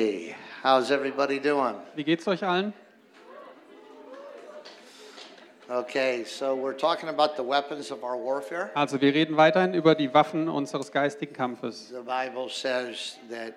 [0.00, 1.74] Hey, how's everybody doing?
[1.94, 2.72] Wie geht's euch allen?
[5.68, 8.70] Okay, so we're talking about the weapons of our warfare.
[8.74, 11.90] Also wir reden weiterhin über die Waffen unseres geistigen Kampfes.
[11.90, 13.56] The Bible says that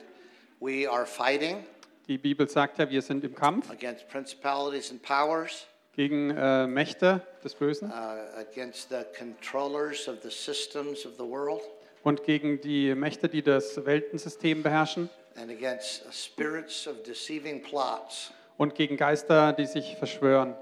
[0.59, 1.63] we are fighting
[2.09, 5.65] Die Bibel sagt ja, wir sind im Kampf against principalities and powers,
[5.95, 11.61] gegen äh, Mächte des Bösen uh, against the controllers of the systems of the world,
[12.03, 18.31] und gegen die Mächte, die das Weltensystem beherrschen and against spirits of deceiving plots.
[18.57, 20.55] und gegen Geister, die sich verschwören.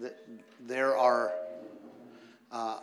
[0.00, 0.12] Th-
[0.68, 1.32] There are
[2.52, 2.76] uh,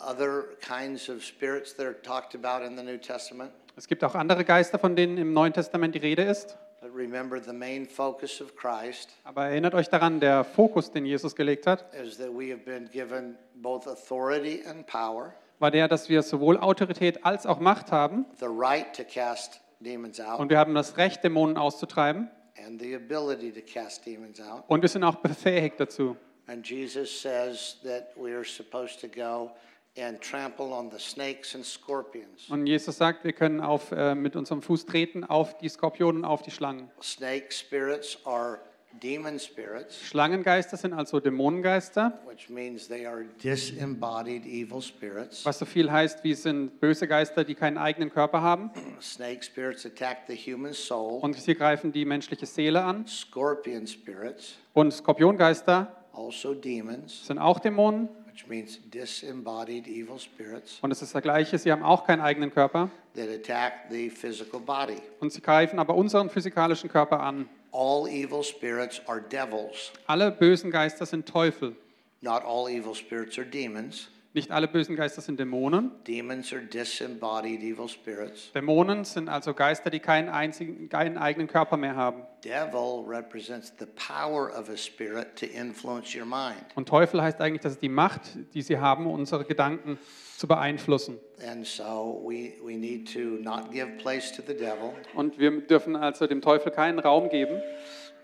[0.00, 3.50] other kinds of spirits that are talked about in the New Testament.
[3.76, 6.56] Es gibt auch andere Geister, von denen im Neuen Testament die Rede ist.
[6.80, 11.34] But remember, the main focus of Christ Aber erinnert euch daran, der Fokus, den Jesus
[11.34, 16.08] gelegt hat, is that we have been given both authority and power, war der, dass
[16.08, 20.58] wir sowohl Autorität als auch Macht haben the right to cast demons out, und wir
[20.58, 22.30] haben das Recht, Dämonen auszutreiben
[22.64, 24.64] and the ability to cast demons out.
[24.68, 26.16] und wir sind auch befähigt dazu.
[26.46, 29.50] And Jesus says that we are supposed to go
[29.98, 32.48] and trample on the snakes and scorpions.
[32.48, 36.42] Und Jesus sagt, wir können auf, äh, mit unserem Fuß treten auf die Skorpionen, auf
[36.42, 36.90] die Schlangen.
[37.02, 38.60] Snake spirits are
[38.92, 45.44] demon spirits, Schlangengeister sind also Dämonengeister, which means they are disembodied evil spirits.
[45.44, 48.70] was so viel heißt, wie sind böse Geister, die keinen eigenen Körper haben.
[49.00, 51.20] Snake spirits attack the human soul.
[51.20, 53.06] Und sie greifen die menschliche Seele an.
[53.06, 58.08] Scorpion spirits, Und Skorpiongeister also demons, sind auch Dämonen.
[58.26, 62.52] which means disembodied evil spirits Und es ist das Gleiche, sie haben auch keinen eigenen
[62.52, 62.90] Körper.
[63.14, 64.96] that attack the physical body.
[65.20, 67.48] Und sie greifen aber unseren physikalischen Körper an.
[67.72, 69.92] All evil spirits are devils.
[70.06, 71.76] Alle bösen Geister sind Teufel.
[72.20, 74.08] Not all evil spirits are demons.
[74.34, 75.90] Nicht alle bösen Geister sind Dämonen.
[76.06, 78.52] Demons are disembodied evil spirits.
[78.52, 82.22] Dämonen sind also Geister, die keinen, einzigen, keinen eigenen Körper mehr haben.
[82.44, 86.64] Devil represents the power of a spirit to influence your mind.
[86.74, 88.20] Und Teufel heißt eigentlich, dass es die Macht,
[88.54, 89.98] die sie haben, unsere Gedanken
[90.38, 91.18] zu beeinflussen.
[91.44, 95.96] And so we, we need to not give place to the devil Und wir dürfen
[95.96, 97.60] also dem Teufel keinen Raum geben.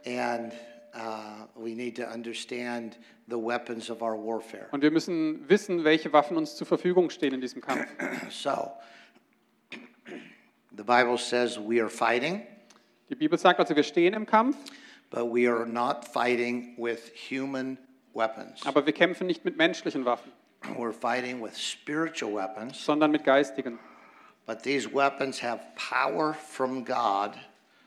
[0.07, 0.53] and
[0.95, 4.69] uh, we need to understand the weapons of our warfare.
[4.71, 7.87] Und wir müssen wissen, welche Waffen uns zur Verfügung stehen in diesem Kampf.
[8.31, 8.71] So,
[10.77, 12.43] the Bible says we are fighting,
[13.11, 14.57] Die Bibel sagt also, wir stehen im Kampf,
[15.11, 17.77] but we are not fighting with human
[18.15, 18.65] weapons.
[18.67, 20.31] aber wir kämpfen nicht mit menschlichen Waffen,
[20.77, 23.79] We're fighting with spiritual weapons, sondern mit geistigen.
[24.47, 27.33] but these weapons have power from God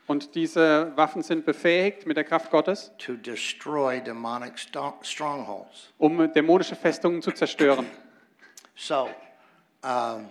[0.06, 4.58] Und diese Waffen sind befähigt mit der Kraft Gottes, to destroy demonic
[5.02, 5.92] strongholds.
[5.98, 7.86] um dämonische Festungen zu zerstören.
[8.74, 9.10] So,
[9.82, 10.28] um,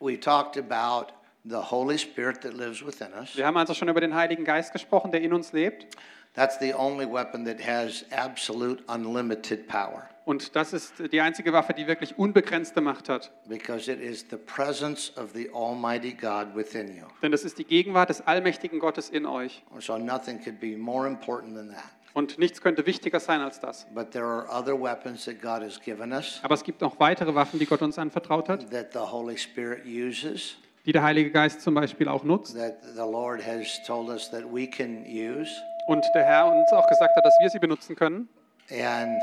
[0.00, 1.12] we talked about
[1.44, 3.36] the Holy Spirit that lives within us.
[3.36, 5.86] Wir haben also schon über den Heiligen Geist gesprochen, der in uns lebt.
[6.34, 11.74] That's the only weapon that has absolute unlimited power Und das ist die einzige Waffe,
[11.74, 13.32] die wirklich unbegrenzte Macht hat.
[13.48, 17.06] because it is the presence of the Almighty God within you.
[17.20, 19.64] Denn das ist die Gegenwart des allmächtigen Gottes in euch.
[19.80, 21.82] So, nothing could be more important than that.
[22.14, 23.88] Und nichts könnte wichtiger sein als das.
[23.92, 27.34] But there are other weapons that God has given us Aber es gibt noch weitere
[27.34, 30.54] Waffen, die Gott uns anvertraut hat, that the Holy Spirit uses,
[30.86, 32.54] die der Heilige Geist zum Beispiel auch nutzt.
[32.54, 35.50] that the Lord has told us that we can use.
[35.88, 38.28] Und der Herr uns auch gesagt hat, dass wir sie benutzen können.
[38.70, 39.20] And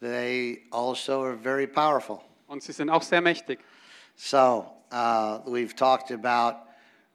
[0.00, 2.22] they also are very powerful.
[2.46, 3.58] Und sie sind auch sehr mächtig.
[4.14, 6.56] So, uh, we've talked about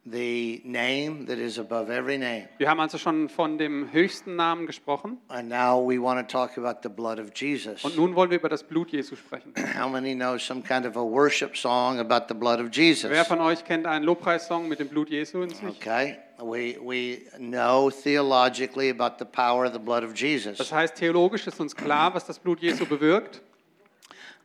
[0.05, 2.47] the name that is above every name.
[2.57, 5.17] Wir haben also schon von dem höchsten Namen gesprochen.
[5.27, 7.83] And now we want to talk about the blood of Jesus.
[7.83, 9.53] Und nun wollen wir über das Blut Jesu sprechen.
[9.79, 13.11] How many know some kind of a worship song about the blood of Jesus?
[13.11, 15.63] Wer von euch kennt einen Lobpreissong mit dem Blut Jesu in sich?
[15.63, 16.17] Okay.
[16.43, 20.57] We, we know theologically about the power of the blood of Jesus.
[20.57, 23.43] Das heißt, theologisch ist uns klar, was das Blut Jesu bewirkt.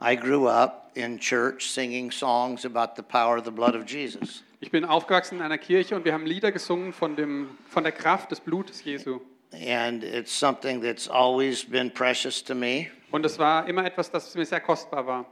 [0.01, 4.43] I grew up in church singing songs about the power of the blood of Jesus.
[4.61, 7.93] Ich bin aufgewachsen in einer Kirche und wir haben Lieder gesungen von, dem, von der
[7.93, 9.21] Kraft des Blutes Jesu.
[9.53, 12.89] And it's something that's always been precious to me.
[13.11, 15.27] Und es war immer etwas, das mir sehr kostbar war.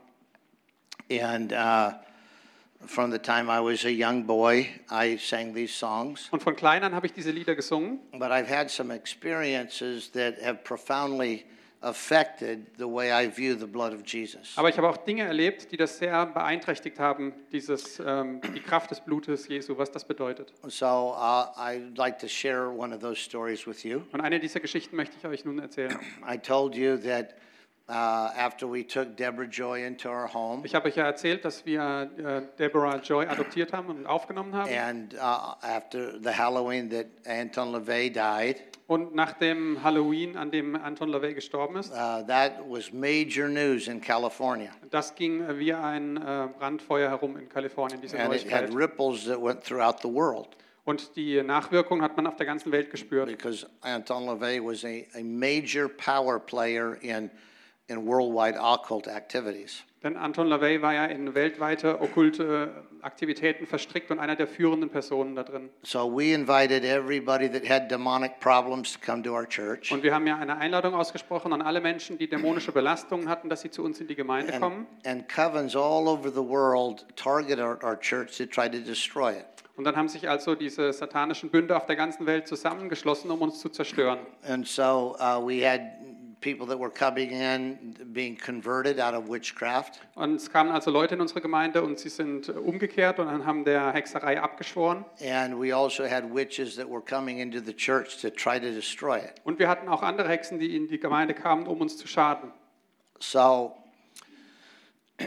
[1.11, 1.93] And uh,
[2.87, 6.29] from the time I was a young boy, I sang these songs.
[6.31, 8.01] Und von klein an habe ich diese Lieder gesungen.
[8.13, 11.45] But I've had some experiences that have profoundly
[11.85, 14.57] affected the way I view the blood of Jesus.
[14.57, 18.91] Aber ich habe auch Dinge erlebt, die das sehr beeinträchtigt haben, dieses, ähm, die Kraft
[18.91, 20.53] des Blutes Jesu, was das bedeutet.
[20.67, 24.03] So uh, I'd like to share one of those stories with you.
[24.13, 25.97] Und eine dieser Geschichten möchte ich euch nun erzählen.
[26.29, 27.35] I told you that
[27.89, 27.93] uh,
[28.37, 30.63] after we took Deborah Joy into our home.
[30.65, 34.73] Ich habe euch ja erzählt, dass wir äh, Deborah Joy adoptiert haben und aufgenommen haben.
[34.73, 40.77] And uh, after the Halloween that Anton LaVey died, Und nach dem Halloween, an dem
[40.77, 44.71] Anton LaVey gestorben ist, uh, that was major news in California.
[44.91, 48.77] das ging äh, wie ein äh, Brandfeuer herum in Kalifornien, diese And it had Neuigkeit.
[48.77, 50.49] ripples that went throughout the world
[50.85, 53.27] Und die Nachwirkung hat man auf der ganzen Welt gespürt.
[53.27, 57.31] because Anton LaVey was a, a major power player in,
[57.89, 59.83] in worldwide occult activities.
[60.05, 65.35] Denn Anton LaVey war ja in weltweite okkulte Aktivitäten verstrickt und einer der führenden Personen
[65.35, 65.71] da drin.
[65.83, 69.91] So we invited everybody that had demonic problems to come to our church.
[69.91, 73.63] Und wir haben ja eine Einladung ausgesprochen an alle Menschen, die dämonische Belastungen hatten, dass
[73.63, 74.87] sie zu uns in die Gemeinde kommen.
[75.07, 79.33] And, and covens all over the world target our, our church to try to destroy
[79.33, 79.47] it.
[79.77, 83.59] Und dann haben sich also diese satanischen Bünde auf der ganzen Welt zusammengeschlossen, um uns
[83.59, 84.19] zu zerstören.
[84.47, 85.81] And so uh, we had
[86.45, 89.99] people that were coming in being converted out of witchcraft.
[90.15, 93.93] Und es kamen also Leute in unsere Gemeinde und sie sind umgekehrt und haben der
[93.93, 95.07] Hexerei abgeschworen.
[95.23, 99.19] And we also had witches that were coming into the church to try to destroy
[99.19, 99.41] it.
[99.45, 102.53] Und wir hatten auch andere Hexen, die in die Gemeinde kamen, um uns zu schaden.
[103.19, 103.75] So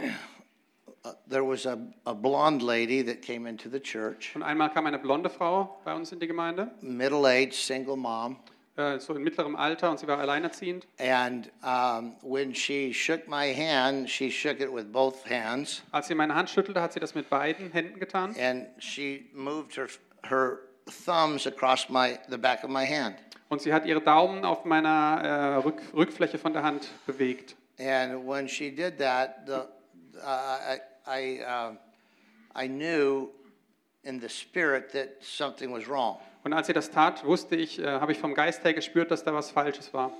[1.28, 5.00] there was a, a blonde lady that came into the church, Und einmal kam eine
[5.00, 8.36] blonde Frau bei uns in die Gemeinde, middle aged, single mom.
[8.78, 10.86] Äh, so in mittlerem Alter und sie war alleinerziehend.
[10.98, 15.82] And um, when she shook my hand, she shook it with both hands.
[15.90, 18.34] Als sie meine Hand schüttelte, hat sie das mit beiden Händen getan.
[18.38, 19.88] and she moved her
[20.28, 20.60] her
[21.04, 23.16] thumbs across my the back of my hand.
[23.48, 27.56] Und sie hat ihre Daumen auf meiner äh, Rück Rückfläche von der Hand bewegt.
[27.78, 29.64] And when she did that, the
[30.20, 31.78] uh, I I, um
[32.54, 33.30] I knew
[34.02, 36.18] in the spirit that something was wrong.
[36.44, 39.24] Und als sie das tat, wusste ich, äh, habe ich vom Geist her gespürt, dass
[39.24, 40.12] da was Falsches war.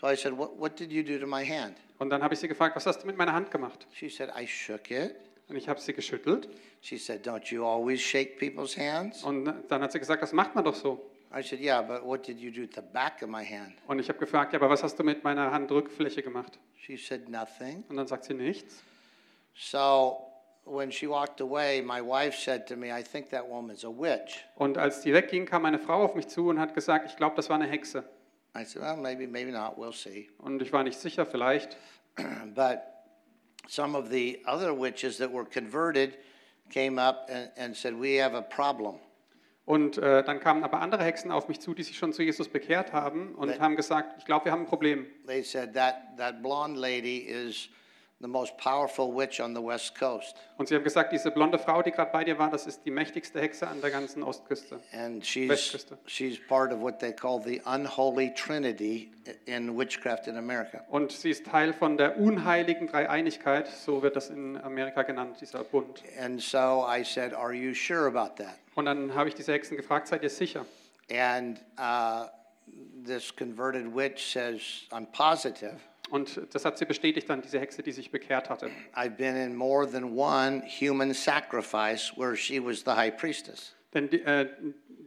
[0.00, 2.40] So I said, "What what did you do to my hand?" Und dann habe ich
[2.40, 3.86] sie gefragt, was hast du mit meiner Hand gemacht?
[3.92, 5.16] She said, "I shook it."
[5.48, 6.48] Und ich habe sie geschüttelt.
[6.82, 10.54] She said, "Don't you always shake people's hands?" Und dann hat sie gesagt, das macht
[10.54, 11.00] man doch so.
[11.34, 13.98] I said, "Yeah, but what did you do to the back of my hand?" Und
[13.98, 16.58] ich habe gefragt, ja, aber was hast du mit meiner Handrückfläche gemacht?
[16.76, 18.82] She said, "Nothing." Und dann sagt sie nichts.
[19.54, 20.25] So
[20.66, 24.44] when she walked away, my wife said to me, "I think that woman's a witch."
[24.56, 27.36] Und als die wegging, kam eine Frau auf mich zu und hat gesagt, ich glaube,
[27.36, 28.04] das war eine Hexe.
[28.58, 29.76] I said, well, maybe, maybe not.
[29.76, 30.28] We'll see.
[30.38, 31.76] Und ich war nicht sicher, vielleicht.
[32.54, 32.78] But
[33.68, 36.16] some of the other witches that were converted
[36.70, 38.98] came up and, and said, we have a problem.
[39.66, 42.48] Und äh, dann kamen aber andere Hexen auf mich zu, die sich schon zu Jesus
[42.48, 43.58] bekehrt haben und Nee.
[43.58, 45.06] haben gesagt, ich glaube, wir haben ein Problem.
[45.26, 47.68] They said that that blonde lady is
[48.20, 50.36] the most powerful witch on the West Coast.
[50.56, 52.90] Und sie haben gesagt, diese blonde Frau, die gerade bei dir war, das ist die
[52.90, 54.80] mächtigste Hexe an der ganzen Ostküste.
[54.92, 55.98] And she's, Westküste.
[56.06, 59.10] she's part of what they call the unholy trinity
[59.44, 60.82] in witchcraft in America.
[60.88, 65.62] Und sie ist Teil von der unheiligen Dreieinigkeit, so wird das in Amerika genannt, dieser
[65.64, 66.02] Bund.
[66.18, 68.56] And so I said, Are you sure about that?
[68.74, 70.64] Und dann habe ich diese Hexen gefragt, seid ihr sicher?
[71.10, 72.26] And uh,
[73.06, 75.76] this converted witch says, I'm positive.
[76.10, 78.70] Und das hat sie bestätigt dann, diese Hexe, die sich bekehrt hatte.
[78.94, 83.74] I've been in more than one human sacrifice where she was the high priestess.
[83.92, 84.48] Denn die, äh,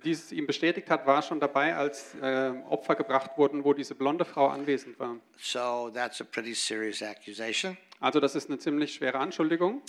[0.04, 4.26] dieses ihm bestätigt hat, war schon dabei, als äh, Opfer gebracht wurden, wo diese blonde
[4.26, 5.18] Frau anwesend war.
[5.38, 7.78] So that's a pretty serious accusation.
[8.00, 9.82] Also das ist eine ziemlich schwere Anschuldigung.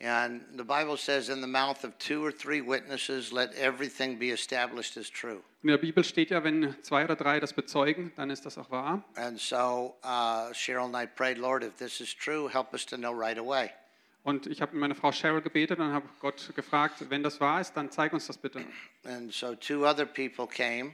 [0.00, 4.30] And the Bible says, in the mouth of two or three witnesses, let everything be
[4.30, 5.42] established as true.
[5.62, 8.70] In der Bibel steht ja, wenn zwei oder drei das bezeugen, dann ist das auch
[8.70, 9.02] wahr.
[9.16, 12.96] And so uh, Cheryl and I prayed, Lord, if this is true, help us to
[12.96, 13.70] know right away.
[14.22, 17.60] Und ich habe mit meiner Frau Cheryl gebetet und habe Gott gefragt, wenn das wahr
[17.60, 18.64] ist, dann zeig uns das bitte.
[19.04, 20.92] And so two other people came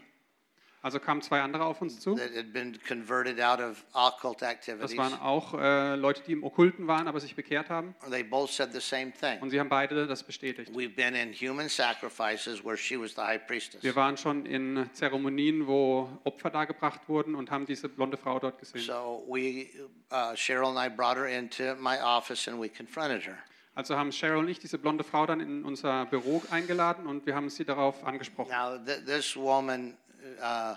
[0.84, 2.14] Also kamen zwei andere auf uns zu.
[2.14, 4.96] that had been converted out of occult Das activities.
[4.98, 7.94] waren auch äh, Leute, die im Okkulten waren, aber sich bekehrt haben.
[8.10, 9.40] They both said the same thing.
[9.40, 10.70] Und sie haben beide das bestätigt.
[10.72, 13.82] We've been in human sacrifices where she was the high priestess.
[13.82, 18.58] Wir waren schon in Zeremonien, wo Opfer dargebracht wurden und haben diese blonde Frau dort
[18.58, 18.82] gesehen.
[18.82, 19.66] So we,
[20.12, 23.38] uh, Cheryl and I brought her into my office and we confronted her.
[23.74, 27.34] Also haben Cheryl und ich diese blonde Frau dann in unser Büro eingeladen und wir
[27.34, 28.50] haben sie darauf angesprochen.
[28.50, 29.96] Now, th- this woman,
[30.42, 30.76] uh,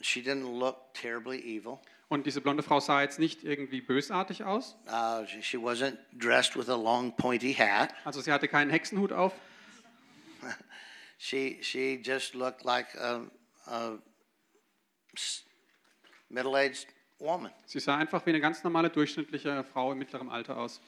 [0.00, 1.80] she didn't look terribly evil.
[2.08, 4.76] Und diese blonde Frau sah jetzt nicht irgendwie bösartig aus.
[4.88, 7.94] Uh, she, she wasn't dressed with a long pointy hat.
[8.04, 9.32] Also sie hatte keinen Hexenhut auf.
[11.22, 13.20] She, she just looked like a,
[13.66, 13.98] a
[16.30, 16.86] middle-aged
[17.18, 17.52] woman.
[17.66, 20.80] Sie sah einfach wie eine ganz normale durchschnittliche Frau im mittleren Alter aus.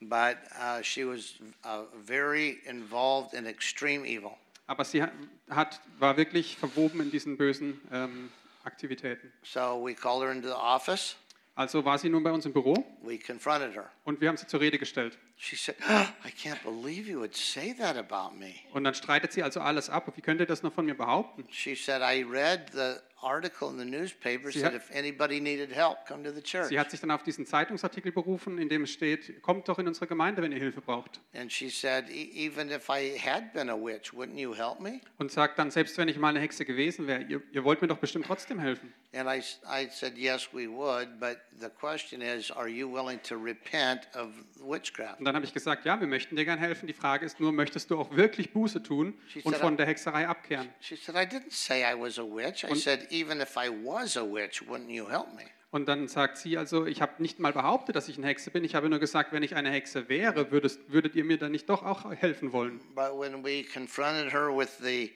[0.00, 4.36] But uh, she was uh, very involved in extreme evil.
[4.66, 5.12] Aber sie ha-
[5.50, 8.30] hat, war wirklich verwoben in diesen bösen ähm,
[8.64, 9.32] Aktivitäten.
[9.44, 11.16] So we called her into the office.
[11.54, 13.90] Also war sie nun bei uns im Büro We confronted her.
[14.04, 15.16] und wir haben sie zur Rede gestellt.
[15.38, 18.54] She said, I can't believe you would say that about me.
[18.72, 20.12] Und dann streitet sie also alles ab.
[20.16, 21.46] Wie könnt ihr das noch von mir behaupten?
[21.50, 25.74] She said, I read the article in the newspaper Sie said hat- if anybody needed
[25.74, 26.66] help, come to the church.
[26.68, 29.88] Sie hat sich dann auf diesen Zeitungsartikel berufen, in dem es steht, kommt doch in
[29.88, 31.20] unsere Gemeinde, wenn ihr Hilfe braucht.
[31.34, 35.00] And she said, "E- even if I had been a witch, wouldn't you help me?
[35.18, 37.88] Und sagt dann, selbst wenn ich mal eine Hexe gewesen wäre, ihr, ihr wollt mir
[37.88, 38.92] doch bestimmt trotzdem helfen.
[39.14, 43.34] And I, I said, yes, we would, but the question is, are you willing to
[43.36, 44.28] repent of
[44.60, 45.18] witchcraft?
[45.20, 46.86] Und dann habe ich gesagt, ja, wir möchten dir gern helfen.
[46.86, 49.86] Die Frage ist nur, möchtest du auch wirklich Buße tun She und said, von der
[49.86, 50.68] Hexerei abkehren?
[50.80, 52.64] She said, I didn't say I was a witch.
[52.64, 55.44] I Und- said, even if I was a witch, wouldn't you help me?
[55.70, 58.64] Und dann sagt sie also, ich habe nicht mal behauptet, dass ich eine Hexe bin.
[58.64, 61.68] Ich habe nur gesagt, wenn ich eine Hexe wäre, würdest, würdet ihr mir dann nicht
[61.68, 62.80] doch auch helfen wollen?
[62.94, 65.12] But when we confronted her with the,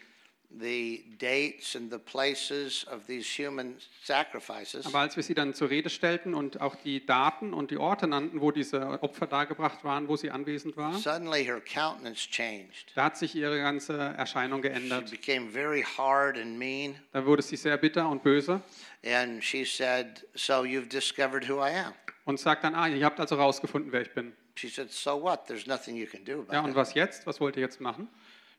[0.58, 5.70] the dates and the places of these human sacrifices, Aber als wir sie dann zur
[5.70, 10.08] Rede stellten und auch die Daten und die Orte nannten, wo diese Opfer dargebracht waren,
[10.08, 12.92] wo sie anwesend war, suddenly her countenance changed.
[12.94, 15.10] da hat sich ihre ganze Erscheinung She geändert.
[15.10, 16.96] became very hard and mean.
[17.12, 18.60] Da wurde sie sehr bitter und böse
[19.04, 21.92] And she said, So you've discovered who I am?
[22.24, 24.32] und sagt dann, ah, ihr habt also rausgefunden, wer ich bin.
[24.56, 25.46] She said, So what?
[25.46, 26.76] There's nothing you can do Ja, about und it.
[26.76, 27.26] was jetzt?
[27.26, 28.08] Was wollt ihr jetzt machen?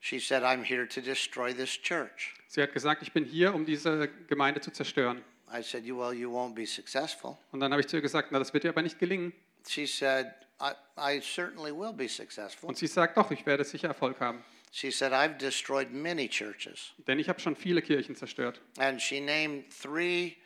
[0.04, 2.34] She said, I'm here to destroy this church.
[2.48, 5.24] Sie hat gesagt, ich bin hier, um diese Gemeinde zu zerstören.
[5.54, 7.38] I said, "You- Well, you won't be successful.
[7.52, 9.32] Und dann habe ich zu ihr gesagt, na, das wird dir aber nicht gelingen.
[9.68, 12.68] She said, I, I certainly will be successful.
[12.68, 14.44] Und sie sagt, doch, ich werde sicher Erfolg haben.
[14.72, 16.94] She said, I've destroyed many churches.
[17.06, 18.60] Denn ich habe schon viele Kirchen zerstört.
[18.80, 20.38] And she named three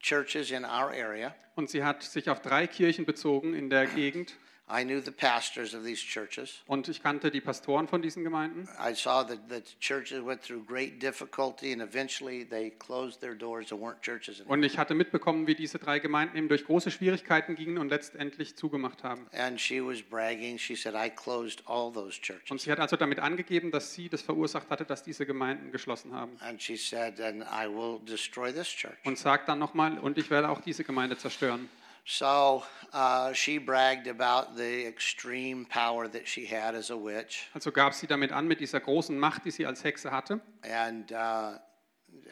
[0.00, 1.34] churches in our area.
[1.54, 4.34] Und sie hat sich auf drei Kirchen bezogen in der Gegend.
[4.68, 6.62] I knew the pastors of these churches.
[6.66, 8.68] Und ich kannte die Pastoren von diesen Gemeinden.
[8.84, 13.70] I saw that the churches went through great difficulty and eventually they closed their doors
[13.70, 14.54] and weren't churches anymore.
[14.58, 18.56] Und ich hatte mitbekommen, wie diese drei Gemeinden eben durch große Schwierigkeiten gingen und letztendlich
[18.56, 19.28] zugemacht haben.
[19.32, 20.58] And she was bragging.
[20.58, 22.62] She said, I closed all those Und churches.
[22.64, 26.32] sie hat also damit angegeben, dass sie das verursacht hatte, dass diese Gemeinden geschlossen haben.
[26.40, 28.96] And she said, and I will destroy this church.
[29.04, 31.68] Und sagt dann nochmal, und ich werde auch diese Gemeinde zerstören.
[32.08, 37.48] So uh, she bragged about the extreme power that she had as a witch.
[37.52, 40.40] Also gab sie damit an mit dieser großen Macht, die sie als Hexe hatte.
[40.62, 41.58] And, uh,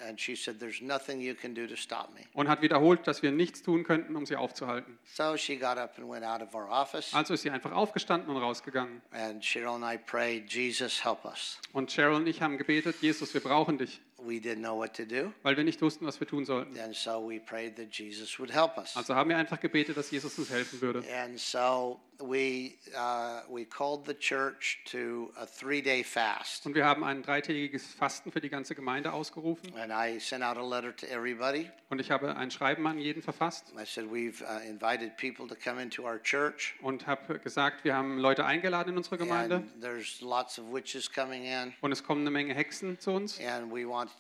[0.06, 2.20] and she said, There's nothing you can do to stop me.
[2.34, 4.96] Und hat wiederholt, dass wir nichts tun könnten, um sie aufzuhalten.
[5.12, 7.12] So she got up and went out of our office.
[7.12, 9.02] Also ist sie einfach aufgestanden und rausgegangen.
[9.10, 11.58] And Cheryl and I prayed, Jesus, help us.
[11.72, 15.04] Und Cheryl und ich haben gebetet, Jesus, wir brauchen dich, We didn't know what to
[15.04, 15.32] do.
[15.42, 16.78] weil wir nicht wussten, was wir tun sollten.
[16.78, 18.96] And so we prayed that Jesus would help us.
[18.96, 21.02] Also haben wir einfach gebetet, dass Jesus uns helfen würde.
[21.12, 26.64] And so we, uh, we called the church to a three day fast.
[26.66, 29.74] Und wir haben ein dreitägiges Fasten für die ganze Gemeinde ausgerufen.
[29.76, 31.70] And I sent out a letter to everybody.
[31.90, 35.54] Und ich habe ein Schreiben an jeden verfasst I said, We've uh, invited people to
[35.54, 36.74] come into our church.
[36.82, 39.56] und habe gesagt, wir haben Leute eingeladen in unsere Gemeinde.
[39.56, 41.74] And there's lots of witches coming in.
[41.80, 43.40] Und es kommen eine Menge Hexen zu uns.
[43.40, 44.10] And we want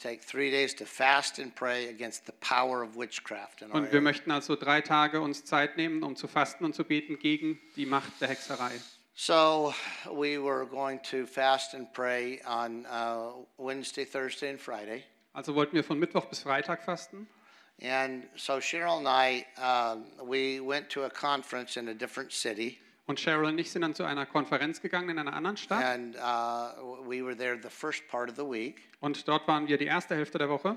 [3.70, 7.18] Und wir möchten also drei Tage uns Zeit nehmen, um zu fasten und zu beten
[7.18, 8.72] gegen die Macht der Hexerei.
[9.16, 9.72] So
[10.06, 15.04] we were going to fast and pray on uh, Wednesday, Thursday, and Friday.
[15.32, 17.28] Also wollten wir von Mittwoch bis Freitag fasten.
[17.80, 22.78] And so Cheryl and I, um, we went to a conference in a different city.
[23.06, 25.84] Und Cheryl und ich sind dann zu einer Konferenz gegangen in einer anderen Stadt.
[25.84, 28.88] And uh, we were there the first part of the week.
[29.00, 30.76] Und dort waren wir die erste Hälfte der Woche.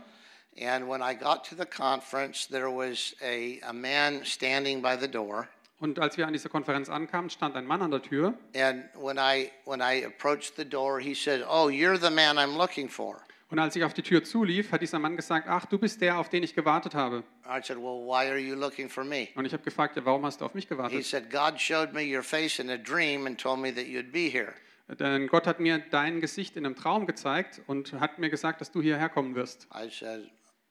[0.59, 5.07] And when I got to the conference, there was a, a man standing by the
[5.07, 5.47] door.
[5.79, 8.33] Und als wir an dieser Konferenz ankamen, stand ein Mann an der Tür.
[8.55, 12.57] And when I, when I approached the door, he said, Oh, you're the man I'm
[12.57, 13.21] looking for.
[13.49, 16.17] Und als ich auf die Tür zulief, hat dieser Mann gesagt, ach, du bist der,
[16.19, 17.23] auf den ich gewartet habe.
[17.45, 19.29] I said, Well, why are you looking for me?
[19.35, 21.05] Und ich habe gefragt, ja, warum hast du auf mich He gewartet?
[21.05, 24.29] said, God showed me your face in a dream and told me that you'd be
[24.29, 24.53] here.
[24.99, 28.71] Denn Gott hat mir dein Gesicht in einem Traum gezeigt und hat mir gesagt, dass
[28.71, 29.67] du hierher kommen wirst.
[29.73, 30.29] I said,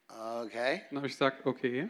[0.09, 0.83] Okay.
[0.91, 1.89] Dann habe ich gesagt, okay.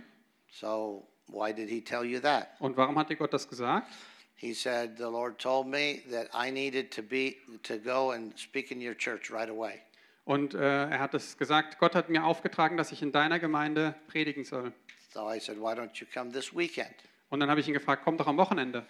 [0.50, 2.48] So why did he tell you that?
[2.60, 3.88] Und warum hat dir Gott das gesagt?
[4.36, 8.70] He said, The Lord told me that I needed to be to go and speak
[8.70, 9.80] in your church right away.
[10.26, 13.94] Und äh, er hat es gesagt, Gott hat mir aufgetragen, dass ich in deiner Gemeinde
[14.08, 14.72] predigen soll.
[15.14, 16.92] So I said, Why don't you come this weekend?
[17.30, 18.84] Und dann habe ich ihn gefragt, komm doch am Wochenende.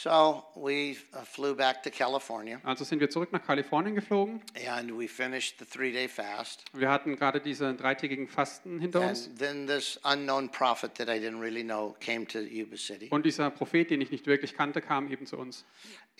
[0.00, 4.40] So we uh, flew back to California Also sind wir zurück nach Kalifornien geflogen.
[4.64, 6.62] and we finished the three day fast.
[6.72, 9.26] Wir hatten gerade diese dreitägigen Fasten hinter uns.
[9.26, 13.08] And then this unknown prophet that I didn't really know came to Yuba City.
[13.10, 15.64] Und dieser Prophet, den ich nicht wirklich kannte, kam eben zu uns.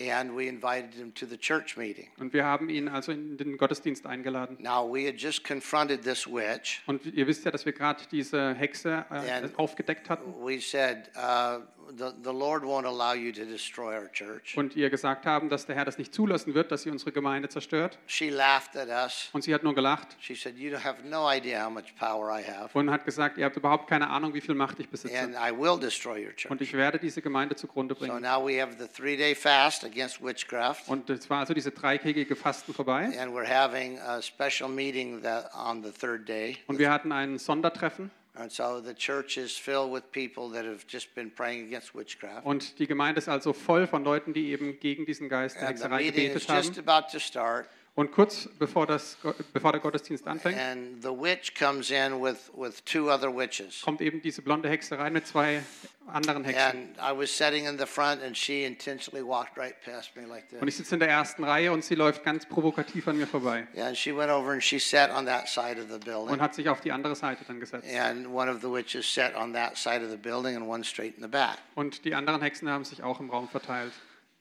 [0.00, 2.08] And we invited him to the church meeting.
[2.18, 4.56] Und wir haben ihn also in den Gottesdienst eingeladen.
[4.60, 6.82] Now, we had just confronted this witch.
[6.86, 10.34] Und ihr wisst ja, dass wir gerade diese Hexe äh, aufgedeckt hatten.
[10.44, 11.60] We said, uh,
[11.96, 14.56] the, the Lord won't allow you to destroy our church.
[14.56, 17.48] Und ihr gesagt haben, dass der Herr das nicht zulassen wird, dass sie unsere Gemeinde
[17.48, 17.98] zerstört.
[18.06, 19.28] She laughed at us.
[19.32, 22.42] Und sie hat nur gelacht She said, You have no idea how much power I
[22.44, 25.18] have, und hat gesagt, ihr habt überhaupt keine Ahnung, wie viel Macht ich besitze.
[25.18, 26.60] and I will destroy your Und church.
[26.60, 28.20] ich werde diese Gemeinde zugrunde So bringen.
[28.22, 32.36] now we have the three day fast against witchcraft, Und es war also diese dreitägige
[32.36, 33.04] Fasten vorbei.
[33.18, 36.58] and we're having a special meeting that, on the third day.
[36.66, 38.10] Und wir hatten ein Sondertreffen.
[38.38, 42.46] And so the church is filled with people that have just been praying against witchcraft.
[42.46, 45.78] Und die Gemeinde ist also voll von Leuten, die eben gegen diesen Geist der And
[45.78, 47.68] the Hexerei meeting is just about to start.
[47.98, 49.18] Und kurz bevor, das,
[49.52, 53.82] bevor der Gottesdienst anfängt, And the witch comes in with, with two other witches.
[53.82, 55.64] kommt eben diese blonde Hexe rein mit zwei
[56.06, 56.94] anderen Hexen.
[56.96, 60.44] And I was sitting in the front, and she intentionally walked right past me like
[60.60, 60.84] Und ich this.
[60.84, 63.96] sitze in der ersten Reihe und sie läuft ganz provokativ an mir vorbei Yeah, and
[63.96, 66.40] she went over and she sat on that side of the und building.
[66.40, 67.84] hat sich auf die andere Seite dann gesetzt.
[67.92, 71.16] And one of the witches sat on that side of the building, and one straight
[71.16, 71.58] in the back.
[71.74, 73.92] Und die anderen Hexen haben sich auch im Raum verteilt.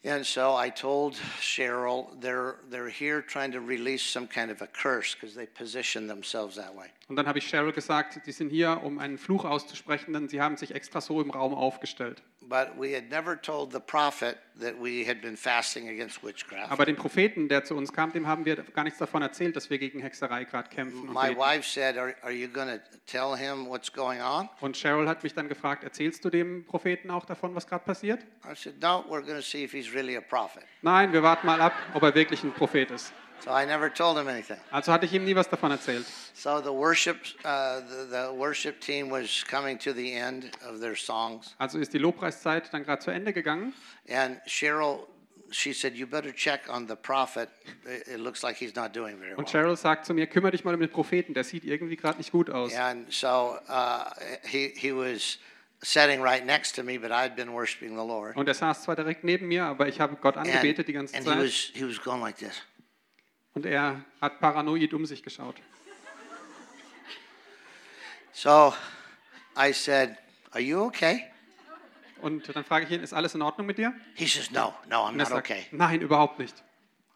[0.03, 4.67] And so I told Cheryl they're, they're here trying to release some kind of a
[4.67, 6.87] curse because they position themselves that way.
[7.07, 10.41] Und dann habe ich Cheryl gesagt, die sind hier, um einen Fluch auszusprechen, denn sie
[10.41, 12.21] haben sich extra so im Raum aufgestellt.
[12.41, 16.71] But we had never told the prophet that we had been fasting against witchcraft.
[16.71, 19.69] Aber dem Propheten, der zu uns kam, dem haben wir gar nichts davon erzählt, dass
[19.69, 21.09] wir gegen Hexerei gerade kämpfen.
[21.09, 21.15] Und,
[21.63, 22.33] said, Are, are
[24.75, 28.23] Cheryl hat mich dann gefragt, erzählst du dem Propheten auch davon, was gerade passiert?
[28.45, 30.63] I said, No, we're going to see if he's really a prophet.
[30.81, 33.13] Nein, wir warten mal ab, ob er wirklich ein Prophet ist.
[33.43, 34.57] So I never told him anything.
[34.71, 36.05] Also hatte ich ihm nie was davon erzählt.
[36.33, 40.95] So the worship, uh, the, the worship team was coming to the end of their
[40.95, 41.55] songs.
[41.57, 43.73] Also ist die Lobpreiszeit dann gerade zu Ende gegangen.
[44.09, 45.07] And Cheryl,
[45.51, 47.49] she said, You better check on the prophet.
[47.85, 49.37] It, looks like he's not doing very well.
[49.37, 52.17] Und Cheryl sagt zu mir, kümmere dich mal um den Propheten, der sieht irgendwie gerade
[52.17, 52.73] nicht gut aus.
[52.75, 54.05] And so uh,
[54.43, 55.39] he, he was
[55.81, 58.35] sitting right next to me, but I'd been worshiping the Lord.
[58.35, 61.15] Und er saß zwar direkt neben mir, aber ich habe Gott And, angebetet die ganze
[61.15, 61.39] and he, Zeit.
[61.43, 62.61] was, he was going like this.
[63.57, 65.55] Und er hat paranoid um sich geschaut.
[68.31, 68.71] So
[69.57, 70.15] I said,
[70.51, 71.23] Are you okay?
[72.21, 73.95] Und dann frage ich ihn, ist alles in Ordnung mit dir?
[74.13, 75.65] He says, No, no, I'm Und er not sagt, okay.
[75.71, 76.53] nein, überhaupt nicht.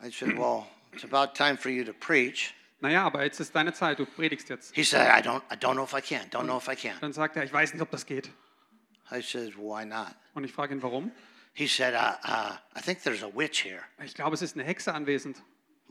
[0.04, 2.56] I said, Well, it's about time for you to preach.
[2.80, 4.74] Naja, aber jetzt ist deine Zeit, du predigst jetzt.
[4.74, 6.28] He said, I don't, I don't know if I can.
[6.32, 7.00] Don't know if I can.
[7.02, 8.32] Dann sagt er, ich weiß nicht, ob das geht.
[9.12, 10.16] I said, Why not?
[10.34, 11.12] Und ich frage ihn, warum?
[11.54, 13.84] He said, uh, uh, I think there's a witch here.
[14.04, 15.38] Ich glaube, es ist eine Hexe anwesend.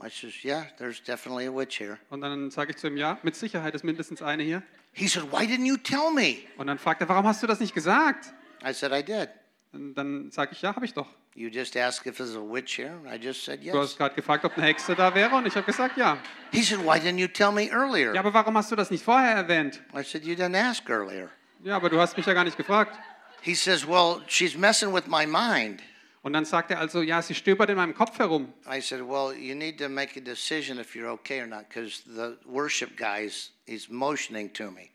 [0.03, 1.99] I says, Yeah, there's definitely a witch here.
[2.11, 4.63] Und dann sage ich zu ihm, ja, mit Sicherheit ist mindestens eine hier.
[4.93, 6.39] He said, Why didn't you tell me?
[6.57, 8.33] Und dann fragt er, warum hast du das nicht gesagt?
[8.65, 9.29] I said, I did.
[9.73, 11.07] Und dann sage ich, ja, habe ich doch.
[11.35, 13.97] You just asked if there's a witch here, and I just said Du hast yes.
[13.97, 16.19] gerade gefragt, ob eine Hexe da wäre und ich habe gesagt, ja.
[16.51, 18.13] He said, Why didn't you tell me earlier?
[18.13, 19.81] Ja, aber warum hast du das nicht vorher erwähnt?
[19.95, 21.31] I said, You didn't ask earlier.
[21.63, 22.99] Ja, aber du hast mich ja gar nicht gefragt.
[23.43, 25.83] He says, Well, she's messing with my mind.
[26.23, 28.53] Und dann sagt er also, ja, sie stöbert in meinem Kopf herum.
[28.71, 32.03] I said, Well, you need to make a decision if you're okay or not, because
[32.05, 34.91] the worship guy is he's motioning to me.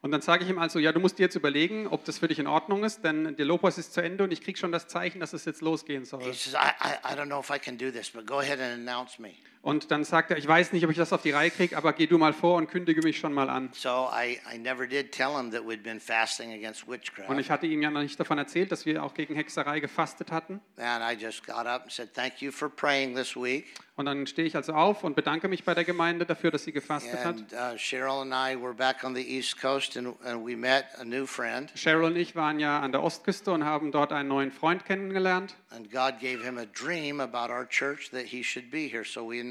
[0.00, 2.28] Und dann sage ich ihm also, ja, du musst dir jetzt überlegen, ob das für
[2.28, 4.86] dich in Ordnung ist, denn der Lobpreis ist zu Ende und ich kriege schon das
[4.86, 6.22] Zeichen, dass es jetzt losgehen soll.
[6.22, 8.60] He says, I, I, I don't know if I can do this, but go ahead
[8.60, 9.34] and announce me.
[9.62, 11.92] Und dann sagt er, ich weiß nicht, ob ich das auf die Reihe kriege, aber
[11.92, 13.70] geh du mal vor und kündige mich schon mal an.
[13.72, 17.28] So I, I never did tell him that we'd been fasting against witchcraft.
[17.28, 20.30] Und ich hatte ihm ja noch nicht davon erzählt, dass wir auch gegen Hexerei gefastet
[20.30, 20.60] hatten.
[20.76, 23.66] And I just got up and said, Thank you for praying this week.
[23.96, 26.70] Und dann stehe ich also auf und bedanke mich bei der Gemeinde dafür, dass sie
[26.70, 27.36] gefastet hat.
[27.52, 31.04] Uh, Cheryl and I were back on the East Coast and, and we met a
[31.04, 31.72] new friend.
[31.74, 35.56] Cheryl und ich waren ja an der Ostküste und haben dort einen neuen Freund kennengelernt.
[35.70, 39.28] And God gave him a dream about our church that he should be here, so
[39.28, 39.47] we.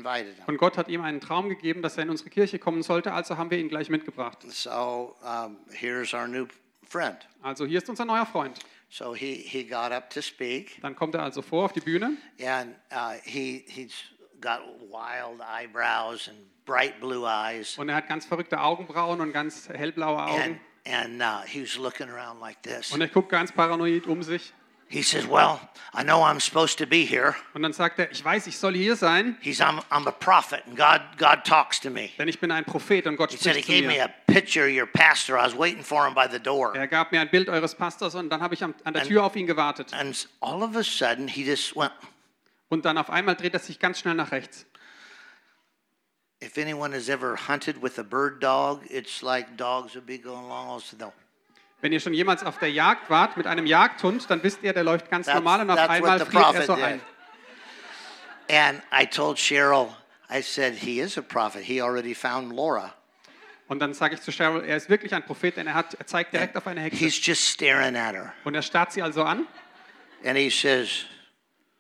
[0.47, 3.38] Und Gott hat ihm einen Traum gegeben, dass er in unsere Kirche kommen sollte, also
[3.38, 4.39] haben wir ihn gleich mitgebracht.
[4.49, 6.47] So um, here's our new
[6.88, 7.17] friend.
[7.41, 8.60] Also hier ist unser neuer Freund.
[8.89, 12.15] So he, he got up to speak, Dann kommt er also vor auf die Bühne
[12.41, 13.93] and uh, he, he's
[14.39, 17.77] got wild eyebrows and bright blue eyes.
[17.77, 20.60] und er hat ganz verrückte Augenbrauen und ganz hellblaue And, Augen.
[20.86, 22.93] and uh, he was looking around like this.
[22.93, 24.53] Und er guckt ganz paranoid um sich.
[24.89, 25.60] He says, Well,
[25.93, 27.36] I know I'm supposed to be here.
[27.54, 30.63] Und dann sagt er, ich weiß, ich soll hier sein, He's I'm, I'm a prophet
[30.65, 32.10] and God God talks to me.
[32.17, 34.06] denn ich bin ein Prophet und Gott He said he spricht zu gave me mir.
[34.06, 35.38] a picture of your pastor.
[35.38, 36.73] I was waiting for him by the door.
[36.76, 39.23] Er gab mir ein Bild eures Pastors und dann habe ich am- an der Tür
[39.26, 39.93] auf ihn gewartet.
[39.93, 41.91] And s- all of a sudden he just went,
[42.69, 44.65] Und dann auf einmal dreht er sich ganz schnell nach rechts.
[46.39, 50.45] if anyone has ever hunted with a bird dog, it's like dogs would be going
[50.45, 51.12] along also no.
[51.81, 54.83] Wenn ihr schon jemals auf der Jagd wart mit einem Jagdhund, dann wisst ihr, der
[54.83, 56.83] läuft ganz That's- normal und auf einmal friert er so did.
[56.83, 57.01] ein.
[58.49, 59.89] And I told Cheryl,
[60.29, 61.63] I said, he is a prophet.
[61.63, 62.93] He already found Laura.
[63.67, 66.07] Und dann sage ich zu Cheryl, er ist wirklich ein Prophet, denn er, hat, er
[66.07, 66.97] zeigt direkt auf eine Hexe.
[66.97, 68.33] He's just staring at her.
[68.45, 69.45] Und er starrt sie also an
[70.23, 71.05] And he says,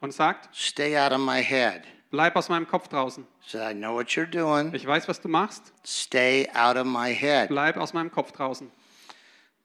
[0.01, 1.83] und sagt, Stay out of my head.
[2.11, 3.25] bleib aus meinem Kopf draußen.
[3.47, 4.73] Said, I know what you're doing.
[4.73, 5.73] Ich weiß, was du machst.
[5.85, 7.47] Stay out of my head.
[7.47, 8.69] Bleib aus meinem Kopf draußen.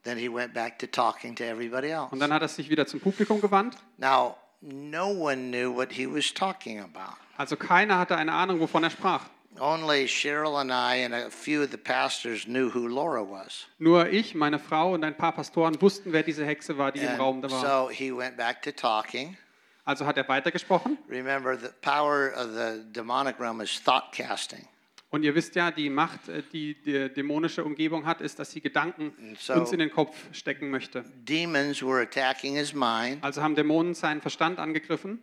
[0.04, 2.12] Then he went back to talking to everybody else.
[2.12, 3.76] Und dann hat er sich wieder zum Publikum gewandt.
[3.98, 7.16] Now, no one knew what he was talking about.
[7.36, 9.22] Also keiner hatte eine Ahnung, wovon er sprach.
[9.60, 13.66] Only Cheryl and I and a few of the pastors knew who Laura was.
[13.78, 17.16] Nur ich, meine Frau und ein paar Pastoren wussten, wer diese Hexe war, die im
[17.20, 17.60] Raum da war.
[17.60, 19.36] so he went back to talking.
[19.84, 20.96] Also hat er weitergesprochen.
[21.08, 24.66] Remember, the power of the demonic realm is thought casting.
[25.12, 28.62] Und ihr wisst ja, die Macht, äh, die die dämonische Umgebung hat, ist, dass sie
[28.62, 31.05] Gedanken so- uns in den Kopf stecken möchte.
[31.29, 35.18] Demons were attacking his mind, Also haben Dämonen seinen Verstand angegriffen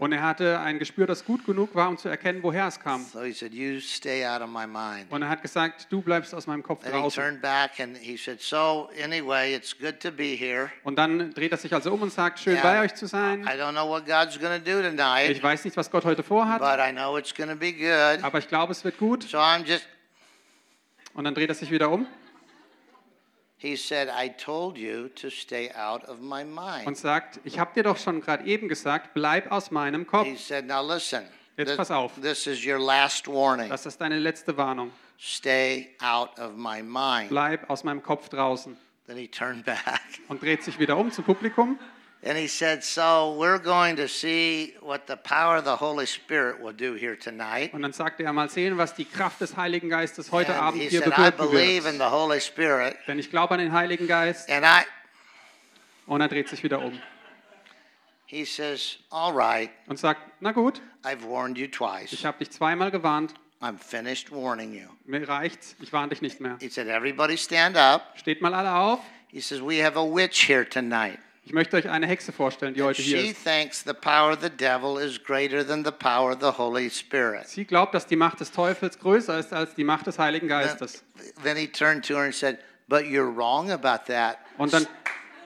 [0.00, 3.04] und er hatte ein Gespür, das gut genug war, um zu erkennen, woher es kam.
[3.04, 5.06] So he said, You stay out of my mind.
[5.10, 7.40] Und er hat gesagt, du bleibst aus meinem Kopf draußen.
[8.16, 9.60] said, So, anyway.
[10.82, 13.42] Und dann dreht er sich also um und sagt, schön Yeah, bei euch zu sein.
[13.42, 16.22] I don't know what God's going to do tonight, Ich weiß nicht, was Gott heute
[16.22, 18.22] vorhat, but I know it's to be good.
[18.24, 19.22] aber ich glaube, es wird gut.
[19.24, 19.86] So I'm just,
[21.14, 22.06] Und dann dreht er sich wieder um
[23.56, 26.86] he said, I told you to stay out of my mind.
[26.86, 30.26] und sagt, ich habe dir doch schon gerade eben gesagt, bleib aus meinem Kopf.
[30.26, 31.22] He said, Now listen,
[31.56, 32.12] Jetzt pass auf.
[32.20, 33.68] this is your last warning.
[33.70, 34.92] Das ist deine letzte Warnung.
[35.18, 37.30] Stay out of my mind.
[37.30, 38.76] Bleib aus meinem Kopf draußen.
[39.06, 41.78] Then he turned back Und dreht sich wieder um zum Publikum
[42.22, 46.60] and he said, So we're going to see what the power of the Holy Spirit
[46.60, 47.72] will do here tonight.
[47.72, 50.82] und dann sagte er, mal sehen, was die Kraft des Heiligen Geistes heute And Abend
[50.82, 52.10] he hier said, I bewirken believe in wird.
[52.10, 52.96] the Holy Spirit.
[53.06, 54.50] Denn ich glaube an den Heiligen Geist.
[54.50, 54.84] And I,
[56.06, 56.98] Und er dreht sich wieder um
[58.26, 62.12] he says, All right, und sagt, na gut, I've warned you twice.
[62.12, 63.34] ich habe dich zweimal gewarnt.
[63.62, 64.88] I'm finished warning you.
[65.06, 66.58] Mir reicht's, ich warne dich nicht mehr.
[66.60, 68.12] He said, Everybody stand up.
[68.16, 69.00] Steht mal alle auf.
[69.28, 71.18] He says, We have a witch here tonight.
[71.46, 73.44] Ich möchte euch eine Hexe vorstellen, die heute hier ist.
[77.46, 81.04] Sie glaubt, dass die Macht des Teufels größer ist als die Macht des Heiligen Geistes.
[81.44, 84.38] Then he turned to her and said, But you're wrong about that.
[84.58, 84.88] Und dann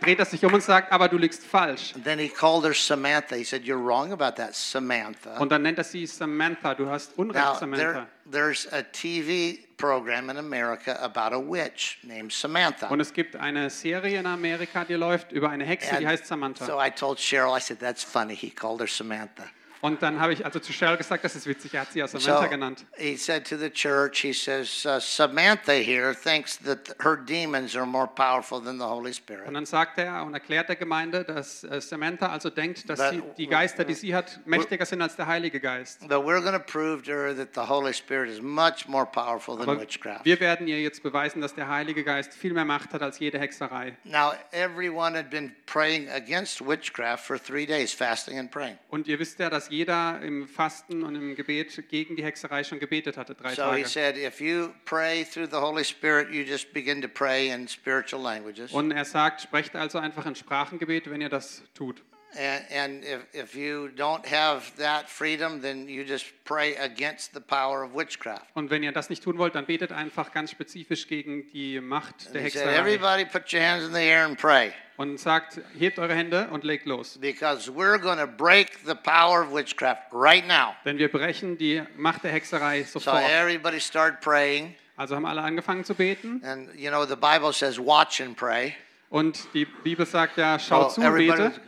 [0.00, 1.94] dreht er sich um und sagt, aber du liegst falsch.
[2.04, 3.36] Then he called her Samantha.
[3.36, 5.38] He said, You're wrong about that, Samantha.
[5.38, 6.74] Und dann nennt er sie Samantha.
[6.74, 7.92] Du hast Unrecht, Now, Samantha.
[7.92, 12.88] there, there's a TV program in America about a witch named Samantha.
[12.88, 16.26] Und es gibt eine Serie in Amerika, die läuft über eine Hexe, die And heißt
[16.26, 16.66] Samantha.
[16.66, 18.34] So I told Cheryl, I said, That's funny.
[18.34, 19.44] He called her Samantha.
[19.80, 22.06] Und dann habe ich also zu Cheryl gesagt, das ist witzig, er hat sie ja
[22.08, 22.84] Samantha So genannt.
[22.96, 27.86] he said to the church, he says, uh, Samantha here thinks that her demons are
[27.86, 29.54] more powerful than the Holy Und Spirit.
[29.54, 33.22] dann sagt er und erklärt der Gemeinde, dass äh, Samantha also denkt, dass But- sie,
[33.38, 36.00] die Geister, die sie hat, mächtiger sind als der Heilige Geist.
[36.06, 39.56] But we're going to prove to her that the Holy Spirit is much more powerful
[39.56, 40.24] than Aber witchcraft.
[40.24, 43.38] wir werden ihr jetzt beweisen, dass der Heilige Geist viel mehr Macht hat als jede
[43.38, 43.96] Hexerei.
[44.04, 48.76] Now, everyone had been praying against witchcraft for three days, fasting and praying.
[48.90, 52.78] Und ihr wisst ja, dass jeder im Fasten und im Gebet gegen die Hexerei schon
[52.80, 53.88] gebetet hatte, drei So he Tage.
[53.88, 58.22] said, if you pray through the Holy Spirit, you just begin to pray in spiritual
[58.22, 58.72] languages.
[58.72, 62.02] Und er sagt, sprecht also einfach in Sprachengebet, wenn ihr das tut.
[62.32, 67.40] And, and if, if you don't have that freedom, then you just pray against the
[67.40, 68.46] power of witchcraft.
[68.54, 72.32] Und wenn ihr das nicht tun wollt, dann betet einfach ganz spezifisch gegen die Macht
[72.32, 72.76] der He said, Hexerei.
[72.76, 76.62] everybody put your hands in the air and pray Und sagt, hebt eure Hände und
[76.62, 77.16] legt los.
[77.18, 80.74] because we're going to break the power of witchcraft right now.
[80.84, 83.22] Denn wir brechen die Macht der Hexerei So sofort.
[83.30, 84.74] everybody started praying.
[84.98, 86.42] Also haben alle angefangen zu beten.
[86.44, 88.74] And, you know, the Bible says watch and pray.
[89.08, 91.60] Und die Bibel sagt ja, schau So zu, everybody bete.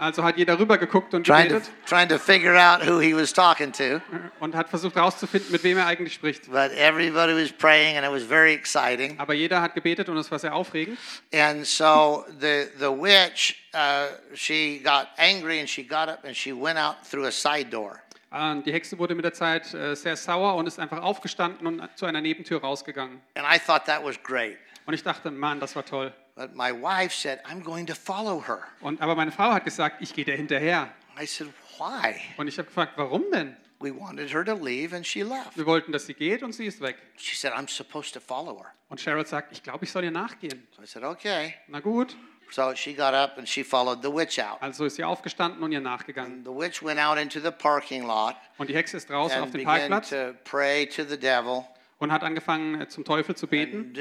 [0.00, 3.34] Also hat jeder rüber geguckt und trying to, trying to figure out who he was
[3.34, 4.00] talking to.
[4.40, 6.50] und hat versucht herauszufinden, mit wem er eigentlich spricht.
[6.50, 9.20] But everybody was praying, and it was very exciting.
[9.20, 10.98] Aber jeder hat gebetet und es war sehr aufregend.
[11.34, 16.50] And so the the witch, uh, she got angry and she got up and she
[16.50, 18.00] went out through a side door.
[18.30, 21.98] Und die Hexe wurde mit der Zeit äh, sehr sauer und ist einfach aufgestanden und
[21.98, 23.20] zu einer Nebentür rausgegangen.
[23.34, 24.56] And I thought that was great.
[24.86, 26.10] Und ich dachte, Mann, das war toll.
[26.40, 28.60] But my wife said, I'm going to follow her.
[28.80, 30.90] Und, aber meine Frau hat gesagt, ich gehe der hinterher.
[31.20, 32.14] I said, Why?
[32.38, 33.58] Und ich habe gefragt, warum denn?
[33.78, 35.54] We wanted her to leave and she left.
[35.54, 36.96] Wir wollten, dass sie geht und sie ist weg.
[37.16, 38.72] She said, I'm supposed to follow her.
[38.88, 40.66] Und Cheryl sagt, ich glaube, ich soll ihr nachgehen.
[40.74, 41.56] So I said, Okay.
[41.68, 42.16] Na gut,
[42.50, 44.62] So she got up and she followed the witch out.
[44.62, 46.42] also ist sie aufgestanden und ihr nachgegangen.
[46.42, 49.52] The witch went out into the parking lot Und die Hexe ist draußen auf and
[49.52, 51.66] began Parkplatz to pray to the devil
[52.00, 53.98] und hat angefangen, äh, zum Teufel zu beten und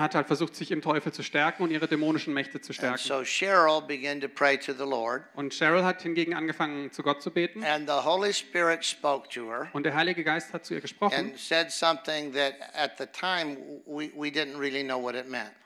[0.00, 2.98] hat halt versucht, sich im Teufel zu stärken und ihre dämonischen Mächte zu stärken.
[2.98, 7.20] so Cheryl began to pray to the Lord, Und Cheryl hat hingegen angefangen, zu Gott
[7.20, 7.64] zu beten.
[7.64, 11.32] and the Holy Spirit spoke to her Und der Heilige Geist hat zu ihr gesprochen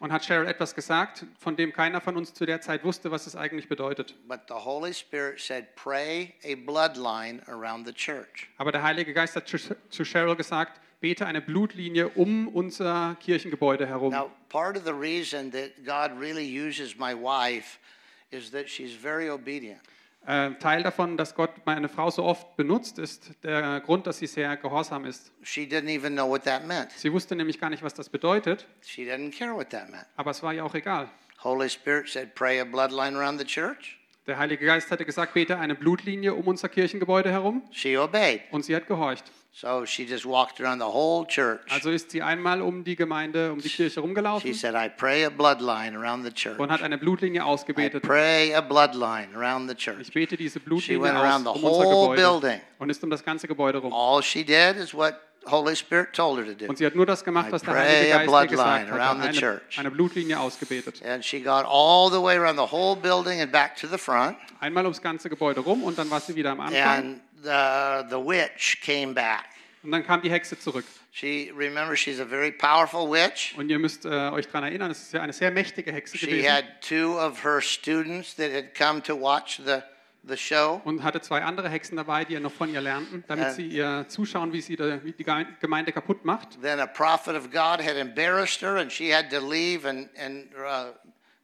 [0.01, 3.27] und hat Cheryl etwas gesagt, von dem keiner von uns zu der Zeit wusste, was
[3.27, 4.15] es eigentlich bedeutet.
[4.27, 8.46] But the Holy Spirit said, Pray a bloodline around the church.
[8.59, 14.13] Aber der Heilige Geist hat zu Cheryl gesagt, bete eine Blutlinie um unser Kirchengebäude herum.
[14.13, 17.79] Now, part of the reason that God really uses my wife
[18.31, 19.81] is that she's very obedient.
[20.27, 24.27] Äh, Teil davon, dass Gott meine Frau so oft benutzt, ist der Grund, dass sie
[24.27, 25.31] sehr gehorsam ist.
[25.45, 26.91] She didn't even know what that meant.
[26.93, 30.07] Sie wusste nämlich gar nicht, was das bedeutet, She didn't care what that meant.
[30.17, 31.09] aber es war ihr auch egal.
[31.45, 34.01] Holy Spirit said, Pray a bloodline around the church.
[34.27, 38.41] Der Heilige Geist hatte gesagt, bete eine Blutlinie um unser Kirchengebäude herum She obeyed.
[38.51, 39.25] und sie hat gehorcht.
[39.53, 41.61] So she just walked around the whole church.
[41.71, 45.25] Also ist sie einmal um die Gemeinde, um die Kirche She rumgelaufen said, I pray
[45.25, 46.59] a bloodline around the church.
[46.59, 48.03] und hat eine Blutlinie I ausgebetet.
[48.03, 50.01] pray a bloodline around the church.
[50.01, 52.61] Ich bete diese She Blutlinie went aus around the um unser whole Gebäude building.
[52.81, 53.93] und ist um das ganze Gebäude rum.
[53.95, 55.15] All she did is what
[56.69, 59.33] Und sie hat nur das gemacht, was der Heilige Geist ihr gesagt hat.
[59.33, 61.03] the Eine, eine Blutlinie ausgebetet.
[61.05, 64.37] And she got all the way around the whole building and back to the front.
[64.61, 66.83] Einmal ums ganze Gebäude rum und dann war sie wieder am Anfang.
[66.83, 69.45] And the, the witch came back.
[69.83, 70.85] Und dann kam die Hexe zurück.
[71.13, 73.55] She remember she's a very powerful witch.
[73.57, 76.27] Und ihr müsst äh, euch daran erinnern, es ist ja eine sehr mächtige Hexe She
[76.27, 79.79] gewesen had two of her students that had come to watch the,
[80.29, 80.81] the show.
[80.85, 83.53] und hatte zwei andere Hexen dabei, die ja noch von ihr lernten, damit Äh.
[83.53, 86.61] sie ihr zuschauen, wie sie die Geme- Gemeinde kaputt macht.
[86.63, 90.47] Then a prophet of God had embarrassed her, and she had to leave and, and
[90.57, 90.93] uh,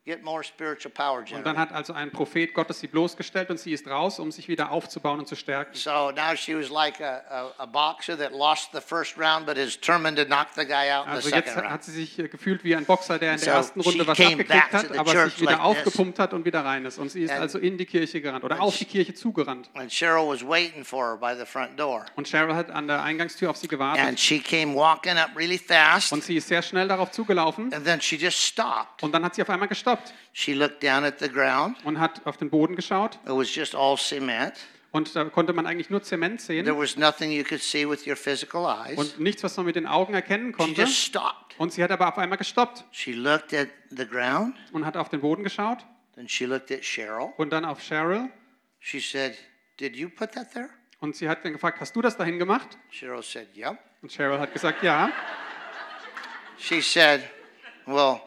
[0.05, 3.73] get more spiritual power Und dann hat also ein Prophet Gottes sie bloßgestellt und sie
[3.73, 5.77] ist raus, um sich wieder aufzubauen und zu stärken.
[5.77, 9.57] So now she was like a, a, a boxer that lost the first round but
[9.57, 11.85] is determined to knock the guy out in the Also jetzt second hat round.
[11.85, 14.51] sie sich äh, gefühlt wie ein Boxer, der in der So ersten Runde was abgekriegt
[14.73, 16.99] hat, the aber sich wieder like aufgepumpt hat und wieder rein ist.
[16.99, 19.71] Und sie ist And- also in die Kirche gerannt oder auf die Kirche zugerannt.
[19.75, 22.05] And Cheryl was waiting for her by the front door.
[22.17, 24.19] Und Cheryl hat an der Eingangstür auf sie And gewartet.
[24.19, 27.73] she came walking up really fast, Und sie ist sehr schnell darauf zugelaufen.
[27.73, 29.01] and then she just stopped.
[29.05, 29.92] Und dann hat sie auf einmal gestoppt
[30.33, 31.77] She looked down at the ground.
[31.85, 33.19] und hat auf den Boden geschaut.
[33.25, 34.55] It was just all cement.
[34.93, 38.07] Und da konnte man eigentlich nur Zement There sehen was nothing you could see with
[38.07, 38.99] your physical eyes.
[38.99, 40.83] und nichts, was man mit den Augen erkennen She konnte.
[40.83, 41.59] just stopped.
[41.59, 45.09] Und sie hat aber auf einmal gestoppt She looked at the ground, und hat auf
[45.09, 45.79] den Boden geschaut
[46.15, 47.33] then she looked at Cheryl.
[47.39, 48.29] und dann auf Cheryl.
[48.81, 49.37] She said,
[49.81, 50.69] Did you put that there?
[51.01, 52.77] Und sie hat dann gefragt, hast du das dahin gemacht?
[52.91, 53.79] Cheryl said, Yep.
[54.03, 55.11] Und Cheryl hat gesagt, ja.
[56.59, 57.23] She said,
[57.87, 58.21] Well,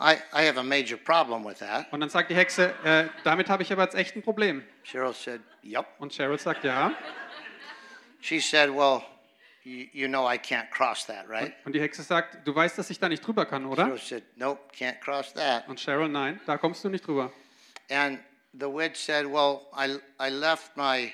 [0.00, 1.92] I, I have a major problem with that.
[1.92, 4.62] Und dann sagt die Hexe, äh, damit habe ich aber jetzt echt ein Problem.
[4.84, 5.86] Cheryl said, Yep.
[5.98, 6.92] Und Cheryl sagt, ja.
[8.20, 9.02] She said, Well,
[9.64, 11.52] you, you know I can't cross that, right?
[11.64, 13.86] Und die Hexe sagt, du weißt, dass ich da nicht drüber kann, oder?
[13.86, 15.66] Cheryl said, Nope, can't cross that.
[15.68, 17.32] Und Cheryl, nein, da kommst du nicht drüber.
[17.90, 18.20] And
[18.52, 21.12] the witch said, Well, I, I left my,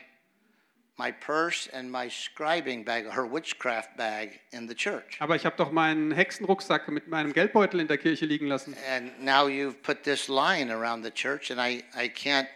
[0.96, 5.16] my purse and my scribing bag, her witchcraft bag, in the church.
[5.20, 8.76] Aber ich habe doch meinen Hexenrucksack mit meinem Geldbeutel in der Kirche liegen lassen.
[8.88, 12.46] And now you've put this line around the church, and I, I, can't,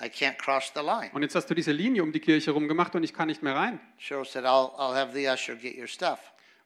[0.00, 1.10] I can't cross the line.
[1.12, 3.54] Und jetzt hast du diese Linie um die Kirche rumgemacht und ich kann nicht mehr
[3.54, 3.80] rein.
[3.98, 6.20] Cheryl said, I'll, I'll have the usher get your stuff.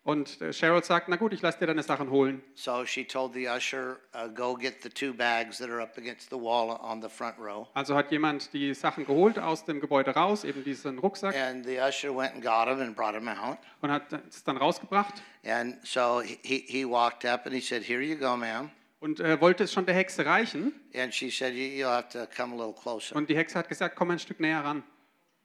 [0.07, 2.41] Und äh, Cheryl sagt, na gut, ich lasse dir deine Sachen holen.
[2.55, 6.31] So she told the usher, uh, Go get the two bags that are up against
[6.31, 7.67] the wall on the front row.
[7.75, 11.81] Also hat jemand die Sachen geholt aus dem Gebäude raus, eben diesen Rucksack, And the
[11.81, 13.59] usher went and got them and brought them out.
[13.81, 15.15] und hat es dann rausgebracht
[15.45, 18.71] And so he, he walked up and he said, Here you go, ma'am.
[19.01, 20.73] und äh, wollte es schon der Hexe reichen.
[20.95, 23.17] And she said, "You- You'll have to come a little closer.
[23.17, 24.85] Und die Hexe hat gesagt, komm ein Stück näher ran.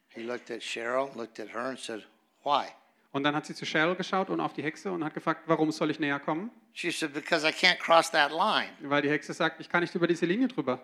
[0.10, 2.04] He looked at Cheryl, looked at her, and said,
[2.44, 2.68] Why?
[3.14, 5.72] Und dann hat sie zu Cheryl geschaut und auf die Hexe und hat gefragt, warum
[5.72, 6.50] soll ich näher kommen?
[6.74, 8.70] She said, Because I can't cross that line.
[8.80, 10.80] Weil die Hexe sagt, ich kann nicht über diese Linie drüber.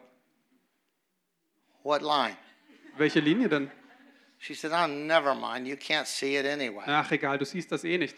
[1.83, 2.35] What line?
[2.97, 3.71] Welche Linie denn?
[4.39, 5.67] She said, Oh, never mind.
[5.67, 6.83] You can't see it anyway.
[6.85, 8.17] Ach egal, du siehst das eh nicht.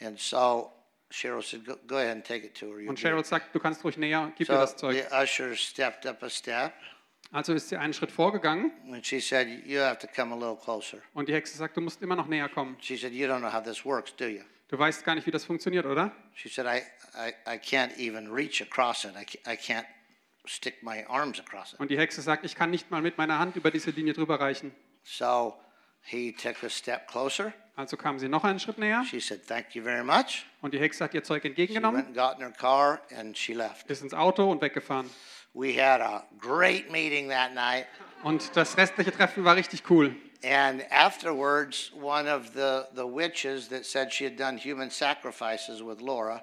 [0.00, 0.70] And so
[1.10, 2.88] Cheryl said, Go, go ahead and take it to her.
[2.88, 4.94] Und Cheryl sagt, du kannst ruhig näher, gib So das Zeug.
[4.94, 6.74] the usher stepped up a step,
[7.30, 10.56] Also ist sie einen Schritt vorgegangen and she said, You have to come a little
[10.62, 10.98] closer.
[11.14, 12.76] und die Hexe sagt, du musst immer noch näher kommen.
[12.80, 14.42] She said, You don't know how this works, do you?
[14.68, 16.12] Du weißt gar nicht, wie das funktioniert, oder?
[16.34, 16.82] She said, I,
[17.16, 19.12] I, I can't even reach across it.
[19.16, 19.84] I, I can't
[20.46, 21.80] stick my arms across it.
[21.80, 24.40] Und die Hexe sagt, ich kann nicht mal mit meiner Hand über diese Linie drüber
[24.40, 24.74] reichen.
[25.04, 25.54] So
[26.02, 27.52] he took a step closer.
[27.76, 30.44] Also kam sie noch einen Schritt näher She said, Thank you very much.
[30.60, 33.36] und die Hexe hat ihr Zeug She went entgegengenommen, and got in her car and
[33.38, 33.90] she left.
[33.90, 35.08] ist ins Auto und weggefahren.
[35.54, 37.86] We had a great meeting that night.
[38.22, 40.14] Und das restliche Treffen war richtig cool.
[40.44, 46.00] And afterwards, one of the, the witches that said she had done human sacrifices with
[46.00, 46.42] Laura,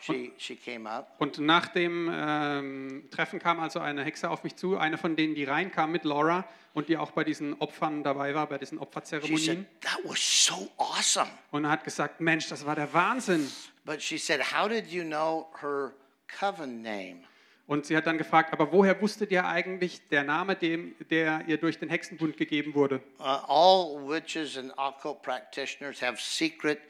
[0.00, 1.16] she, she came up.
[1.18, 5.34] Und nach dem ähm, Treffen kam also eine Hexe auf mich zu, eine von denen,
[5.34, 6.44] die reinkam mit Laura
[6.74, 9.38] und die auch bei diesen Opfern dabei war, bei diesen She Opferzeremonien.
[9.40, 11.30] said, That was so awesome.
[11.50, 13.50] Und hat gesagt, Mensch, das war der Wahnsinn.
[13.84, 15.92] But she said, How did you know her
[16.28, 17.22] coven name?
[17.70, 21.56] Und sie hat dann gefragt, aber woher wusstet ihr eigentlich der Name, dem, der ihr
[21.56, 23.00] durch den Hexenbund gegeben wurde?
[23.20, 26.80] Uh, all witches and occult practitioners have secret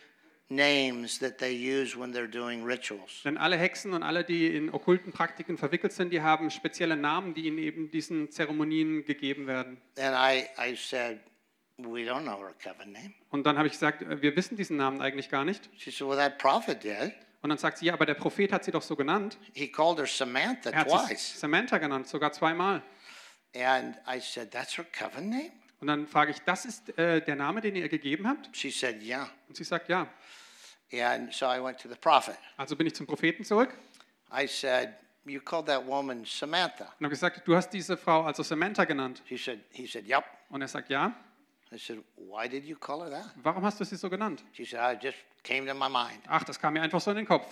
[0.49, 3.23] names that they use when they're doing rituals.
[3.27, 7.35] Denn alle Hexen und alle, die in okkulten Praktiken verwickelt sind, die haben spezielle Namen,
[7.35, 9.77] die in eben diesen Zeremonien gegeben werden.
[9.99, 11.21] And I, I said,
[11.77, 13.13] We don't know her coven name.
[13.29, 15.69] Und dann habe ich gesagt, äh, wir wissen diesen Namen eigentlich gar nicht.
[15.77, 17.13] She said, Well, that prophet did.
[17.43, 19.39] Und dann sagt sie, ja, aber der Prophet hat sie doch so genannt.
[19.55, 21.41] He called her Samantha Er hat sie twice.
[21.41, 22.83] Samantha genannt, sogar zweimal.
[23.55, 25.51] And I said, That's her coven name?
[25.81, 28.55] Und dann frage ich, das ist äh, der Name, den ihr ihr gegeben habt?
[28.55, 29.31] She said, Yeah.
[29.49, 30.07] Und sie sagt, ja.
[30.93, 32.37] And so I went to the prophet.
[32.57, 33.75] Also bin ich zum Propheten zurück
[34.33, 36.85] I said, You called that woman Samantha.
[36.99, 39.23] und habe gesagt, du hast diese Frau also Samantha genannt.
[39.27, 40.25] She said, He said, Yep.
[40.51, 41.15] Und er sagt, ja.
[41.73, 43.31] I said, Why did you call her that?
[43.43, 44.43] Warum hast du sie so genannt?
[44.53, 46.19] She said, I just came to my mind.
[46.29, 47.47] Ach, das kam mir einfach so in den Kopf.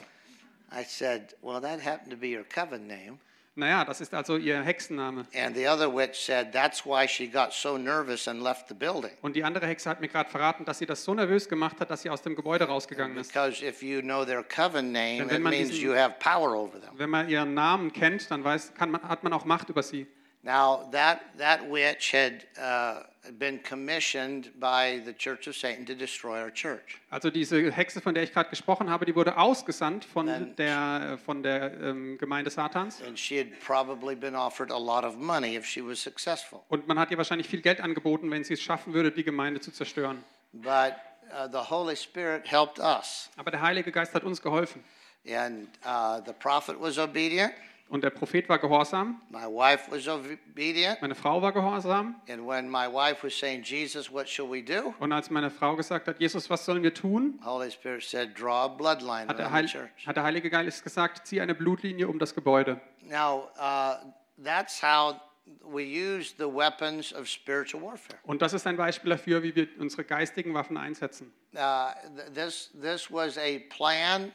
[0.72, 3.18] I said, Well, that happened to be your coven name.
[3.54, 5.26] Naja, das ist also ihr Hexenname.
[5.34, 9.10] And the other witch said, That's why she got so nervous and left the building.
[9.22, 11.90] Und die andere Hexe hat mir gerade verraten, dass sie das so nervös gemacht hat,
[11.90, 13.32] dass sie aus dem Gebäude rausgegangen ist.
[13.32, 16.54] Because if you know their coven name, Wenn it man means diesen- you have power
[16.54, 16.90] over them.
[16.96, 20.06] Wenn man ihren Namen kennt, dann weiß, kann man, hat man auch Macht über sie.
[20.48, 23.02] Now, that, that witch had uh,
[23.38, 26.98] been commissioned by the Church of Satan to destroy our church.
[27.10, 31.10] Also diese Hexe, von der ich gerade gesprochen habe, die wurde ausgesandt von Dann- der,
[31.12, 33.02] äh, von der ähm, Gemeinde Satans.
[33.02, 36.62] And she had probably been offered a lot of money if she was successful.
[36.68, 39.60] Und man hat ihr wahrscheinlich viel Geld angeboten, wenn sie es schaffen würde, die Gemeinde
[39.60, 40.24] zu zerstören.
[40.54, 40.94] But
[41.30, 43.28] uh, the Holy Spirit helped us.
[43.36, 44.82] Aber der Heilige Geist hat uns geholfen.
[45.30, 47.52] And uh, the prophet was obedient.
[47.90, 51.00] Und der Prophet war gehorsam, My wife was obedient.
[51.00, 52.16] meine Frau war gehorsam.
[52.28, 54.94] And when my wife was saying, Jesus, what shall we do?
[54.98, 57.40] Und als meine Frau gesagt hat, Jesus, was sollen wir tun?
[57.42, 59.68] Holy Spirit said, draw a bloodline Hat der, Heil
[60.06, 62.78] hat der Heilige Geist gesagt, zieh eine Blutlinie um das Gebäude.
[63.02, 63.96] Now, uh,
[64.42, 65.16] that's how
[65.64, 68.18] we use the weapons of spiritual warfare.
[68.24, 71.32] Und das ist ein Beispiel dafür, wie wir unsere geistigen Waffen einsetzen.
[71.54, 74.30] Uh, th- this, this was a plan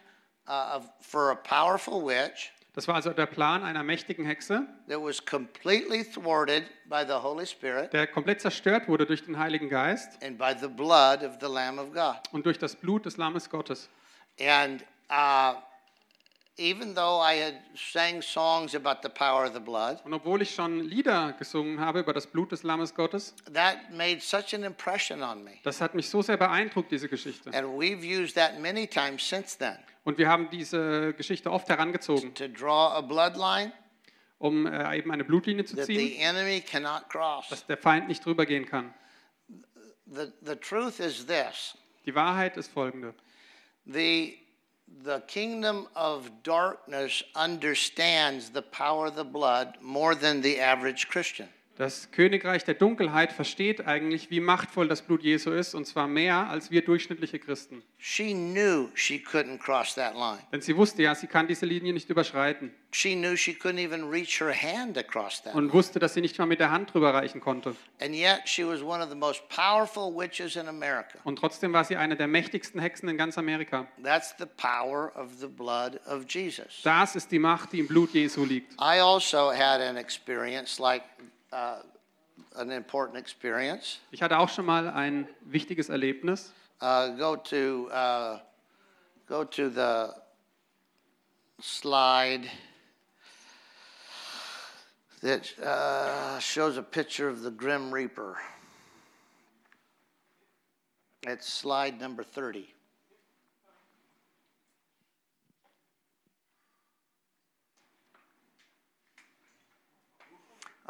[0.47, 5.23] uh, for a powerful witch Das war also der Plan einer mächtigen Hexe, that was
[5.23, 10.37] completely thwarted by the Holy Spirit der komplett zerstört wurde durch den Heiligen Geist and
[10.39, 12.15] by the blood of the Lamb of God.
[12.31, 13.89] und durch das Blut des Lammes Gottes.
[14.39, 15.59] And uh,
[16.57, 20.53] even though I had sang songs about the power of the blood, Und obwohl ich
[20.53, 25.21] schon Lieder gesungen habe über das Blut des Lammes Gottes, that made such an impression
[25.23, 25.53] on me.
[25.63, 27.51] das hat mich so sehr beeindruckt, diese Geschichte.
[27.53, 32.33] And we've used that many times since then Und wir haben diese Geschichte oft herangezogen,
[32.35, 33.71] to draw a bloodline
[34.39, 37.47] um äh, eben eine Blutlinie zu that ziehen, the enemy cannot cross.
[37.49, 38.93] dass der Feind nicht drüber gehen kann.
[40.05, 43.13] The, the truth is this Die Wahrheit ist folgende.
[43.85, 44.37] the,
[45.01, 51.49] the kingdom of darkness understands the power of the blood more than the average Christian.
[51.75, 56.47] Das Königreich der Dunkelheit versteht eigentlich, wie machtvoll das Blut Jesu ist, und zwar mehr
[56.49, 57.81] als wir durchschnittliche Christen.
[57.97, 60.39] She knew she couldn't cross that line.
[60.51, 64.07] Denn sie wusste ja, sie kann diese Linie nicht überschreiten She knew she couldn't even
[64.07, 65.55] reach her hand across that.
[65.55, 67.75] und wusste, dass sie nicht mal mit der Hand drüber reichen konnte.
[67.99, 71.17] And yet she was one of the most powerful witches in America.
[71.23, 73.87] Und trotzdem war sie eine der mächtigsten Hexen in ganz Amerika.
[74.03, 76.81] That's the power of the blood of Jesus.
[76.83, 78.73] Das ist die Macht, die im Blut Jesu liegt.
[78.73, 81.01] I also had an experience like
[82.55, 83.99] an important experience.
[84.11, 86.51] Ich hatte auch schon mal ein wichtiges Erlebnis.
[86.81, 88.39] Uh, go to uh,
[89.27, 90.13] go to the
[91.61, 92.49] slide
[95.21, 98.37] that uh, shows a picture of the Grim Reaper.
[101.25, 102.67] It's slide number 30.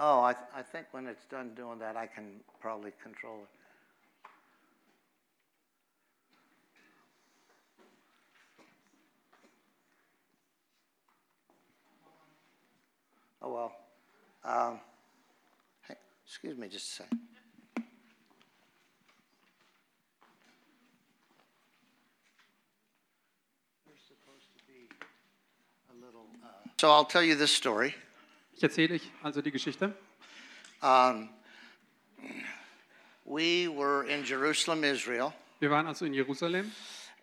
[0.06, 4.28] Oh, I, th- I think when it's done doing that, I can probably control it.
[13.42, 13.72] Oh, well.
[14.44, 14.82] Um,
[15.88, 15.96] hey,
[16.26, 17.20] excuse me just a second.
[26.78, 27.96] So I'll tell you this story.
[28.64, 29.94] Ich erzähle euch also die Geschichte.
[30.82, 31.28] Um,
[33.26, 36.72] we were in Jerusalem, Israel, Wir waren also in Jerusalem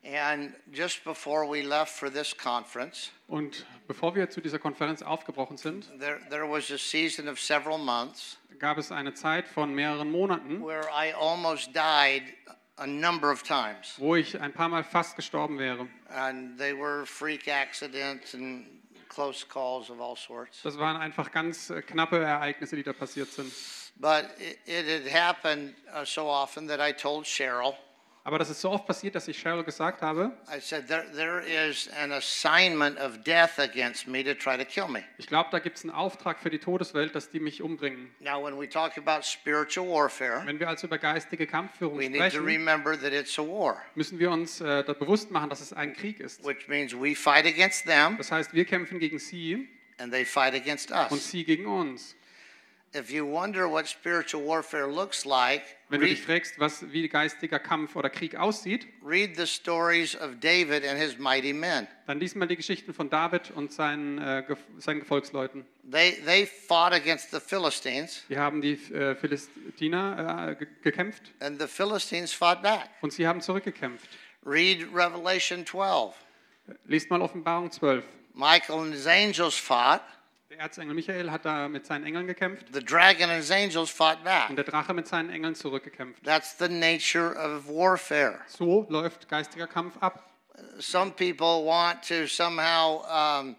[0.05, 5.57] and just before we left for this conference, und bevor wir zu dieser Konferenz aufgebrochen
[5.57, 10.11] sind, there, there was a season of several months gab es eine Zeit von mehreren
[10.11, 12.35] Monaten, where I almost died
[12.77, 13.95] a number of times.
[13.97, 15.89] wo ich ein paar Mal fast gestorben wäre.
[16.11, 18.80] And they were freak accidents and
[19.11, 20.63] close calls of all sorts.
[20.63, 23.53] Das waren einfach ganz äh, knappe Ereignisse, die da passiert sind.
[23.97, 27.75] But it, it had happened uh, so often that I told Cheryl,
[28.31, 30.31] Aber das ist so oft passiert, dass ich Cheryl gesagt habe,
[35.19, 38.15] ich glaube, da gibt es einen Auftrag für die Todeswelt, dass die mich umbringen.
[38.21, 42.21] Now, when we talk about spiritual warfare, Wenn wir also über geistige Kampfführung we need
[42.21, 45.73] to sprechen, remember that it's a war, müssen wir uns äh, bewusst machen, dass es
[45.73, 46.45] ein Krieg ist.
[46.45, 49.69] which means we fight against them Das heißt, wir kämpfen gegen sie
[49.99, 51.33] and they fight against und us.
[51.33, 52.15] sie gegen uns.
[55.89, 60.41] Wenn du dich fragst, was wie geistiger Kampf oder Krieg aussieht, read the stories of
[60.41, 61.87] David and his mighty men.
[62.07, 64.45] dann lies mal die Geschichten von David und seinen, äh,
[64.79, 65.65] seinen Gefolgsleuten.
[65.91, 71.61] They, they fought against the Philistines, Die haben die äh, Philistiner äh, ge gekämpft and
[71.61, 72.89] the Philistines fought back.
[73.03, 74.09] und sie haben zurückgekämpft.
[74.45, 76.15] Read Revelation 12.
[76.87, 78.05] Liest mal Offenbarung 12.
[78.35, 80.03] Michael and his angels fought,
[80.51, 84.25] Der Erzengel Michael hat da mit seinen Engeln gekämpft the dragon and his angels fought
[84.25, 84.51] back.
[84.51, 86.25] und der Drache mit seinen Engeln zurückgekämpft.
[86.25, 88.41] That's the nature of warfare.
[88.49, 90.29] So läuft geistiger Kampf ab.
[90.81, 93.55] Some people want to somehow um,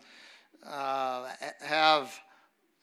[0.65, 1.29] uh,
[1.61, 2.11] have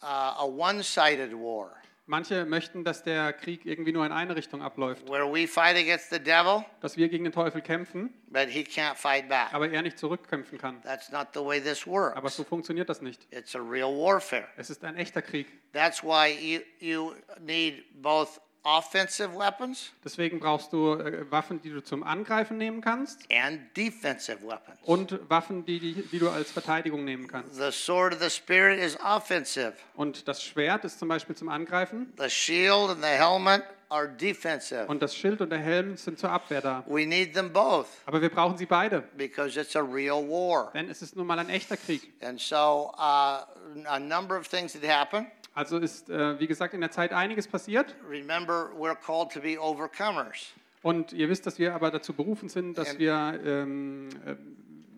[0.03, 1.77] uh, a one sided war
[2.11, 6.09] Manche möchten, dass der Krieg irgendwie nur in eine Richtung abläuft, where we fight against
[6.11, 9.53] the devil, dass wir gegen den Teufel kämpfen, but he can't fight back.
[9.53, 10.81] aber er nicht zurückkämpfen kann.
[10.83, 12.37] That's not the way this Aber works.
[12.37, 13.27] so funktioniert das nicht.
[13.31, 14.49] It's a real warfare.
[14.57, 15.47] Es ist ein echter Krieg.
[15.75, 21.83] That's why you, you need both offensive weapons Deswegen brauchst du äh, Waffen, die du
[21.83, 24.79] zum Angreifen nehmen kannst and defensive weapons.
[24.85, 27.55] und Waffen, die, die, die du als Verteidigung nehmen kannst.
[27.55, 32.13] The sword of the Spirit is offensive, Und das Schwert ist zum Beispiel zum Angreifen
[32.19, 34.85] the shield and the helmet are defensive.
[34.87, 36.85] und das Schild und der Helm sind zur Abwehr da.
[36.87, 40.71] We need them both Aber wir brauchen sie beide, because it's a real war.
[40.75, 42.13] denn es ist nun mal ein echter Krieg.
[42.23, 43.45] And so, uh,
[43.87, 45.27] a number of things that happen.
[45.59, 47.97] Also ist, äh, wie gesagt, in der Zeit einiges passiert.
[48.09, 50.53] Remember, we're called to be overcomers.
[50.83, 54.37] Und ihr wisst, dass wir aber dazu berufen sind, dass And- wir ähm, äh,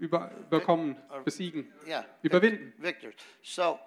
[0.05, 2.05] über, überkommen, besiegen, Yeah.
[2.21, 2.75] überwinden.
[2.77, 3.15] Victors.
[3.43, 3.79] So,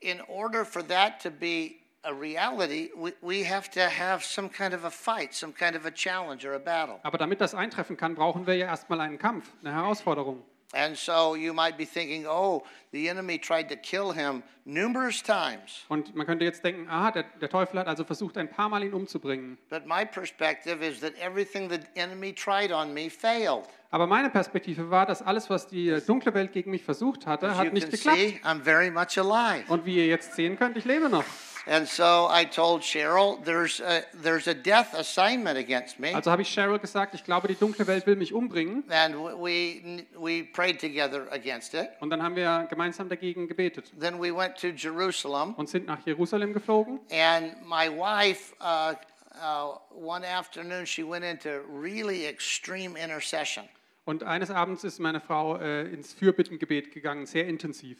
[0.00, 4.74] in order for that to be a reality, we, we have to have some kind
[4.74, 7.00] of a fight, some kind of a challenge or a battle.
[7.04, 10.42] Aber damit das eintreffen kann, brauchen wir ja erstmal einen Kampf, eine Herausforderung.
[10.72, 12.62] And so you might be thinking, oh,
[12.92, 15.84] the enemy tried to kill him numerous times.
[15.88, 18.84] Und man könnte jetzt denken, aha, der, der Teufel hat also versucht, ein paar Mal
[18.84, 19.58] ihn umzubringen.
[19.68, 23.64] But my perspective is that everything the enemy tried on me failed.
[23.90, 27.58] Aber meine Perspektive war, dass alles, was die dunkle Welt gegen mich versucht hatte, As
[27.58, 28.18] you hat nicht can geklappt.
[28.18, 29.64] see, I'm very much alive.
[29.66, 31.24] Und wie ihr jetzt sehen könnt, ich lebe noch.
[31.66, 36.14] And so I told Cheryl, there's a, there's a death assignment against me.
[36.14, 38.82] Also habe ich Cheryl gesagt, ich glaube, die dunkle Welt will mich umbringen.
[38.90, 41.90] And we, we prayed together against it.
[42.00, 46.04] Und dann haben wir gemeinsam dagegen gebetet Then we went to Jerusalem, und sind nach
[46.06, 47.00] Jerusalem geflogen.
[47.10, 48.94] and my wife, uh,
[49.40, 53.64] uh, one afternoon, she went into really extreme intercession.
[54.06, 57.98] Und eines Abends ist meine Frau äh, ins Fürbittengebet gegangen, sehr intensiv.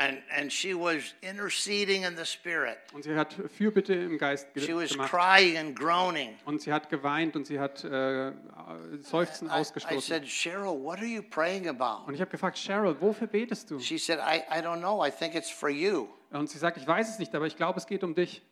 [0.00, 2.78] And, and she was interceding in the spirit.
[2.92, 5.10] Und sie hat Fürbitte im Geist ge She was gemacht.
[5.10, 6.36] crying and groaning.
[6.44, 8.32] Und sie hat geweint und sie hat äh,
[9.00, 10.00] Seufzen I, I ausgestoßen.
[10.00, 12.06] said, Cheryl, what are you praying about?
[12.06, 13.80] Und ich habe gefragt, Cheryl, wofür betest du?
[13.80, 15.04] She said, I, I don't know.
[15.04, 16.06] I think it's for you.
[16.30, 18.42] Und sie sagt, ich weiß es nicht, aber ich glaube, es geht um dich.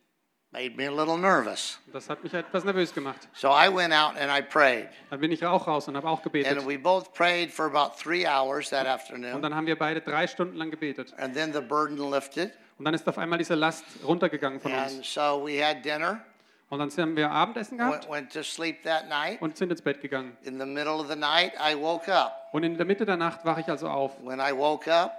[0.57, 1.77] Made me a little nervous.
[1.85, 3.27] Und das hat mich etwas nervös gemacht.
[3.33, 4.87] So I went out and I prayed.
[5.11, 6.57] Dann bin ich auch raus und habe auch gebetet.
[6.57, 9.41] And we both prayed for about three hours that Und afternoon.
[9.43, 11.13] dann haben wir beide drei Stunden lang gebetet.
[11.19, 12.53] And then the burden lifted.
[12.79, 15.13] Und dann ist auf einmal diese Last runtergegangen von And uns.
[15.13, 16.21] so we had dinner,
[16.69, 19.39] Und dann haben wir Abendessen gehabt went to sleep that night.
[19.41, 20.35] und sind ins Bett gegangen.
[20.43, 22.49] In the middle of the night, I woke up.
[22.51, 24.13] Und in der Mitte der Nacht wache ich also auf.
[24.23, 25.11] When I woke up,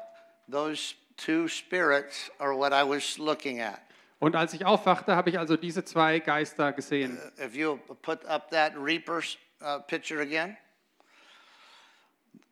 [0.51, 3.78] those two spirits are what I was looking at.
[4.21, 7.19] Und als ich aufwachte, habe ich also diese zwei Geister gesehen.
[7.39, 10.57] If you put up that Reaper's uh, picture again,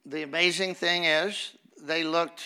[0.05, 2.43] the amazing thing is they looked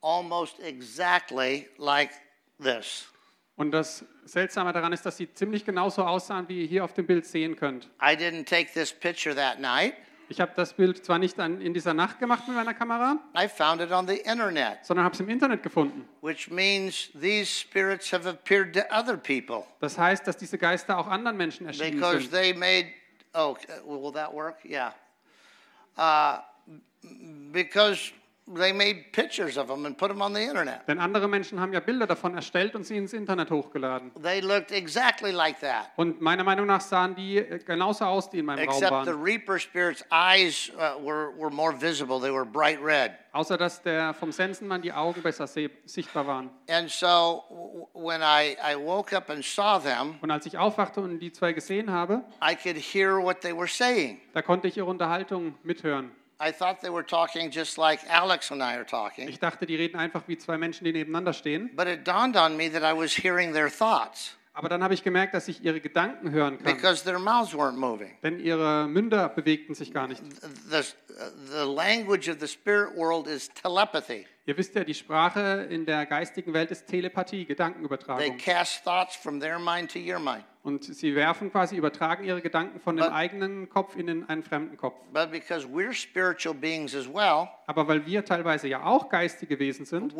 [0.00, 2.10] almost exactly like
[2.58, 3.08] this.
[3.56, 7.06] Und das Seltsame daran ist, dass sie ziemlich genauso aussahen, wie ihr hier auf dem
[7.06, 7.90] Bild sehen könnt.
[8.00, 9.94] I didn't take this picture that night.
[10.32, 13.46] Ich habe das Bild zwar nicht an, in dieser Nacht gemacht mit meiner Kamera, I
[13.46, 16.08] found it on the internet, sondern habe es im Internet gefunden.
[16.22, 21.06] which means these spirits have appeared to other people Das heißt, dass diese Geister auch
[21.06, 22.32] anderen Menschen erschienen because sind.
[22.32, 22.86] they made.
[23.34, 23.54] Oh,
[23.86, 24.56] will that work?
[24.64, 24.94] Yeah.
[25.98, 26.38] Uh,
[27.52, 28.12] because
[28.46, 30.86] they made pictures of them and put them on the internet.
[30.88, 34.10] Denn andere Menschen haben ja Bilder davon erstellt und sie ins Internet hochgeladen.
[34.22, 35.90] They looked exactly like that.
[35.96, 39.12] Und meiner Meinung nach sahen die äh, genauso aus, die in meinem Raum Except the
[39.12, 39.22] waren.
[39.22, 42.20] Reaper spirit's eyes uh, were, were more visible.
[42.20, 43.12] They were bright red.
[43.32, 46.50] Außer dass der vom Sensenmann die Augen besser sichtbar waren.
[46.68, 51.18] And so when I, I woke up and saw them, Und als ich aufwachte und
[51.18, 54.20] die zwei gesehen habe, I could hear what they were saying.
[54.34, 56.10] da konnte ich ihre Unterhaltung mithören.
[56.44, 59.28] I thought they were talking just like Alex and I are talking.
[59.28, 61.70] Ich dachte, die reden einfach wie zwei Menschen, die nebeneinander stehen.
[61.76, 65.02] But it dawned on me that I was hearing their thoughts Aber dann habe ich
[65.02, 66.74] gemerkt, dass ich ihre Gedanken hören kann.
[66.76, 68.18] because their mouths weren't moving.
[68.22, 70.20] Denn ihre Münder bewegten sich gar nicht.
[70.68, 70.82] The,
[71.50, 74.26] the language of the spirit world is telepathy.
[74.44, 78.36] Ihr wisst ja, die Sprache in der geistigen Welt ist Telepathie, They Gedankenübertragung.
[78.38, 80.44] cast thoughts from their mind to your mind.
[80.64, 84.44] Und sie werfen quasi, übertragen ihre Gedanken von dem But- eigenen Kopf in den, einen
[84.44, 84.94] fremden Kopf.
[85.12, 89.86] But because we're spiritual beings as well, Aber weil wir teilweise ja auch geistige Wesen
[89.86, 90.14] sind,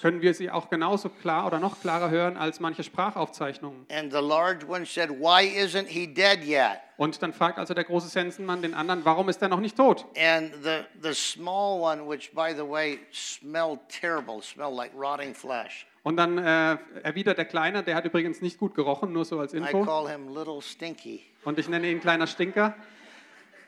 [0.00, 3.84] können, wir sie auch genauso klar oder noch klarer hören als manche Sprachaufzeichnungen.
[3.90, 6.78] And the large one said, Why isn't he dead yet?
[6.96, 10.06] Und dann fragt also der große Sensenmann den anderen, warum ist er noch nicht tot?
[10.16, 15.86] And the, the small one, which by the way smelled terrible, smelled like rotting flesh.
[16.08, 19.52] Und dann äh, erwidert der Kleine, der hat übrigens nicht gut gerochen, nur so als
[19.52, 19.84] I Info.
[19.84, 21.20] call him Little Stinky.
[21.44, 22.74] Und ich nenne ihn kleiner Stinker.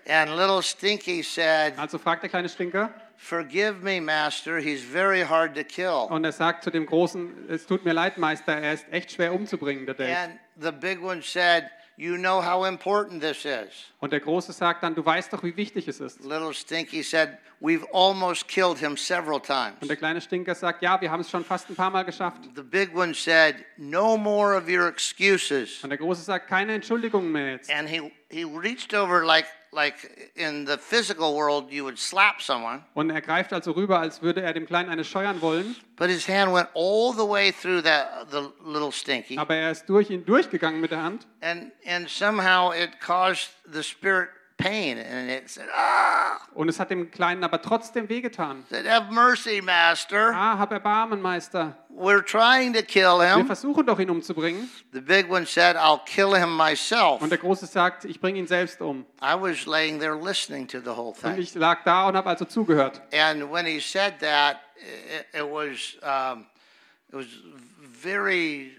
[0.09, 5.55] And Little Stinky said, Also fragt der kleine Stinker Forgive me, Master, he's very hard
[5.55, 6.07] to kill.
[6.09, 9.35] und er sagt zu dem Großen, es tut mir leid, Meister, er ist echt schwer
[9.35, 10.17] umzubringen, der Dave.
[10.17, 11.65] And the big one said,
[12.01, 13.93] You know how important this is.
[13.99, 16.25] Und der Große sagt dann, du weißt doch, wie wichtig es ist.
[16.25, 19.75] Little Stinky said, We've almost killed him several times.
[19.83, 22.41] Und der kleine Stinker sagt, ja, wir haben es schon fast ein paar Mal geschafft.
[22.57, 25.85] The big one said, No more of your excuses.
[25.85, 27.71] Und der Große sagt, keine Entschuldigungen mehr jetzt.
[27.71, 32.83] And he, he reached over like, like in the physical world, you would slap someone,
[32.95, 35.77] Und er greift also rüber, als würde er dem Kleinen eine scheuern wollen.
[35.97, 39.39] but his hand went all the way through that, the little Stinky.
[39.39, 41.27] Aber er ist durch ihn durchgegangen mit der Hand.
[41.41, 44.29] And, and somehow it caused the spirit
[44.61, 44.99] pain.
[44.99, 48.65] And it said, Ah, Und es hat dem Kleinen aber trotzdem wehgetan.
[48.69, 50.33] said, Have mercy, Master.
[50.35, 51.77] Ah, hab Erbarmen, Meister.
[51.89, 53.47] We're trying to kill Wir him.
[53.47, 54.69] versuchen doch, ihn umzubringen.
[54.93, 57.21] The big one said, I'll kill him myself.
[57.21, 59.05] Und der Große sagt, ich bringe ihn selbst um.
[59.23, 61.39] I was laying there listening to the whole Und thing.
[61.39, 63.01] ich lag da und habe also zugehört.
[63.13, 66.47] And when he said that, it, it was um,
[67.09, 67.27] it was
[68.01, 68.73] very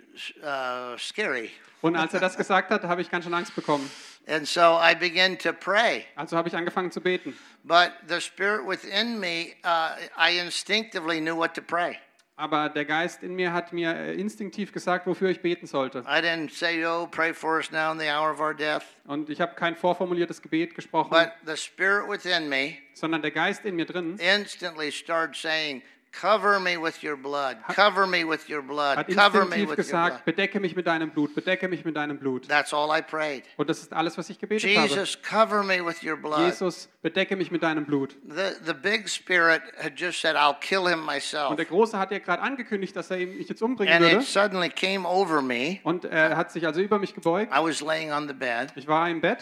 [0.43, 1.51] uh, scary.
[1.82, 3.89] Und als er das gesagt hat, habe ich ganz schön Angst bekommen.
[4.28, 6.05] And so I began to pray.
[6.15, 7.34] Also habe ich angefangen zu beten.
[7.63, 11.97] But the spirit within me, uh, I instinctively knew what to pray.
[12.38, 15.99] Aber der Geist in mir hat mir äh, instinktiv gesagt, wofür ich beten sollte.
[16.07, 19.30] I didn't say, "Oh, pray for us now in the hour of our death." Und
[19.30, 23.76] ich habe kein vorformuliertes Gebet gesprochen, But the spirit within me sondern der Geist in
[23.76, 25.82] mir drin instantly started saying,
[26.12, 27.57] "Cover me with your blood.
[27.74, 28.97] Cover me with your blood.
[28.97, 31.95] hat Cover me with your blood." gesagt, bedecke mich mit deinem Blut, bedecke mich mit
[31.95, 32.47] deinem Blut.
[32.47, 33.43] That's all I prayed.
[33.57, 34.88] Und das ist alles, was ich gebetet habe.
[34.88, 36.39] Jesus, cover me with your blood.
[36.41, 38.16] Jesus, bedecke mich mit deinem Blut.
[38.28, 41.55] The, the big spirit had just said, I'll kill him Und myself.
[41.55, 44.26] der Große hat ja gerade angekündigt, dass er ihn- mich jetzt umbringen And it würde.
[44.26, 45.80] suddenly came over me.
[45.84, 47.51] Und er hat sich also über mich gebeugt.
[47.55, 49.39] I was laying on the bed, Ich war im Bett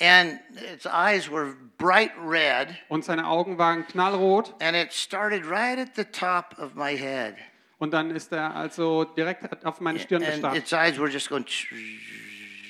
[0.00, 0.38] and
[0.72, 4.54] its eyes were bright red, und seine Augen waren knallrot.
[4.60, 7.34] and it started right at the top of my head.
[7.78, 10.56] Und dann ist er also direkt auf meine Stirn And gestarrt.
[10.56, 11.46] its eyes were just going,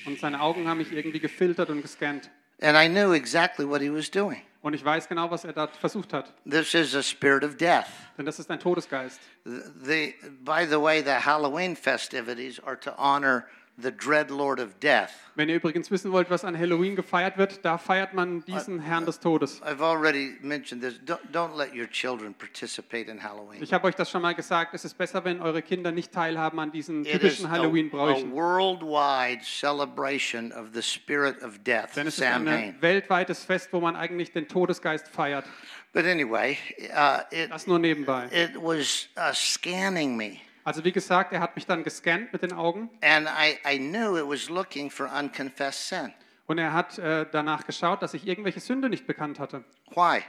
[0.05, 2.29] Und seine Augen haben mich irgendwie gefiltert und gescannt.
[2.61, 4.41] and I knew exactly what he was doing.
[4.63, 6.31] Und ich weiß genau, was er da versucht hat.
[6.47, 7.87] This is a spirit of death.
[8.17, 9.19] Denn das ist ein Todesgeist.
[9.43, 10.13] The,
[10.45, 13.47] by the way, the Halloween festivities are to honor
[13.81, 15.09] the dread Lord of Death.
[15.35, 19.05] Wenn ihr übrigens wissen wollt, was an Halloween gefeiert wird, da feiert man diesen Herrn
[19.05, 19.61] des Todes.
[19.63, 20.99] I've already mentioned this.
[21.05, 23.63] Don't, don't let your children participate in Halloween.
[23.63, 26.59] Ich habe euch das schon mal gesagt, es ist besser, wenn eure Kinder nicht teilhaben
[26.59, 28.31] an diesen It is typischen a, a Halloween-Bräuchen.
[28.33, 33.95] worldwide celebration of the spirit of death, Denn es ist ein weltweites Fest, wo man
[33.95, 35.45] eigentlich den Todesgeist feiert.
[35.93, 36.57] But anyway,
[36.93, 38.27] uh, it, Das nur nebenbei.
[38.31, 40.39] it was uh, scanning me.
[40.63, 44.17] Also wie gesagt, er hat mich dann gescannt mit den Augen And I, I knew
[44.17, 46.13] it was looking for unconfessed sin.
[46.47, 49.63] und er hat äh, danach geschaut, dass ich irgendwelche Sünde nicht bekannt hatte.
[49.91, 50.21] Why?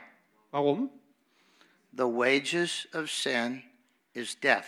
[0.50, 0.90] Warum?
[1.92, 3.62] The wages of sin
[4.14, 4.64] is death.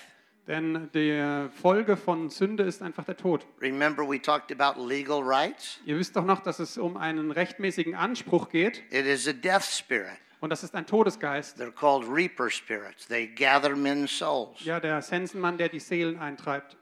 [0.46, 3.46] Denn die Folge von Sünde ist einfach der Tod.
[3.62, 5.80] Remember, we talked about legal rights?
[5.86, 9.64] Ihr wisst doch noch, dass es um einen rechtmäßigen Anspruch geht It is a death
[9.64, 10.18] spirit.
[10.44, 11.58] Und das ist ein Todesgeist.
[11.58, 13.06] They're called reaper spirits.
[13.08, 14.62] They gather men's souls.
[14.62, 16.76] Ja, der Sensenmann, der die Seelen eintreibt.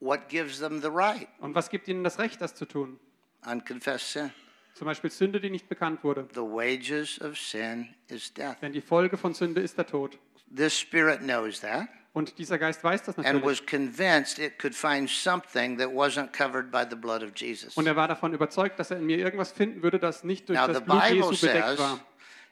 [0.00, 1.26] What gives them the right?
[1.40, 3.00] Und was gibt ihnen das Recht, das zu tun?
[3.46, 4.30] Unconfessed sin.
[4.74, 6.28] Zum Beispiel Sünde, die nicht bekannt wurde.
[6.34, 8.56] The wages of sin is death.
[8.60, 10.18] Denn die Folge von Sünde ist der Tod.
[10.54, 13.60] This spirit knows that Und dieser Geist weiß das and natürlich.
[13.60, 17.74] was convinced it could find something that wasn't covered by the blood of Jesus.
[17.76, 20.58] Und er war davon überzeugt, dass er in mir irgendwas finden würde, das nicht durch
[20.58, 22.00] Now, das Blut Jesu bedeckt says- war.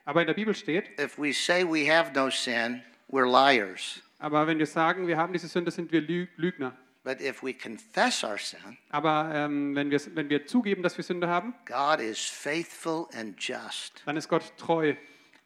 [0.05, 4.03] Aber in der Bibel steht, If we say we have no sin, we're liars.
[4.19, 6.77] aber wenn wir sagen, wir haben diese Sünde, sind wir Lü Lügner.
[7.03, 11.05] But if we confess our sin, Aber ähm, wenn, wir, wenn wir zugeben, dass wir
[11.05, 14.03] Sünde haben, God is faithful and just.
[14.05, 14.95] dann ist Gott treu.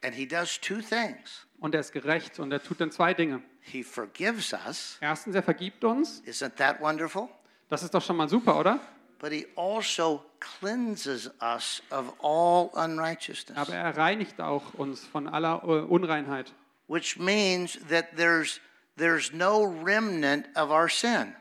[0.03, 3.41] And He does two things Und er ist gerecht und er tut dann zwei Dinge.
[3.61, 4.99] He forgives us.
[5.01, 6.23] Erstens, er vergibt uns.
[6.27, 7.29] Isn't that wonderful?
[7.71, 8.81] Das ist doch schon mal super, oder?
[9.19, 15.63] But He also cleanses us of all unrighteousness, Aber er reinigt auch uns von aller
[15.65, 16.53] äh, Unreinheit.
[16.87, 18.61] which means that there's,
[18.99, 21.35] there's no remnant of our sin.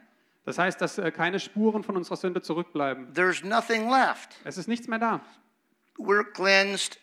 [0.45, 3.13] Das heißt, dass äh, keine Spuren von unserer Sünde zurückbleiben.
[3.13, 4.29] There's nothing left.
[4.43, 5.21] Es ist nichts mehr da.
[5.97, 6.97] We're cleansed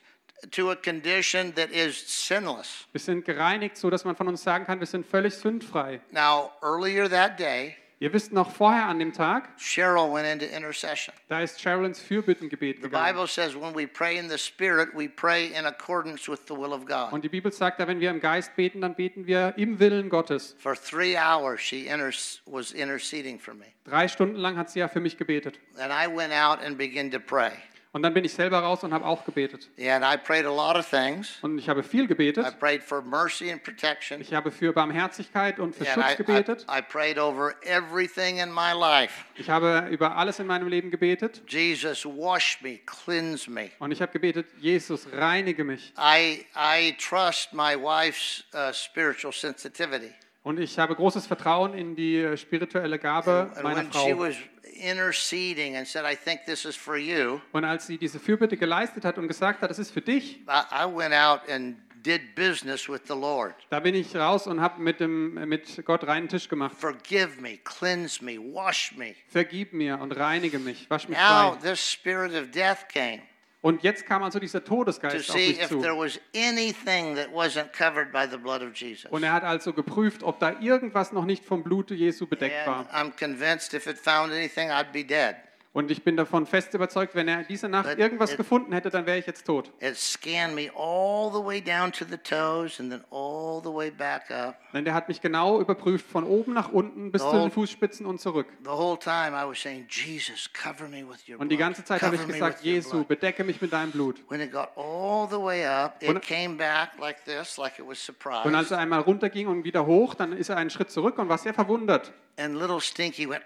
[0.52, 2.86] to a condition that is sinless.
[2.92, 6.00] Wir sind gereinigt, so dass man von uns sagen kann, wir sind völlig sündfrei.
[6.10, 11.14] Now, earlier that day, Ihr wisst noch vorher an dem Tag, Cheryl went into intercession.
[11.28, 13.14] da ist Sharons Fürbittengebet The gegangen.
[13.14, 16.72] Bible says when we pray in the Spirit, we pray in accordance with the will
[16.72, 17.12] of God.
[17.12, 20.08] Und die Bibel sagt, da, wenn wir im Geist beten, dann beten wir im Willen
[20.08, 20.56] Gottes.
[20.60, 22.10] For three hours, she inter-
[22.46, 23.66] was interceding for me.
[23.84, 25.58] Drei Stunden lang hat sie ja für mich gebetet.
[25.78, 27.52] And I went out and began to pray.
[27.92, 29.68] Und dann bin ich selber raus und habe auch gebetet.
[29.78, 31.38] And I prayed a lot of things.
[31.42, 32.58] Und ich habe viel I gebetet.
[32.60, 34.20] prayed for mercy and protection.
[34.20, 36.66] Ich habe für Barmherzigkeit und für And Schutz I, gebetet.
[36.68, 39.24] I, I prayed over everything in my life.
[39.34, 41.42] Ich habe über alles in meinem Leben gebetet.
[41.48, 43.70] Jesus, wash me, cleanse me.
[43.80, 45.92] Und ich habe gebetet, Jesus, reinige mich.
[45.98, 50.12] I, I trust my wife's uh, spiritual sensitivity.
[50.42, 54.32] Und ich habe großes Vertrauen in die äh, spirituelle Gabe And meiner when she Frau.
[54.80, 59.04] Interceding and said, I think this is for you, Und als sie diese Fürbitte geleistet
[59.04, 62.88] hat und gesagt hat, das ist für dich, I, I went out and did business
[62.88, 63.54] with the Lord.
[63.68, 66.74] da bin ich raus und habe mit, dem, mit Gott reinen Tisch gemacht.
[66.78, 69.14] Forgive me, cleanse me, wash me.
[69.28, 71.70] Vergib mir und reinige mich, wasch mich Now, frei.
[71.70, 73.20] this spirit of death came
[73.62, 75.80] Und jetzt kam also dieser to Todesgeist auf mich if zu.
[75.82, 79.10] there was anything that wasn't covered by the blood of Jesus.
[79.10, 82.88] Und er hat also geprüft, ob da irgendwas noch nicht vom Blute Jesu bedeckt war.
[82.90, 85.36] I'm convinced if it found anything, I'd be dead.
[85.72, 88.90] Und ich bin davon fest überzeugt, wenn er diese Nacht But irgendwas it- gefunden hätte,
[88.90, 89.70] dann wäre ich jetzt tot.
[89.78, 93.88] It scanned me all the way down to the toes and then all the way
[93.92, 94.56] back up.
[94.72, 98.20] Denn der hat mich genau überprüft, von oben nach unten bis zu den Fußspitzen und
[98.20, 98.48] zurück.
[98.64, 102.02] The whole time I was saying, Jesus, cover me with your Und die ganze Zeit
[102.02, 104.24] habe Cover ich me gesagt, with your Jesu, blood." bedecke mich mit deinem Blut.
[104.28, 107.86] When it got all the way up, it Und- came back like this, like it
[107.86, 108.16] was Und
[108.56, 108.70] als surprised.
[108.72, 111.54] er einmal runterging und wieder hoch, dann ist er einen Schritt zurück und war sehr
[111.54, 112.12] verwundert.
[112.36, 113.44] And little Stinky went,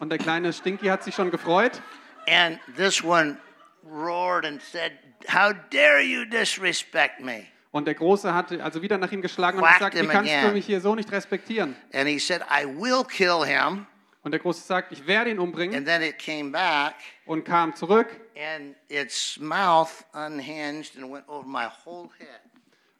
[0.00, 1.80] Und der kleine Stinky hat sich schon gefreut.
[2.28, 3.36] and this one
[3.84, 4.92] roared and said,
[5.28, 7.46] How dare you disrespect me?
[7.72, 10.36] Und der Große hat also wieder nach ihm geschlagen und Whacked gesagt, wie kannst du
[10.36, 10.52] again.
[10.52, 11.74] mich hier so nicht respektieren?
[11.92, 13.86] And he said, I will kill him.
[14.24, 16.94] Und der Große sagt, ich werde ihn umbringen And then it came back,
[17.26, 18.08] und kam zurück.
[18.36, 22.40] and its mouth unhinged and went over my whole head.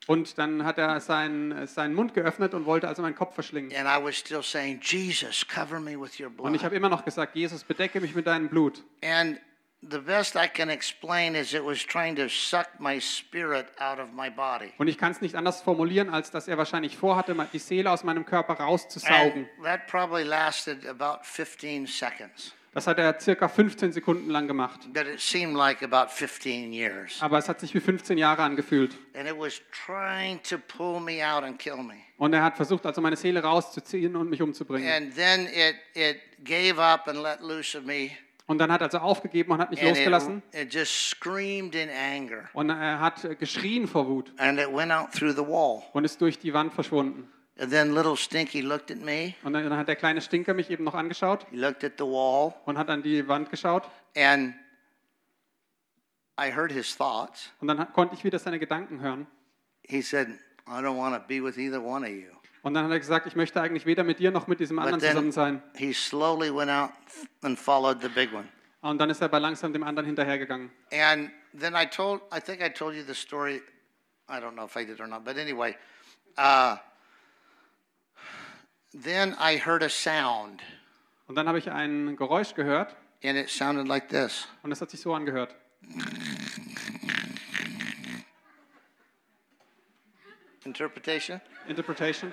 [0.06, 3.72] Und dann hat er seinen, seinen Mund geöffnet und wollte also meinen Kopf verschlingen.
[3.76, 6.78] And I was still saying, Jesus, cover me with your Und ich habe blood.
[6.78, 8.82] immer noch gesagt, Jesus, bedecke mich mit deinem Blut.
[9.04, 9.38] And
[9.82, 14.12] the best I can explain is it was trying to suck my spirit out of
[14.12, 14.72] my body.
[14.78, 18.02] Und ich kann es nicht anders formulieren, als dass er wahrscheinlich vorhatte, die Seele aus
[18.02, 19.48] meinem Körper rauszusaugen.
[19.56, 22.54] And that probably lasted about 15 seconds.
[22.74, 24.80] Das hat er circa 15 Sekunden lang gemacht.
[24.94, 27.20] But it seemed like about 15 years.
[27.20, 28.96] Aber es hat sich wie 15 Jahre angefühlt.
[29.14, 31.96] And it was trying to pull me out and kill me.
[32.16, 34.88] Und er hat versucht, also meine Seele rauszuziehen und mich umzubringen.
[34.90, 38.10] And then it, it gave up and let loose of me.
[38.46, 40.42] Und dann hat er also aufgegeben und hat mich And losgelassen.
[40.52, 42.48] it, it just screamed in anger.
[42.54, 45.82] Und er hat äh, geschrien vor Wut And it went out through the wall.
[45.92, 47.28] und ist durch die Wand verschwunden.
[47.58, 49.34] And then little Stinky looked at me.
[49.42, 52.54] Und dann hat der kleine Stinker mich eben noch angeschaut He looked at the wall.
[52.64, 53.88] und hat an die Wand geschaut.
[54.16, 54.54] And
[56.40, 57.50] I heard his thoughts.
[57.60, 59.26] Und dann konnte ich wieder seine Gedanken hören.
[59.82, 60.28] He said,
[60.66, 62.32] I don't want to be with either one of you.
[62.62, 65.00] Und dann hat er gesagt, ich möchte eigentlich weder mit dir noch mit diesem anderen
[65.00, 65.62] zusammen sein.
[65.74, 66.90] he slowly went out
[67.42, 68.48] and followed the big one.
[68.80, 70.70] Und dann ist er aber langsam dem anderen hinterhergegangen.
[70.92, 73.62] And then I told, I think I told you the story
[74.28, 75.76] I don't know if I did or not, but anyway,
[76.38, 76.76] uh,
[78.92, 80.62] then I heard a sound,
[81.28, 84.46] Und dann habe ich ein Geräusch gehört and it sounded like this.
[84.62, 85.54] und es hat sich so angehört.
[90.64, 91.40] Interpretation?
[91.68, 92.32] Interpretation.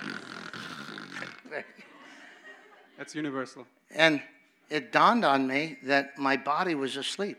[2.98, 3.66] That's universal.
[3.94, 4.20] And
[4.70, 7.38] it dawned on me that my body was asleep.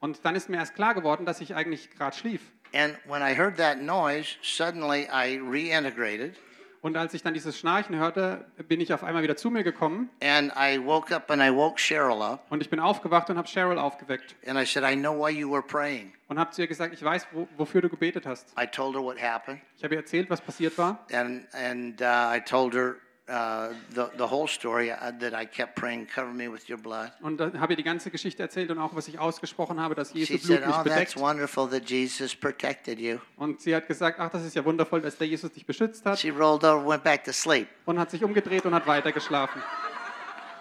[0.00, 2.42] Und dann ist mir erst klar geworden, dass ich eigentlich gerade schlief.
[2.72, 6.36] And when I heard that noise, suddenly I reintegrated
[6.84, 10.10] Und als ich dann dieses Schnarchen hörte, bin ich auf einmal wieder zu mir gekommen.
[10.22, 12.44] And I woke up and I woke Cheryl up.
[12.50, 14.36] Und ich bin aufgewacht und habe Cheryl aufgeweckt.
[14.46, 16.12] And I said, I know why you were praying.
[16.28, 18.52] und habe zu ihr gesagt, ich weiß, wo, wofür du gebetet hast.
[18.60, 19.60] I told her what happened.
[19.78, 20.98] Ich habe ihr erzählt, was passiert war.
[21.10, 22.96] And, and uh, I told her
[23.28, 27.10] uh, the, the whole story uh, that I kept praying, cover me with your blood.
[27.22, 30.12] und dann habe ihr die ganze Geschichte erzählt und auch, was ich ausgesprochen habe, dass
[30.12, 33.18] Jesu She Blut said, mich Oh, that's wonderful that Jesus protected you.
[33.36, 36.18] Und sie hat gesagt, ach, das ist ja wundervoll, dass der Jesus dich beschützt hat
[36.18, 37.68] She rolled over, went back to sleep.
[37.86, 39.62] und hat sich umgedreht und hat weiter geschlafen.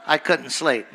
[0.08, 0.86] I couldn't sleep.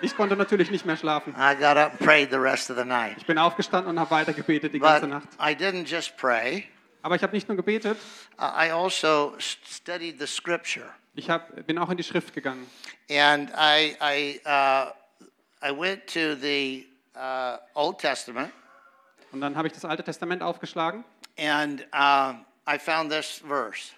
[0.00, 1.34] Ich konnte natürlich nicht mehr schlafen.
[1.36, 3.16] I got up and prayed the rest of the night.
[3.18, 5.28] Ich bin aufgestanden und habe weiter gebetet die ganze But Nacht.
[5.40, 6.64] I didn't just pray.
[7.02, 7.96] Aber ich habe nicht nur gebetet,
[8.40, 12.66] Uh, I also studied the scripture, ich hab, bin auch in die Schrift gegangen.
[13.10, 14.92] and I I uh,
[15.60, 18.52] I went to the uh, Old Testament,
[19.32, 21.04] Und dann habe ich das Alte Testament aufgeschlagen
[21.36, 22.34] and uh,
[22.66, 23.92] I found this verse.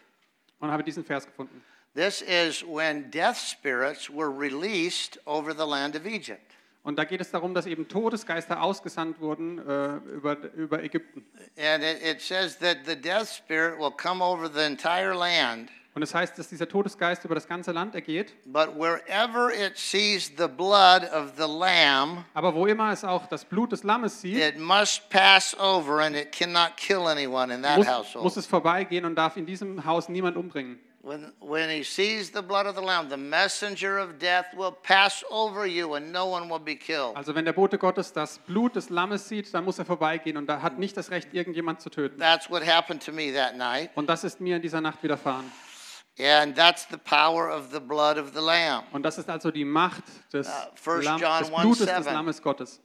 [0.61, 1.63] und habe diesen Vers gefunden.
[1.95, 6.41] This is when death spirits were released over the land of Egypt.
[6.83, 11.27] Und da geht es darum, dass eben Todesgeister ausgesandt wurden äh, über, über Ägypten.
[11.59, 15.69] And it, it says that the death spirit will come over the entire land,
[16.01, 18.33] Und es heißt, dass dieser Todesgeist über das ganze Land ergeht.
[18.47, 23.45] but wherever it sees the blood of the lamb, Aber wo immer es auch das
[23.45, 27.77] Blut des Lammes sieht, it must pass over and it cannot kill anyone in that
[27.77, 28.25] muss, household.
[28.25, 30.79] muss es vorbeigehen und darf in diesem Haus niemand umbringen.
[31.03, 35.23] When, when he sees the blood of the lamb, the messenger of death will pass
[35.31, 37.15] over you and no one will be killed.
[37.15, 40.47] Also wenn der Bote Gottes das Blut des Lammes sieht, dann muss er vorbeigehen und
[40.47, 42.19] da hat nicht das Recht, irgendjemand zu töten.
[42.19, 43.91] That's what happened to me that night.
[43.97, 45.45] Und das ist mir in dieser Nacht widerfahren.
[46.23, 48.85] And that's the power of the blood of the lamb.
[48.93, 51.97] Und das ist also die Macht des, Uh, Lamm, John des Blutes 1:7.
[51.99, 52.81] des Lammes Gottes.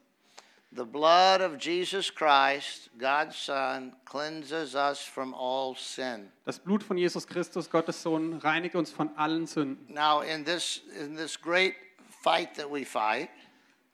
[0.71, 6.29] The blood of Jesus Christ, God's Son, cleanses us from all sin.
[6.45, 9.85] Das Blut von Jesus Christus, Gottes Sohn, reinigt uns von allen Sünden.
[9.87, 11.75] Now, in this, in this great
[12.21, 13.29] fight that we fight,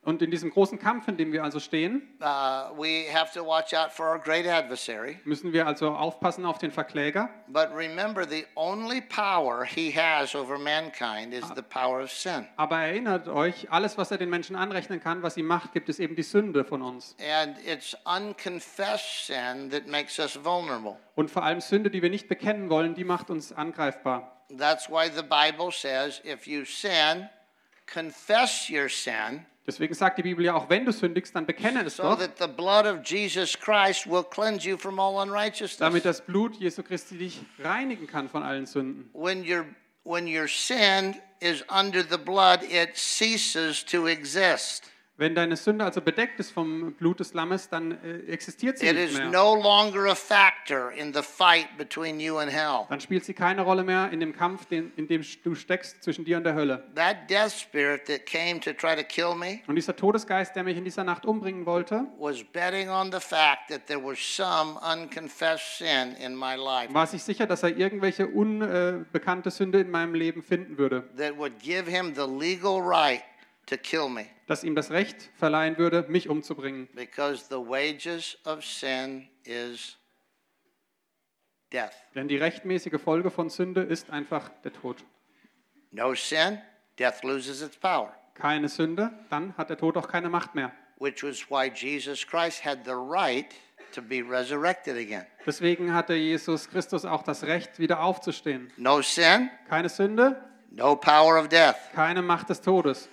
[0.03, 3.71] Und in diesem großen Kampf, in dem wir also stehen, uh, we have to watch
[3.75, 5.19] out for our great adversary.
[5.25, 7.29] müssen wir also aufpassen auf den Verkläger.
[7.47, 12.47] But remember, the only power he has over mankind is the power of sin.
[12.55, 15.99] Aber erinnert euch, alles, was er den Menschen anrechnen kann, was sie macht, gibt es
[15.99, 17.15] eben die Sünde von uns.
[17.19, 20.97] And it's unconfessed sin that makes us vulnerable.
[21.13, 24.45] Und vor allem Sünde, die wir nicht bekennen wollen, die macht uns angreifbar.
[24.57, 27.29] That's why the Bible says if you sin,
[27.85, 31.97] confess your sin, Deswegen sagt die Bibel ja auch, wenn du sündigst, dann bekenne es
[31.97, 32.17] so doch,
[35.77, 39.09] damit das Blut Jesu Christi dich reinigen kann von allen Sünden.
[39.13, 39.65] When your
[40.03, 44.91] when your sin is under the blood, it ceases to exist.
[45.21, 48.95] Wenn deine Sünde also bedeckt ist vom Blut des Lammes, dann äh, existiert sie It
[48.95, 49.29] nicht is mehr.
[49.29, 52.87] no longer a factor in the fight between you and hell.
[52.89, 56.25] Dann spielt sie keine Rolle mehr in dem Kampf, den, in dem du steckst zwischen
[56.25, 56.85] dir und der Hölle.
[56.95, 60.75] That death spirit that came to try to kill me Und dieser Todesgeist, der mich
[60.75, 65.77] in dieser Nacht umbringen wollte, was betting on the fact that there was some unconfessed
[65.77, 70.41] sin in my life war sich sicher, dass er irgendwelche unbekannte Sünde in meinem Leben
[70.41, 73.21] finden würde, that would give him the legal right
[73.71, 76.87] to kill me das ihm das Recht verleihen würde, mich umzubringen.
[76.93, 79.97] because the wages of sin is
[81.71, 81.93] death.
[82.15, 84.97] Denn die rechtmäßige Folge von Sünde ist einfach der Tod.
[85.91, 86.59] No sin,
[86.99, 90.71] death loses its power, Keine Sünde, dann hat der Tod auch keine Macht mehr.
[90.99, 93.47] which was why Jesus Christ had the right
[93.93, 95.25] to be resurrected again.
[95.45, 98.71] Deswegen hatte Jesus Christus auch das Recht, wieder aufzustehen.
[98.77, 101.75] No sin, Keine Sünde, no power of death.
[101.93, 103.09] keine Macht des Todes.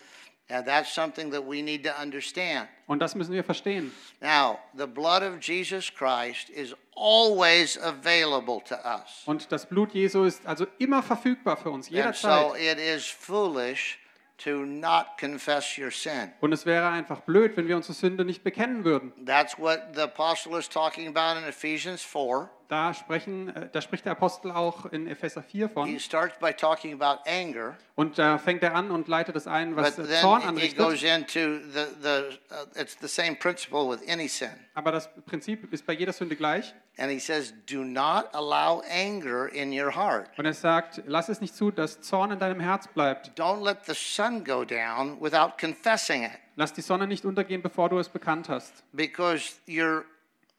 [0.50, 2.68] And that's something that we need to understand.
[2.86, 3.92] Und das müssen wir verstehen.
[4.20, 9.22] Now, the blood of Jesus Christ is always available to us.
[9.26, 12.60] Und das Blut Jesu ist also immer verfügbar für uns, And so jederzeit.
[12.60, 13.98] it is foolish
[14.38, 16.32] to not confess your sin.
[16.40, 19.12] Und es wäre einfach blöd, wenn wir unsere Sünde nicht bekennen würden.
[19.26, 22.48] That's what the apostle is talking about in Ephesians 4.
[22.68, 25.98] Da, sprechen, äh, da spricht der Apostel auch in Epheser 4 He von.
[25.98, 29.98] starts by talking about anger, Und da fängt er an und leitet es ein, was
[29.98, 31.30] äh, Zorn he anrichtet.
[31.30, 31.60] the,
[32.02, 32.08] the
[32.50, 34.50] uh, it's the same principle with any sin.
[34.74, 36.74] Aber das Prinzip ist bei jeder Sünde gleich.
[36.98, 40.28] And he says, Do not allow anger in your heart.
[40.36, 43.30] Und er sagt, lass es nicht zu, dass Zorn in deinem Herz bleibt.
[43.38, 47.88] Don't let the sun go down without confessing it, Lass die Sonne nicht untergehen, bevor
[47.88, 48.84] du es bekannt hast.
[48.92, 50.04] because your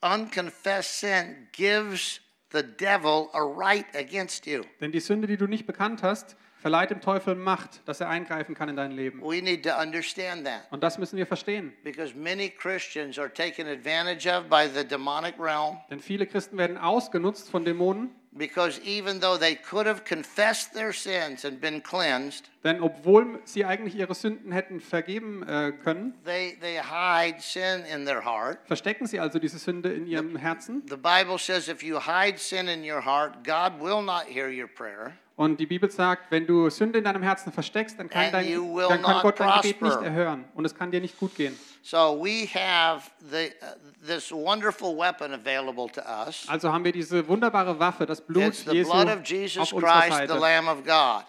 [0.02, 2.22] unconfessed sin gives
[2.52, 4.64] the devil a right against you.
[4.82, 8.54] Denn die Sünde, die du nicht bekannt hast, verleiht dem Teufel Macht, dass er eingreifen
[8.56, 9.22] kann in dein Leben.
[9.22, 11.74] We need to understand that Und das müssen wir verstehen.
[11.84, 15.78] because many Christians are taken advantage of by the demonic realm.
[15.90, 20.94] Denn viele Christen werden ausgenutzt von Dämonen, Because even though they could have confessed their
[20.94, 26.56] sins and been cleansed, denn obwohl sie eigentlich ihre Sünden hätten vergeben äh, können, they,
[26.62, 28.60] they hide sin in their heart.
[28.68, 30.84] verstecken sie also diese Sünde in ihrem Herzen.
[30.88, 34.68] The Bible says if you hide sin in your heart, God will not hear your
[34.68, 35.18] prayer.
[35.40, 38.46] Und die Bibel sagt, wenn du Sünde in deinem Herzen versteckst, dann kann, dein,
[38.90, 41.58] dann kann Gott dein Gebet nicht erhören und es kann dir nicht gut gehen.
[41.82, 46.46] So we have the, uh, this wonderful weapon available to us.
[46.50, 49.82] Also haben wir diese wunderbare Waffe, das Blut It's the Jesu blood of Jesus auf
[49.82, 50.38] Christ, the.
[50.38, 51.24] Lamb of God.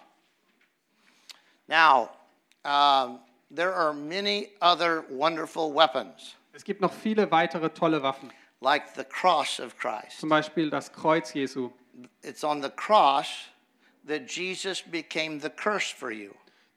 [1.69, 2.11] Now,
[2.65, 8.89] um, there are many other wonderful weapons, Es gibt noch viele weitere tolle Waffen, like
[8.97, 10.19] the cross of Christ.
[10.19, 11.71] zum Beispiel das Kreuz Jesu.
[12.25, 13.51] It's on the cross
[14.07, 16.31] that Jesus became the curse for you.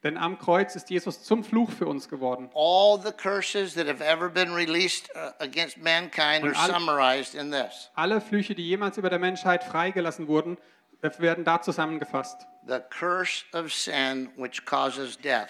[0.03, 2.49] Denn am Kreuz ist Jesus zum Fluch für uns geworden.
[2.53, 7.89] All the curses that have ever been released uh, against mankind are summarized in this
[7.95, 10.57] Alle Flüche, die jemals über der Menschheit freigelassen wurden,
[11.01, 12.45] äh, werden da zusammengefasst.
[12.67, 15.49] the curse of sin, which causes death.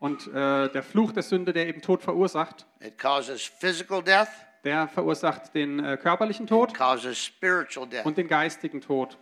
[0.00, 4.28] Und äh, der Fluch der Sünde, der eben Tod verursacht, It causes physical death,
[4.64, 8.04] der verursacht den äh, körperlichen Tod causes spiritual death.
[8.04, 9.16] und den geistigen Tod.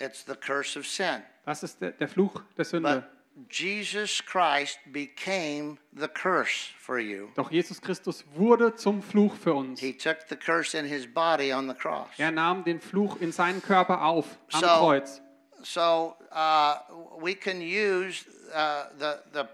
[0.00, 1.22] It's the curse of sin.
[1.44, 3.04] Das ist der, der Fluch der Sünde.
[3.36, 7.28] But Jesus Christ became the curse for you.
[7.36, 9.80] Doch Jesus Christus wurde zum Fluch für uns.
[9.80, 12.08] He took the curse in his body on the cross.
[12.18, 15.22] Er nahm den Fluch in seinen Körper auf am So- Kreuz.
[15.62, 16.76] So uh,
[17.20, 18.24] we can use
[18.54, 19.44] uh, the, the,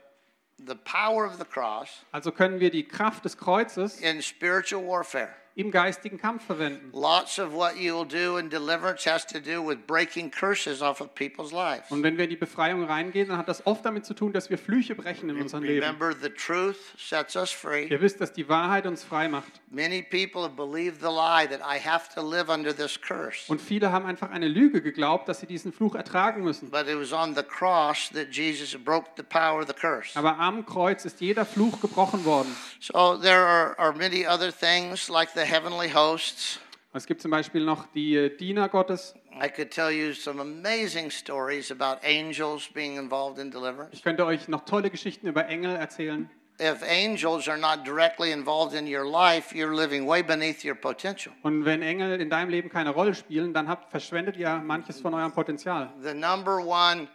[0.64, 5.34] the power of the cross Also können wir die Kraft des Kreuzes in spiritual warfare.
[5.56, 6.90] Im geistigen Kampf verwenden.
[6.92, 11.00] Lots of what you will do in deliverance has to do with breaking curses off
[11.00, 11.90] of people's lives.
[11.90, 14.50] Und wenn wir in die Befreiung reingehen, dann hat das oft damit zu tun, dass
[14.50, 15.80] wir Flüche brechen in unserem Leben.
[15.80, 17.86] Remember, the truth sets us free.
[17.86, 19.50] Ihr wisst, dass die Wahrheit uns frei macht.
[19.70, 23.50] Many people have believed the lie that I have to live under this curse.
[23.50, 26.70] Und viele haben einfach eine Lüge geglaubt, dass sie diesen Fluch ertragen müssen.
[26.70, 30.18] But it was on the cross that Jesus broke the power of the curse.
[30.18, 32.54] Aber am Kreuz ist jeder Fluch gebrochen worden.
[32.78, 36.60] So there are, are many other things like the heavenly hosts.
[36.92, 39.14] Es gibt zum Beispiel noch die äh, Diener Gottes.
[39.40, 43.92] I could tell you some amazing stories about angels being involved in deliverance.
[43.92, 46.28] Ich könnte euch noch tolle Geschichten über Engel erzählen.
[46.58, 51.34] If angels are not directly involved in your life, you're living way beneath your potential.
[51.42, 55.12] Und wenn Engel in deinem Leben keine Rolle spielen, dann habt, verschwendet ihr manches von
[55.12, 55.90] eurem Potenzial.
[56.02, 57.08] The number one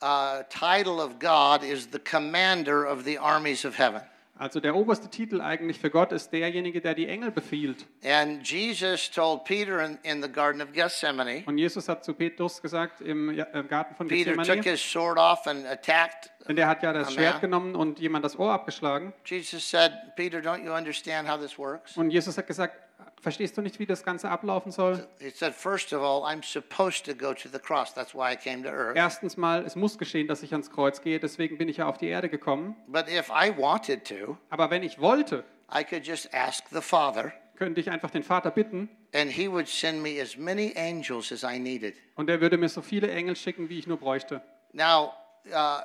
[0.00, 4.00] uh, title of God is the commander of the armies of heaven.
[4.42, 7.86] Also der oberste Titel eigentlich für Gott ist derjenige, der die Engel befiehlt.
[8.04, 12.60] And Jesus told Peter in, in the Garden of Gethsemane, Und Jesus hat zu Petrus
[12.60, 13.36] gesagt im
[13.68, 16.32] Garten von Peter took Gethsemane, his sword off and attacked.
[16.48, 17.12] denn der hat ja das.
[17.12, 19.12] Schwert genommen und jemand das Ohr abgeschlagen.
[19.24, 21.96] Jesus said, Peter, don't you understand how this works?
[21.96, 22.74] Und Jesus hat gesagt,
[23.22, 25.06] verstehst du nicht, wie das Ganze ablaufen soll?
[25.18, 27.94] He said, first of all, I'm supposed to go to the cross.
[27.94, 28.96] That's why I came to earth.
[28.96, 31.96] Erstens mal, es muss geschehen, dass ich ans Kreuz gehe, deswegen bin ich ja auf
[31.96, 32.76] die Erde gekommen.
[32.88, 35.44] But if I wanted to, Aber wenn ich wollte,
[35.74, 39.68] I could just ask the Father, könnte ich einfach den Vater bitten and he would
[39.68, 41.94] send me as many angels as I needed.
[42.16, 44.42] und er würde mir so viele Engel schicken, wie ich nur bräuchte.
[44.72, 45.12] Now,
[45.46, 45.80] uh,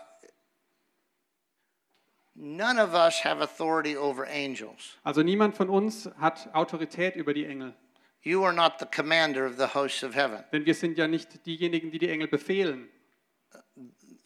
[2.38, 4.95] none of us have authority over angels.
[5.03, 7.73] Also niemand von uns hat Autorität über die Engel.
[8.21, 10.43] You are not the commander of the hosts of heaven.
[10.51, 12.89] Denn wir sind ja nicht diejenigen, die die Engel befehlen.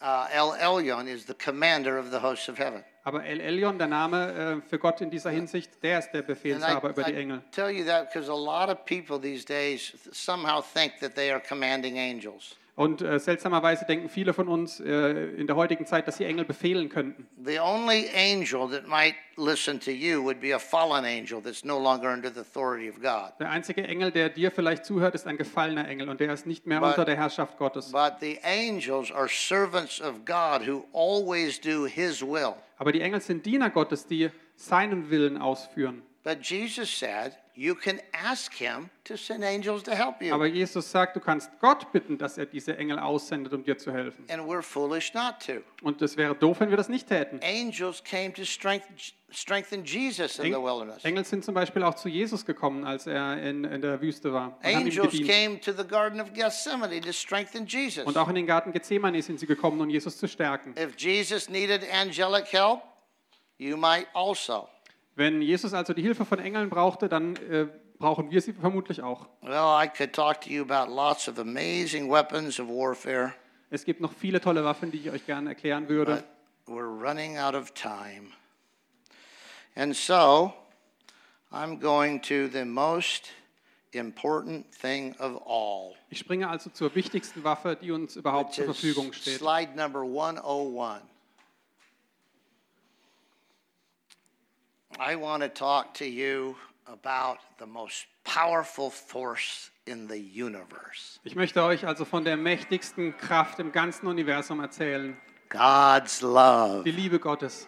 [0.01, 2.83] Uh, El Elyon is the commander of the hosts of heaven.
[3.03, 6.89] Aber El Elyon, der Name äh, für Gott in dieser Hinsicht, der ist der Befehlshaber
[6.89, 7.41] I, über die I Engel.
[7.51, 11.39] tell you that because a lot of people these days somehow think that they are
[11.39, 12.55] commanding angels.
[12.75, 16.45] Und äh, seltsamerweise denken viele von uns äh, in der heutigen Zeit, dass sie Engel
[16.45, 17.27] befehlen könnten.
[17.43, 21.77] The only angel that might listen to you would be a fallen angel that's no
[21.77, 23.33] longer under the authority of God.
[23.39, 26.65] Der einzige Engel, der dir vielleicht zuhört, ist ein gefallener Engel und der ist nicht
[26.65, 27.91] mehr But- unter der Herrschaft Gottes.
[27.91, 32.53] But the angels are servants of God who always do his will.
[32.77, 36.03] Aber die Engel sind Diener Gottes, die seinen Willen ausführen.
[36.23, 40.33] But Jesus said, you can ask him to send angels to help you.
[40.33, 43.93] Aber Jesus sagt, du kannst Gott bitten, dass er diese Engel aussendet, um dir zu
[43.93, 44.25] helfen.
[44.31, 45.61] And we're foolish not to.
[45.83, 47.39] Und es wäre doof, wenn wir das nicht täten.
[47.43, 48.95] Angels came to strengthen,
[49.29, 51.05] strengthen Jesus in the wilderness.
[51.05, 54.57] Engel sind zum Beispiel auch zu Jesus gekommen, als er in, in der Wüste war.
[54.63, 58.05] Angels came to the Garden of Gethsemane to strengthen Jesus.
[58.05, 60.73] und auch in den Garten Gethsemane sind sie gekommen, um Jesus zu stärken.
[60.79, 62.81] If Jesus needed angelic help,
[63.59, 64.67] you might also.
[65.15, 67.67] Wenn Jesus also die Hilfe von Engeln brauchte, dann äh,
[67.99, 69.27] brauchen wir sie vermutlich auch.
[69.41, 73.33] Well, I could talk to you about lots of amazing weapons of warfare,
[73.69, 76.23] Es gibt noch viele tolle Waffen, die ich euch gerne erklären würde.
[76.65, 78.31] but we're running out of time.
[79.75, 80.53] And so,
[81.51, 83.29] I'm going to the most
[83.93, 89.11] important thing of all, Ich springe also zur wichtigsten Waffe, die uns überhaupt zur Verfügung
[89.13, 89.37] steht.
[89.39, 91.01] slide number 101.
[95.03, 101.33] I want to talk to you about the most powerful force in the universe Ich
[101.33, 105.17] möchte euch also von der mächtigsten Kraft im ganzen Universum erzählen.
[105.49, 106.83] God's love.
[106.83, 107.67] Die Liebe Gottes.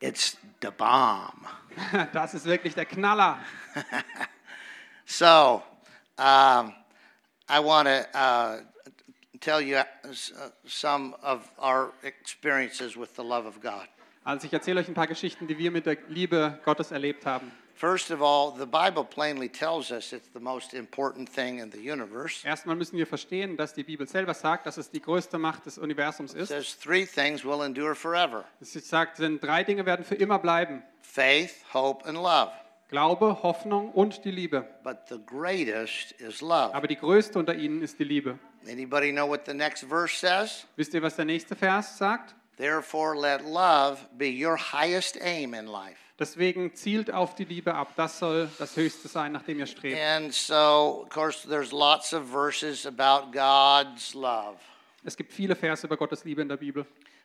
[0.00, 1.46] It's the bomb.
[2.12, 3.38] Das ist wirklich der Knaller.
[5.10, 5.62] So,
[6.18, 6.74] um,
[7.48, 8.60] I want to uh,
[9.40, 13.88] tell you uh, uh, some of our experiences with the love of God.
[14.28, 17.50] Also ich erzähle euch ein paar Geschichten, die wir mit der Liebe Gottes erlebt haben.
[17.74, 21.78] First of all, the Bible plainly tells us it's the most important thing in the
[21.78, 22.46] universe.
[22.46, 25.78] Erstmal müssen wir verstehen, dass die Bibel selber sagt, dass es die größte Macht des
[25.78, 26.48] Universums It ist.
[26.48, 30.82] says three things will endure forever Es sagt, denn drei Dinge werden für immer bleiben.
[31.00, 32.50] faith, hope, and love.
[32.90, 34.68] Glaube, Hoffnung und die Liebe.
[34.84, 36.74] But the greatest is love.
[36.74, 38.38] Aber die größte unter ihnen ist die Liebe.
[38.70, 40.66] Anybody know what the next verse says?
[40.76, 42.34] Wisst ihr, was der nächste Vers sagt?
[42.58, 45.96] Therefore, let love be your highest aim in life.
[46.18, 47.92] Deswegen zielt auf die Liebe ab.
[47.94, 49.96] Das soll das Höchste sein, nach dem ihr strebt.
[49.96, 54.58] And so, of course, there's lots of verses about God's love.
[55.04, 56.84] Es gibt viele Verse über Gottes Liebe in der Bibel.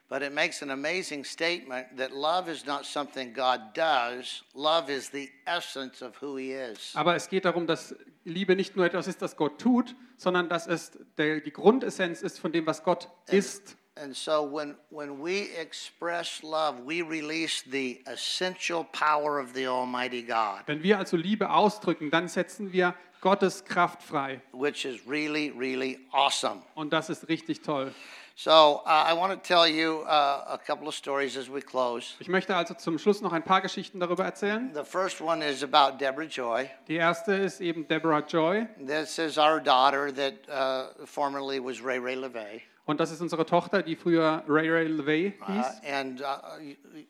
[0.09, 5.09] But it makes an amazing statement that love is not something God does, love is
[5.09, 6.91] the essence of who He is.
[6.93, 10.67] Aber es geht darum, dass Liebe nicht nur etwas ist, das Gott tut, sondern dass
[10.67, 13.75] es der, die Grundessenz ist von dem, was Gott ist.
[13.95, 20.23] And so, when, when we express love, we release the essential power of the Almighty
[20.23, 24.41] God, Wenn wir also Liebe ausdrücken, dann setzen wir Gottes Kraft frei.
[24.51, 26.63] which is really, really awesome.
[26.75, 27.93] Und das ist richtig toll.
[28.35, 32.15] So, uh, I want to tell you uh, a couple of stories as we close.
[32.19, 34.71] Ich möchte also zum Schluss noch ein paar Geschichten darüber erzählen.
[34.73, 36.67] The first one is about Deborah Joy.
[36.87, 38.65] Die erste ist eben Deborah Joy.
[38.83, 42.63] This is our daughter that uh, formerly was Ray Ray LeVay.
[42.85, 45.81] Und das ist unsere Tochter, die früher Ray Ray LeVay Uh, hieß.
[45.89, 46.25] and uh,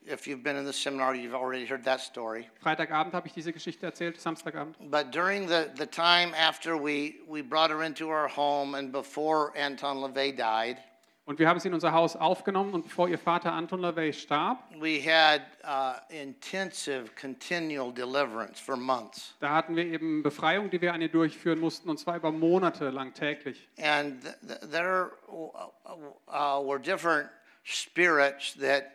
[0.06, 2.48] if you've been in the seminar, you've already heard that story.
[2.62, 4.76] Freitagabend habe ich diese Geschichte erzählt, Samstagabend.
[4.92, 9.52] But during the, the time after we, we brought her into our home and before
[9.58, 10.78] Anton LeVay died,
[11.26, 14.62] Und wir haben sie in unser Haus aufgenommen und bevor ihr Vater Anton LeVay starb,
[14.78, 19.34] we had uh, intensive, continual deliverance for months.
[19.40, 22.90] da hatten wir eben Befreiung, die wir an ihr durchführen mussten und zwar über Monate
[22.90, 23.70] lang täglich.
[23.78, 27.30] And th- th- there uh, were different
[27.64, 28.92] spirits that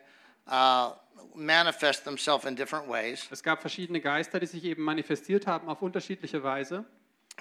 [0.47, 0.95] uh,
[1.33, 3.27] manifest themselves in different ways.
[3.31, 6.85] Es gab verschiedene Geister, die sich eben manifestiert haben auf unterschiedliche Weise.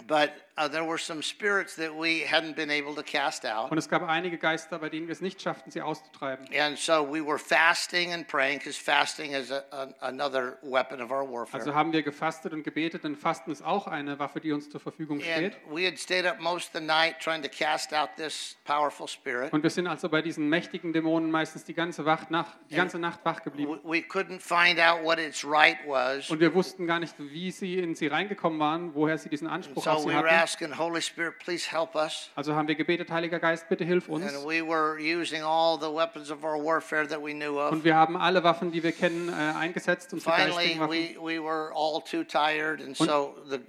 [0.07, 3.71] But uh, there were some spirits that we hadn't been able to cast out.
[3.71, 6.47] Und es gab einige Geister, bei denen wir es nicht schafften, sie auszutreiben.
[6.59, 11.11] And so we were fasting and praying because fasting is a, a, another weapon of
[11.11, 11.61] our warfare.
[11.61, 14.81] Also haben wir gefastet und gebetet, denn Fasten ist auch eine Waffe, die uns zur
[14.81, 15.57] Verfügung and steht.
[15.71, 19.53] we had stayed up most of the night trying to cast out this powerful spirit.
[19.53, 22.99] Und wir sind also bei diesen mächtigen Dämonen meistens die ganze, Wacht nach, die ganze
[22.99, 23.81] Nacht wach geblieben.
[23.85, 26.31] We, we couldn't find out what its right was.
[26.31, 29.88] Und wir wussten gar nicht, wie sie in sie reingekommen waren, woher sie diesen Anspruch
[29.89, 30.43] auf So sie we were hatten.
[30.43, 32.31] asking, Holy Spirit, please help us.
[32.35, 34.25] Also haben wir gebetet, Heiliger Geist, bitte hilf uns.
[34.25, 37.73] And we were using all the weapons of our warfare that we knew of.
[37.73, 41.73] Und wir haben alle Waffen, die wir kennen, äh, eingesetzt, unsere Finally, we, we were
[41.75, 43.61] all too tired, and so the,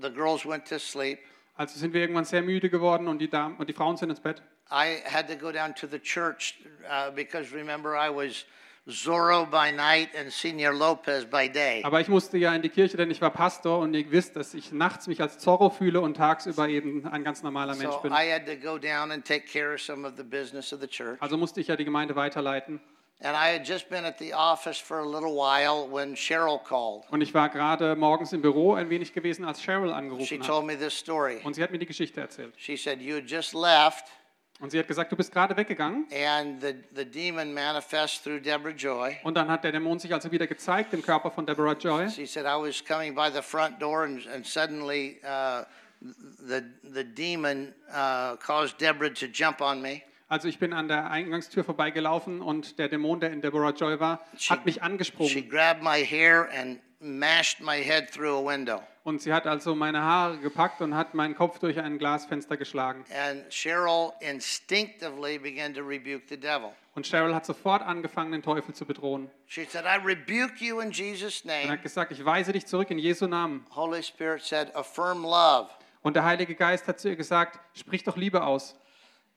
[0.00, 1.18] the girls went to sleep.
[1.56, 4.20] Also sind wir irgendwann sehr müde geworden und die, Damen, und die Frauen sind ins
[4.20, 4.42] Bett.
[4.70, 6.58] I had to go down to the church
[6.90, 8.44] uh, because remember, I was
[8.88, 11.82] Zorro by night and Senor Lopez by day.
[11.82, 14.54] Aber ich musste ja in die Kirche, denn ich war Pastor und ihr wisst, dass
[14.54, 18.12] ich nachts mich als Zorro fühle und tagsüber eben ein ganz normaler Mensch So bin.
[18.12, 20.86] I had to go down and take care of some of the business of the
[20.86, 21.20] church.
[21.20, 22.80] Also musste ich ja die Gemeinde weiterleiten.
[23.20, 27.04] And I had just been at the office for a little while when Cheryl called.
[27.10, 30.46] Und ich war gerade morgens im Büro ein wenig gewesen, als Cheryl She angerufen hat.
[30.46, 31.40] told me this story.
[31.42, 32.52] Und sie hat mir die Geschichte erzählt.
[32.56, 34.04] She said, You had just left
[34.58, 36.06] Und sie hat gesagt, du bist gerade weggegangen.
[36.12, 39.16] And the, the demon manifests through Deborah Joy.
[39.22, 42.08] Und dann hat der Dämon sich also wieder gezeigt im Körper von Deborah Joy.
[42.08, 45.64] She said, I was coming by the front door, and, and suddenly uh,
[46.00, 50.00] the, the demon uh, caused Deborah to jump on me.
[50.28, 54.24] Also ich bin an der Eingangstür vorbeigelaufen und der Dämon, der in Deborah Joy war,
[54.38, 55.48] She- hat mich She angesprungen.
[55.50, 58.82] grabbed my hair and mashed my head through a window.
[59.04, 63.04] Und sie hat also meine Haare gepackt und hat meinen Kopf durch ein Glasfenster geschlagen.
[63.14, 66.72] And Cheryl instinctively began to rebuke the devil.
[66.94, 69.30] Und Cheryl hat sofort angefangen, den Teufel zu bedrohen.
[69.46, 71.68] She said, I rebuke you in Jesus' Und name.
[71.70, 73.64] hat gesagt, ich weise dich zurück in Jesu Namen.
[73.76, 75.68] Holy Spirit said, affirm love.
[76.02, 78.74] Und der Heilige Geist hat zu ihr gesagt, sprich doch Liebe aus.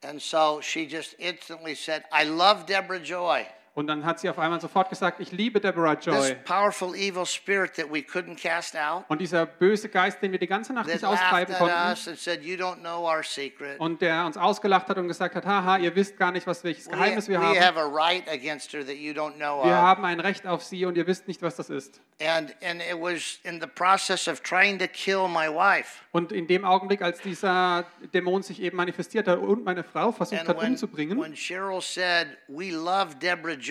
[0.03, 3.45] And so she just instantly said, I love Deborah Joy.
[3.79, 6.35] Und dann hat sie auf einmal sofort gesagt, ich liebe Deborah This Joy.
[6.43, 10.47] powerful evil spirit that we couldn't cast out, Und dieser böse Geist, den wir die
[10.47, 13.79] ganze Nacht nicht austreiben konnten said, You don't know our secret.
[13.79, 16.87] und der uns ausgelacht hat und gesagt hat, haha, ihr wisst gar nicht, was welches
[16.87, 17.57] We, Geheimnis wir we haben.
[17.57, 19.77] have a right against her that you don't know Wir of.
[19.77, 22.01] haben ein Recht auf sie und ihr wisst nicht, was das ist.
[22.21, 26.03] And, and it was in the process of trying to kill my wife.
[26.11, 30.41] Und in dem Augenblick, als dieser Dämon sich eben manifestiert hat und meine Frau versucht
[30.41, 33.68] And hat when, umzubringen, when Cheryl said, We love Deborah Joy,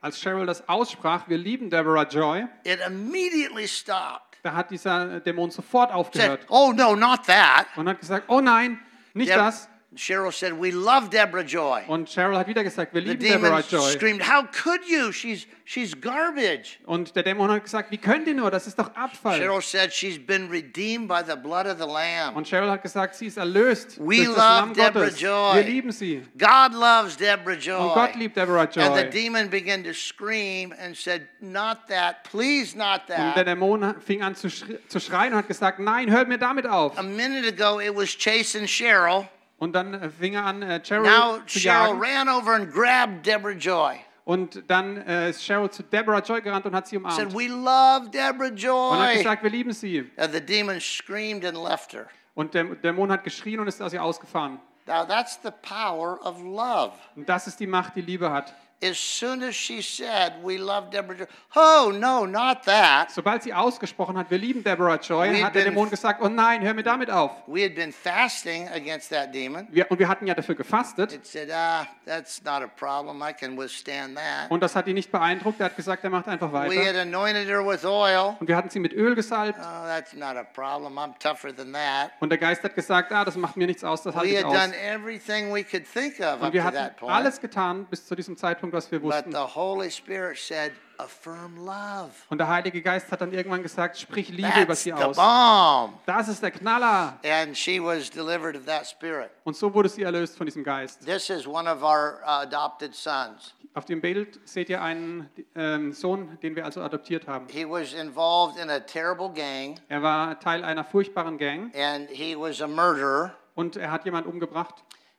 [0.00, 4.38] als Cheryl das aussprach, wir lieben Deborah Joy, it immediately stopped.
[4.42, 7.66] da hat dieser Dämon sofort Said, aufgehört Oh, no, not that.
[7.76, 8.80] und hat gesagt, oh nein,
[9.14, 9.68] nicht Deb- das.
[9.94, 11.82] Cheryl said, We love Deborah Joy.
[11.86, 13.90] Und Cheryl hat wieder gesagt, wir The lieben demon Deborah Joy.
[13.92, 15.12] screamed, How could you?
[15.12, 16.78] She's, she's garbage.
[16.86, 19.38] Und der Dämon hat gesagt, wie könnt ihr nur, das ist doch Abfall.
[19.38, 22.36] Cheryl said, She's been redeemed by the blood of the Lamb.
[22.36, 25.20] Und Cheryl hat gesagt, sie ist erlöst We durch das love Lamm Deborah Gottes.
[25.20, 25.54] Joy.
[25.56, 26.22] Wir lieben sie.
[26.38, 27.76] God loves Deborah Joy.
[27.88, 28.82] Und Gott liebt Deborah Joy.
[28.84, 33.44] And the demon began to scream and said, Not that, please not that." Und der
[33.44, 33.46] that.
[33.46, 36.96] Dämon fing an zu, schri- zu schreien und hat gesagt, nein, hört mir damit auf.
[36.98, 39.28] A minute ago, it was chasing Cheryl.
[39.62, 42.02] Und dann äh, fing er an, äh, Cheryl Now zu Cheryl jagen.
[42.02, 43.94] ran over and grabbed Deborah Joy.
[44.24, 47.32] Und dann äh, ist Cheryl zu Deborah Joy gerannt und hat sie Said, umarmt.
[47.32, 49.18] We love Deborah Und hat Joy.
[49.18, 50.10] gesagt, wir lieben sie.
[50.16, 52.08] And the demon screamed and left her.
[52.34, 54.58] Und der Dämon hat geschrien und ist aus ihr ausgefahren.
[54.88, 56.94] Now that's the power of love.
[57.14, 58.52] Und das ist die Macht, die Liebe hat.
[58.82, 63.10] As soon as she said, We love Deborah Joy, oh, no, not that.
[63.12, 66.28] Sobald sie ausgesprochen hat, wir lieben Deborah Joy, We hat der been- Dämon gesagt, oh
[66.28, 67.30] nein, hör mir damit auf.
[67.46, 69.68] We had been fasting against that demon.
[69.70, 71.12] Wir, und wir hatten ja dafür gefastet.
[71.12, 73.22] It said, Ah, that's not a problem.
[73.22, 74.50] I can withstand that.
[74.50, 75.60] Und das hat ihn nicht beeindruckt.
[75.60, 77.02] Er hat gesagt, er macht einfach We had weiter.
[77.02, 78.36] anointed her with oil.
[78.40, 79.58] Und wir hatten sie mit Öl gesalbt.
[79.60, 80.98] Oh, that's not a problem.
[80.98, 82.10] I'm tougher than that.
[82.18, 84.44] Und der Geist hat gesagt, ah, das macht mir nichts aus, das halte We ich
[84.44, 84.82] had done aus.
[84.82, 87.12] everything we could think of Und up wir to hatten that point.
[87.14, 89.32] alles getan bis zu diesem Zeitpunkt, was wir But wussten.
[89.32, 92.10] the Holy Spirit said, affirm love.
[92.30, 95.16] Und der Heilige Geist hat dann irgendwann gesagt, sprich Liebe über That's sie the aus.
[95.16, 95.98] bomb.
[96.06, 97.18] Das ist der Knaller.
[97.24, 99.30] And she was delivered of that spirit.
[99.44, 101.04] Und so wurde sie erlöst von diesem Geist.
[101.04, 103.54] This is one of our uh, adopted sons.
[103.74, 107.46] Auf dem Bild seht ihr einen ähm, Sohn, den wir also adoptiert haben.
[107.48, 112.36] He was involved in a terrible gang, Er war Teil einer furchtbaren Gang and he
[112.36, 114.74] was a murderer und er hat jemanden umgebracht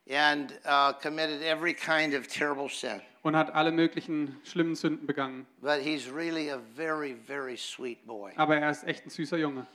[0.10, 3.02] and uh, committed every kind of terrible sin.
[3.24, 5.46] und hat alle möglichen schlimmen Sünden begangen.
[5.62, 8.32] But he's really a very, very sweet boy.
[8.36, 9.66] Aber er ist echt ein süßer Junge.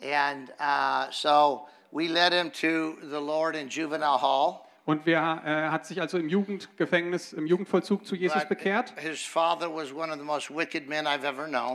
[0.00, 4.60] And uh, so we led him to the Lord in juvenile hall.
[4.86, 8.94] Und wir, er hat sich also im Jugendgefängnis, im Jugendvollzug zu Jesus But bekehrt.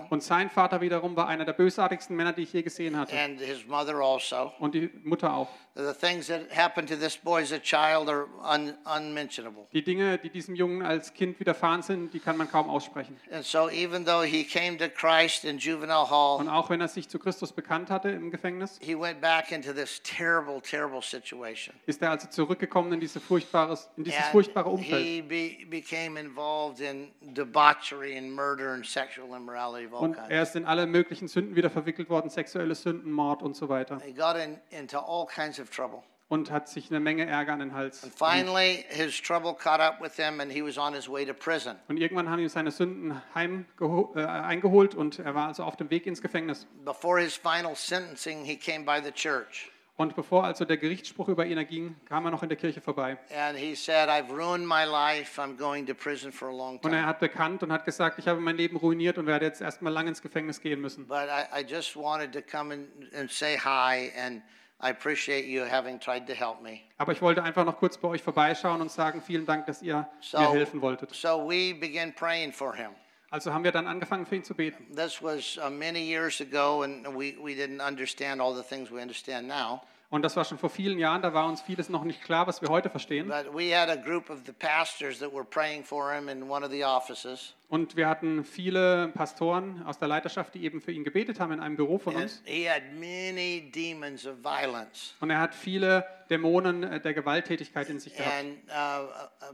[0.09, 3.13] Und sein Vater wiederum war einer der bösartigsten Männer, die ich je gesehen hatte.
[3.19, 4.53] and his mother also.
[4.59, 5.49] Und die Mutter auch.
[5.73, 9.67] The things that happened to this boy as a child are un- unmentionable.
[9.71, 13.15] Die Dinge, die diesem Jungen als Kind widerfahren sind, die kann man kaum aussprechen.
[13.31, 16.89] And so, even though he came to Christ in juvenile Und hall, auch wenn er
[16.89, 21.73] sich zu Christus bekannt hatte im Gefängnis, he went back into this terrible, terrible situation.
[21.85, 25.01] ist er also zurückgekommen in, diese furchtbares, in dieses And furchtbare Umfeld.
[25.05, 30.29] he be, became involved in debauchery and murder and sexual immorality of all Und kinds.
[30.29, 34.01] er ist in alle möglichen Sünden wieder verwickelt worden, sexuelle Sünden, Mord und so weiter.
[34.05, 35.99] He got in, into all kinds of trouble.
[36.29, 38.05] Und hat sich eine Menge Ärger an den Hals.
[38.05, 41.33] And finally, his trouble caught up with him, and he was on his way to
[41.33, 41.75] prison.
[41.89, 45.89] Und irgendwann haben ihm seine Sünden heimgeho- äh, eingeholt und er war also auf dem
[45.89, 46.67] Weg ins Gefängnis.
[46.85, 49.69] Before his final sentencing, he came by the church.
[49.97, 53.17] Und bevor also der Gerichtsspruch über ihn erging, kam er noch in der Kirche vorbei.
[53.37, 55.39] And he said, I've ruined my life.
[55.39, 57.05] I'm going to prison for a long Und er time.
[57.05, 60.09] hat bekannt und hat gesagt, ich habe mein Leben ruiniert und werde jetzt erstmal lange
[60.09, 61.07] ins Gefängnis gehen müssen.
[61.07, 64.41] But I, I just wanted to come and, and say hi, and
[64.83, 66.79] I appreciate you having tried to help me.
[66.97, 70.07] Aber ich wollte einfach noch kurz bei euch vorbeischauen und sagen, vielen Dank, dass ihr
[70.21, 71.13] So, mir helfen wolltet.
[71.13, 72.89] so we began praying for him.
[73.29, 74.93] Also haben wir dann angefangen, für ihn zu beten.
[74.95, 79.01] This was uh, many years ago, and we, we didn't understand all the things we
[79.01, 79.81] understand now.
[80.11, 82.61] Und das war schon vor vielen Jahren, da war uns vieles noch nicht klar, was
[82.61, 83.29] wir heute verstehen.
[83.29, 86.65] But we had a group of the pastors that were praying for him in one
[86.65, 87.55] of the offices.
[87.69, 91.61] Und wir hatten viele Pastoren aus der Leiterschaft, die eben für ihn gebetet haben in
[91.61, 92.41] einem Büro von uns.
[92.43, 95.15] he had many demons of violence.
[95.21, 98.35] Und er hat viele Dämonen äh, der Gewalttätigkeit in sich gehabt.
[98.37, 99.05] And uh,
[99.49, 99.53] uh,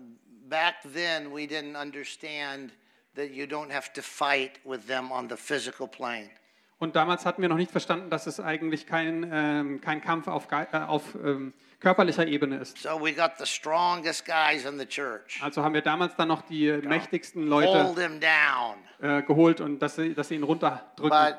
[0.50, 2.72] back then, we didn't understand
[3.14, 6.32] that you don't have to fight with them on the physical plane.
[6.80, 10.48] Und damals hatten wir noch nicht verstanden, dass es eigentlich kein, ähm, kein Kampf auf,
[10.52, 12.78] äh, auf ähm, körperlicher Ebene ist.
[12.78, 15.42] So we got the strongest guys in the church.
[15.42, 18.78] Also haben wir damals dann noch die mächtigsten Leute Hold him down.
[19.02, 21.10] äh, geholt und dass sie, dass sie ihn runterdrücken.
[21.10, 21.38] But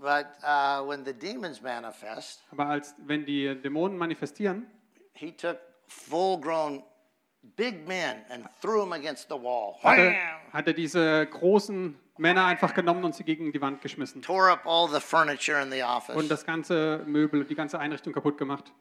[0.00, 4.66] but uh, when the demons manifest, Aber als wenn die Dämonen manifestieren,
[5.12, 6.82] he took full-grown
[7.56, 9.76] big men and threw them against the wall.
[9.82, 10.14] hat er,
[10.52, 14.22] hat er diese großen Männer einfach genommen und sie gegen die Wand geschmissen.
[14.22, 16.28] Tore up all the furniture in the Und office.
[16.28, 18.72] das ganze Möbel, die ganze Einrichtung kaputt gemacht.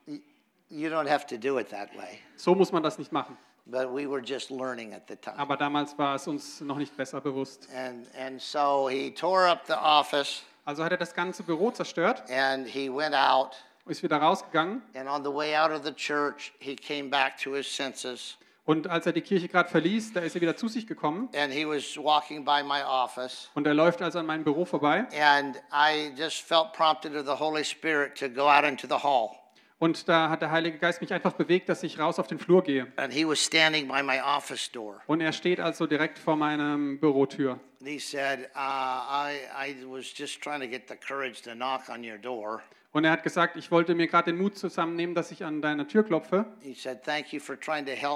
[0.69, 2.19] You don't have to do it that way.
[2.35, 3.37] So muss man das nicht machen.
[3.65, 5.37] But we were just learning at the time.
[5.37, 7.67] Aber damals war es uns noch nicht besser bewusst.
[7.75, 12.23] And and so he tore up the office Also hat er das ganze Büro zerstört,
[12.29, 13.55] and he went out.
[13.85, 17.53] ist wieder rausgegangen And on the way out of the church, he came back to
[17.53, 18.37] his senses.
[18.67, 21.51] Und als er die Kirche gerade verließ, da ist er wieder zu sich gekommen And
[21.51, 23.49] he was walking by my office.
[23.55, 27.43] und er läuft also an meinem Büro vorbei And I just felt prompted of the
[27.43, 29.31] Holy Spirit to go out into the hall.
[29.79, 32.63] und da hat der Heilige Geist mich einfach bewegt, dass ich raus auf den Flur
[32.63, 32.91] gehe.
[32.97, 35.01] And he was standing by my office door.
[35.07, 37.59] Und er steht also direkt vor meiner Bürotür.
[37.79, 41.89] And he said, uh, I, I was just trying to get the courage to knock
[41.89, 42.63] on your door.
[42.97, 45.87] Und er hat gesagt, ich wollte mir gerade den Mut zusammennehmen, dass ich an deiner
[45.87, 46.47] Tür klopfe.
[46.73, 47.05] Said,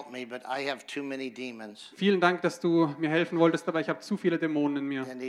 [0.09, 0.27] me.
[1.95, 5.03] Vielen Dank, dass du mir helfen wolltest, aber ich habe zu viele Dämonen in mir.
[5.03, 5.21] Said.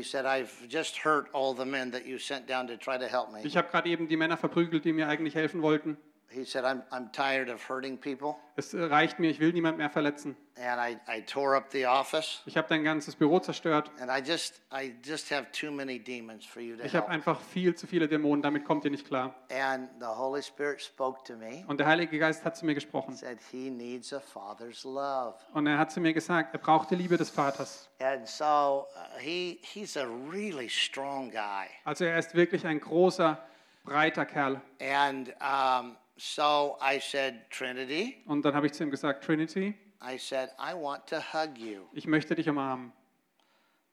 [3.45, 5.99] Ich habe gerade eben die Männer verprügelt, die mir eigentlich helfen wollten.
[6.33, 8.37] He said, I'm, I'm tired of hurting people.
[8.57, 10.37] Es reicht mir, ich will niemand mehr verletzen.
[10.57, 12.43] And I, I tore up the office.
[12.47, 13.91] Ich habe dein ganzes Büro zerstört.
[14.01, 17.11] And I just, I just have too many demons for you to Ich habe help.
[17.15, 19.35] einfach viel zu viele Dämonen, damit kommt ihr nicht klar.
[19.51, 23.15] And the Holy Spirit spoke to me, Und der Heilige Geist hat zu mir gesprochen.
[23.17, 25.35] said he needs a father's love.
[25.55, 27.89] Und er hat zu mir gesagt, er braucht die Liebe des Vaters.
[28.01, 31.67] And so uh, he, he's a really strong guy.
[31.85, 33.39] Also er ist wirklich ein großer,
[33.85, 34.61] breiter Kerl.
[34.81, 40.17] And um, so I said, Trinity, Und dann habe ich zu ihm gesagt, Trinity, I
[40.19, 41.87] said, I want to hug you.
[41.93, 42.93] ich möchte dich umarmen.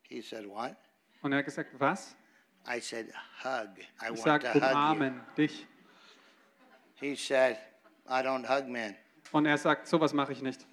[0.04, 0.76] He said, What?
[1.22, 2.16] Und er hat gesagt, was?
[2.68, 3.08] I said,
[3.44, 3.70] Hug.
[4.02, 4.70] I Ich want to hug you.
[4.70, 5.66] umarmen dich.
[6.96, 7.58] He said,
[8.08, 8.96] I don't hug men.
[9.32, 10.66] Und er sagt, sowas mache ich nicht.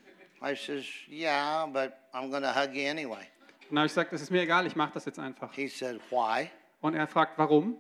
[0.43, 3.27] I says, Yeah, but I'm to hug you anyway.
[3.71, 5.53] Und habe ich gesagt, es ist mir egal, ich mache das jetzt einfach.
[5.55, 6.51] He said, Why?
[6.83, 7.79] Und er fragt, warum?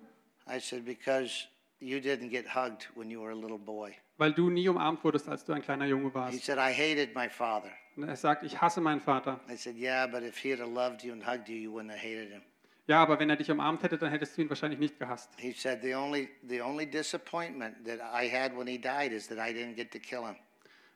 [0.48, 1.46] I said, Because
[1.86, 3.92] you didn't get hugged when you were a little boy.
[4.18, 6.44] Weil du nie umarmt wurdest, als du ein kleiner Junge He warst.
[6.44, 7.70] said, I hated my father.
[7.96, 9.40] Und er sagt, ich hasse meinen Vater.
[9.50, 12.00] I said, Yeah, but if he'd have loved you and hugged you, you wouldn't have
[12.00, 12.42] hated him.
[12.88, 15.30] Ja, aber wenn er dich umarmt hätte, dann hättest du ihn wahrscheinlich nicht gehasst.
[15.38, 19.38] He said, The only, the only disappointment that I had when he died is that
[19.38, 20.36] I didn't get to kill him.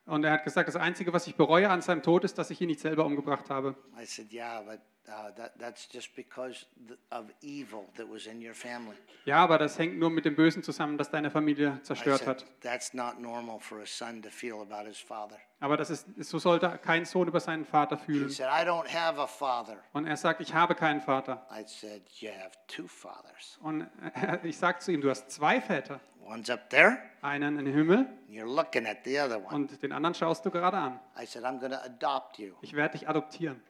[0.07, 2.61] Und er hat gesagt, das Einzige, was ich bereue an seinem Tod, ist, dass ich
[2.61, 3.75] ihn nicht selber umgebracht habe.
[4.01, 8.41] I said, Yeah, but uh, that, that's just because th- of evil that was in
[8.45, 8.97] your family.
[9.25, 12.45] Ja, aber das hängt nur mit dem Bösen zusammen, das deine Familie zerstört hat.
[12.61, 15.37] That's not normal for a son to feel about his father.
[15.61, 18.29] Aber das ist, so sollte kein Sohn über seinen Vater He fühlen.
[18.31, 19.77] said, I don't have a father.
[19.93, 21.47] Und er sagt, ich habe keinen Vater.
[21.51, 23.59] I said, You have two fathers.
[23.63, 23.87] Und
[24.43, 26.01] ich sage zu ihm, du hast zwei Väter.
[26.23, 29.55] One's up there, Einen im Himmel and you're looking at the other one.
[29.55, 31.01] und den anderen schaust du gerade an.
[31.21, 32.55] I said, I'm going to adopt you.
[32.63, 33.61] Ich werde dich adoptieren.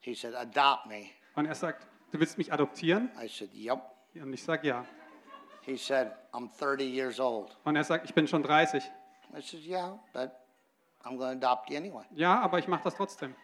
[0.00, 1.06] He said, Adopt me.
[1.34, 3.10] Und er sagt, du willst mich adoptieren?
[3.22, 3.80] I said, Yep.
[4.22, 4.84] Und ich sage, ja.
[5.62, 7.56] He said, I'm 30 years old.
[7.64, 8.82] Und er sagt, ich bin schon 30.
[9.36, 10.30] I said, Yeah, but
[11.04, 12.04] I'm going to adopt you anyway.
[12.14, 13.34] Ja, aber ich mache das trotzdem.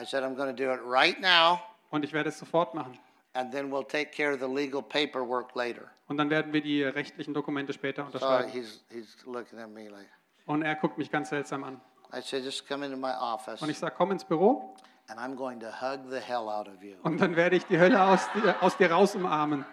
[0.00, 1.60] I said, I'm going to do it right now,
[1.90, 2.98] Und ich werde es sofort machen.
[3.34, 5.90] and then we'll take care of the legal paperwork later.
[6.08, 8.50] Und dann werden wir die rechtlichen Dokumente später So unterschreiben.
[8.50, 10.08] he's, he's looking at me like,
[10.46, 11.80] Und er guckt mich ganz seltsam an.
[12.14, 14.74] I said, Just come into my office, Und ich sage, komm ins Büro
[15.08, 16.94] and I'm going to hug the hell out of you.
[17.02, 19.64] und dann werde ich die Hölle aus dir, aus dir raus umarmen.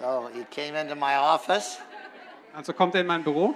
[0.00, 1.78] So he came into my office,
[2.54, 3.54] Also kommt er in mein Büro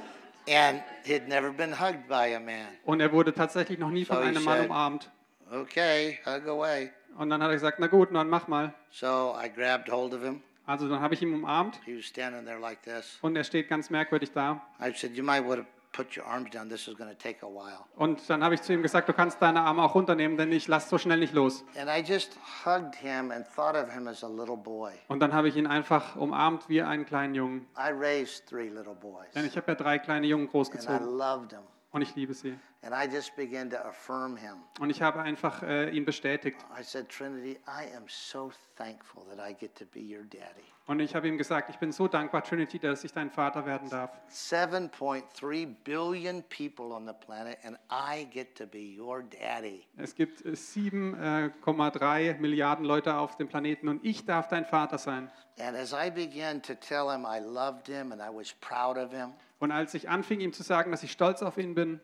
[0.48, 2.66] and he'd never been hugged by a man.
[2.84, 5.10] und er wurde tatsächlich noch nie von So he einem Mann said- umarmt.
[5.52, 6.90] Okay, hug away.
[7.16, 8.74] Und dann hat er gesagt, na gut, dann mach mal.
[8.90, 10.42] So I grabbed hold of him.
[10.66, 13.18] Also dann habe ich ihn umarmt He was standing there like this.
[13.22, 14.60] und er steht ganz merkwürdig da.
[14.80, 16.68] I said, You might want to put your arms down.
[16.68, 17.84] This is going to take a while.
[17.96, 20.68] Und dann habe ich zu ihm gesagt, du kannst deine Arme auch runternehmen, denn ich
[20.68, 21.64] lasse so schnell nicht los.
[21.78, 24.92] And I just hugged him and thought of him as a little boy.
[25.08, 27.66] Und dann habe ich ihn einfach umarmt wie einen kleinen Jungen.
[27.78, 31.06] I raised three little boys, Denn ich habe ja drei kleine Jungen and I großgezogen
[31.16, 31.62] loved them.
[31.92, 32.58] und ich liebe sie.
[32.84, 34.56] And I just began to affirm him.
[34.78, 36.58] Und ich habe einfach äh, ihn bestätigt.
[36.78, 40.64] I said, Trinity, I am so thankful that I get to be your daddy.
[40.86, 43.88] Und ich habe ihm gesagt, ich bin so dankbar, Trinity, dass ich dein Vater werden
[43.88, 44.10] darf.
[44.30, 49.86] 7.3 billion people on the planet, and I get to be your daddy.
[49.96, 55.30] Es gibt äh, 7,3 Milliarden Leute auf dem Planeten und ich darf dein Vater sein.
[55.58, 59.10] And as I began to tell him I loved him and I was proud of
[59.10, 62.00] him, Und als ich anfing, ihm zu sagen, dass ich stolz auf ihn bin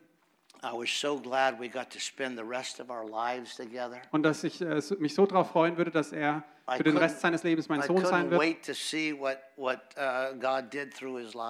[4.11, 6.43] und dass ich äh, mich so darauf freuen würde, dass er
[6.77, 8.45] für den Rest seines Lebens mein I Sohn sein wird uh,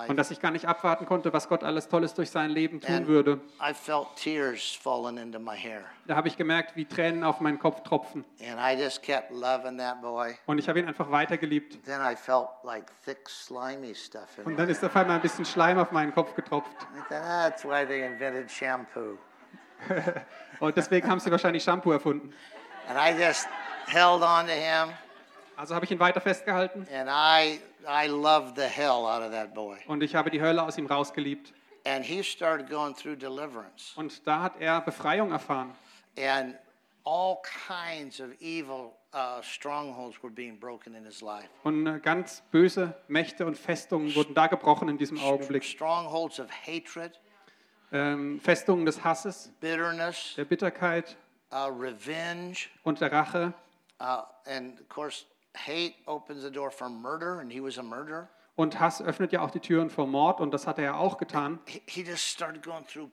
[0.07, 3.07] und dass ich gar nicht abwarten konnte, was Gott alles Tolles durch sein Leben tun
[3.07, 3.39] würde.
[3.61, 5.83] I felt tears falling into my hair.
[6.07, 8.25] Da habe ich gemerkt, wie Tränen auf meinen Kopf tropfen.
[8.41, 10.35] And I just kept loving that boy.
[10.45, 11.83] Und ich habe ihn einfach weitergeliebt.
[11.85, 15.45] Then I felt like thick, slimy stuff in Und dann ist auf einmal ein bisschen
[15.45, 16.71] Schleim auf meinen Kopf getropft.
[17.13, 19.17] Ah, that's why they invented shampoo.
[20.59, 22.33] Und deswegen haben sie wahrscheinlich Shampoo erfunden.
[22.87, 23.47] And I just
[23.87, 24.89] held on to him,
[25.61, 29.53] Also habe ich ihn weiter festgehalten and I, I loved the hell out of that
[29.53, 29.77] boy.
[29.85, 31.53] und ich habe die Hölle aus ihm rausgeliebt.
[31.85, 33.93] And he started going through deliverance.
[33.95, 35.71] Und da hat er Befreiung erfahren.
[36.17, 36.55] And
[37.05, 41.47] all kinds of evil uh, strongholds were being broken in his life.
[41.63, 45.63] Und äh, ganz böse Mächte und Festungen wurden da gebrochen in diesem Augenblick.
[45.63, 47.19] Strongholds of hatred,
[47.91, 51.17] Ähm, Festungen des Hasses, bitterness, der Bitterkeit
[51.53, 53.53] uh, revenge, und der Rache.
[53.99, 55.25] uh, and of course,
[55.55, 58.29] hate opens the door for murder, and he was a murderer.
[58.55, 61.17] Und Hass öffnet ja auch die Türen vor Mord und das hat er ja auch
[61.17, 61.59] getan.
[61.65, 63.09] He, he just started going through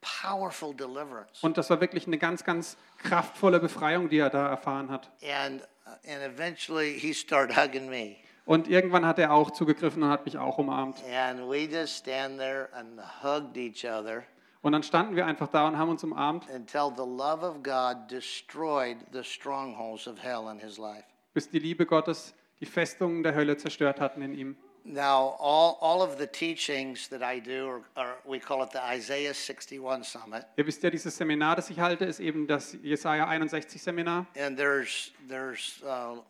[0.00, 1.42] powerful deliverance.
[1.42, 5.10] Und das war wirklich eine ganz, ganz kraftvolle Befreiung, die er da erfahren hat.
[5.22, 8.16] And, uh, and eventually, he started hugging me.
[8.44, 11.02] Und irgendwann hat er auch zugegriffen und hat mich auch umarmt.
[11.12, 14.22] And we just stand there and hugged each other
[14.62, 18.10] Und dann standen wir einfach da und haben uns umarmt, until the love of God
[18.10, 21.04] destroyed the strongholds of hell in his life.
[21.36, 24.56] Bis die Liebe Gottes die Festungen der Hölle zerstört hatten in ihm.
[24.84, 28.78] Now, all, all of the teachings that I do, are, are, we call it the
[28.78, 33.26] Isaiah 61 Summit, Ihr wisst ja, dieses Seminar, das ich halte, ist eben das Jesaja
[33.26, 34.26] 61 Seminar.
[34.34, 36.22] and there's, there's uh,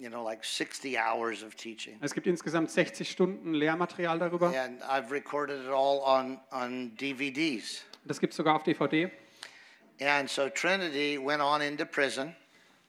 [0.00, 1.98] you know, like 60 hours of teaching.
[2.00, 4.54] Es gibt insgesamt 60 Stunden Lehrmaterial darüber.
[4.58, 7.84] And I've recorded it all on, on DVDs.
[8.06, 9.10] Das gibt es sogar auf DVD.
[10.00, 12.34] And so Trinity went on into prison,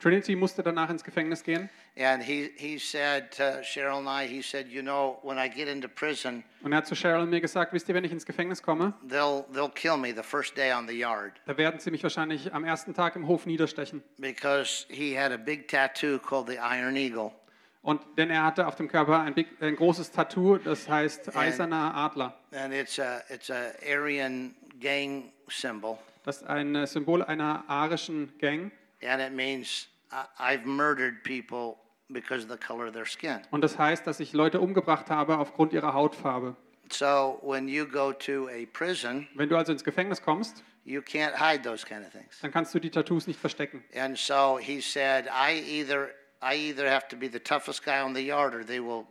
[0.06, 1.68] Trinity musste danach ins Gefängnis gehen.
[1.98, 5.68] and he, he said to Cheryl and I, he said, You know, when I get
[5.68, 8.24] into prison, Und er hat zu Cheryl und mir gesagt, wisst ihr, wenn ich ins
[8.24, 11.32] Gefängnis komme, they'll, they'll kill me the first day on the yard.
[11.48, 14.04] da werden sie mich wahrscheinlich am ersten Tag im Hof niederstechen.
[14.20, 17.32] Because he had a big tattoo called the Iron Eagle.
[17.82, 21.96] Und denn er hatte auf dem Körper ein, big, ein großes Tattoo, das heißt eiserner
[21.96, 22.38] Adler.
[22.52, 25.98] And it's a, it's a Aryan gang symbol.
[26.24, 28.72] Das ist ein Symbol einer arischen Gang.
[29.04, 29.88] And it means
[30.40, 31.78] I've murdered people
[32.10, 33.42] because of the color of their skin.
[33.52, 36.56] Und das heißt, dass ich Leute umgebracht habe aufgrund ihrer Hautfarbe.
[36.92, 41.34] So when you go to a prison, Wenn du also ins Gefängnis kommst, you can't
[41.36, 42.40] hide those kind of things.
[42.42, 43.84] dann kannst du die Tattoos nicht verstecken.
[43.96, 46.10] And so he said, I either
[46.44, 49.06] I either have to be the toughest guy on the yard or they will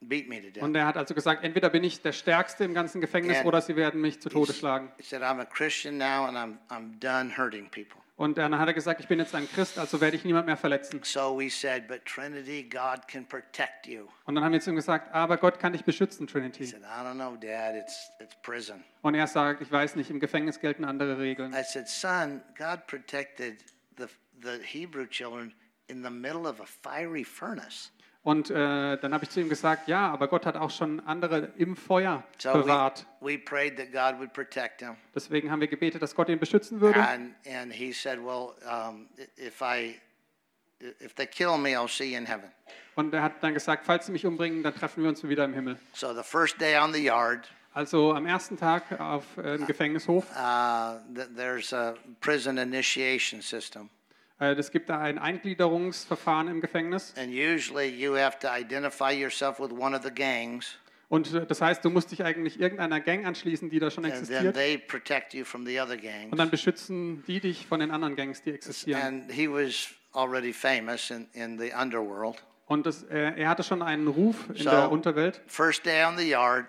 [0.00, 0.62] beat me to death.
[0.64, 3.60] Und er hat also gesagt, entweder bin ich der Stärkste im ganzen Gefängnis And oder
[3.60, 4.90] sie werden mich zu Tode schlagen.
[4.96, 8.00] He said, I'm a Christian now and I'm I'm done hurting people.
[8.16, 10.56] Und dann hat er gesagt, ich bin jetzt ein Christ, also werde ich niemand mehr
[10.56, 11.00] verletzen.
[11.02, 14.06] So we said, but Trinity, God can protect you.
[14.24, 16.66] Und dann haben wir zu ihm gesagt, aber Gott kann dich beschützen, He Trinity.
[16.66, 18.84] said, I don't know, Dad, it's it's prison.
[19.02, 21.52] Und er sagt, ich weiß nicht, im Gefängnis gelten andere Regeln.
[21.52, 23.56] I said, son, God protected
[23.98, 24.06] the
[24.42, 25.52] the Hebrew children
[25.88, 27.90] in the middle of a fiery furnace.
[28.24, 31.52] Und äh, dann habe ich zu ihm gesagt, ja, aber Gott hat auch schon andere
[31.58, 33.04] im Feuer So bewahrt.
[33.20, 34.96] we, we prayed that God would protect him.
[35.14, 37.00] Deswegen haben wir gebetet, dass Gott ihn beschützen würde.
[37.06, 40.00] And and he said, well, um, if I
[41.02, 42.50] if they kill me, I'll see you in heaven.
[42.96, 45.52] Und er hat dann gesagt, falls sie mich umbringen, dann treffen wir uns wieder im
[45.52, 45.78] Himmel.
[45.92, 50.24] So the first day on the yard, Also am ersten Tag auf äh, dem Gefängnishof,
[50.30, 53.90] uh, th- there's a prison initiation system.
[54.40, 57.14] Äh, es gibt da ein Eingliederungsverfahren im Gefängnis.
[57.16, 60.76] And usually you have to identify yourself with one of the gangs,
[61.08, 64.54] Und äh, das heißt, du musst dich eigentlich irgendeiner Gang anschließen, die da schon existiert.
[64.54, 65.96] they protect you from the other
[66.30, 69.00] Und dann beschützen die dich von den anderen Gangs, die existieren.
[69.02, 72.42] And he was already famous in, in the underworld.
[72.66, 75.40] Und das, äh, er hatte schon einen Ruf in So- der Unterwelt.
[75.46, 76.66] First day on the yard,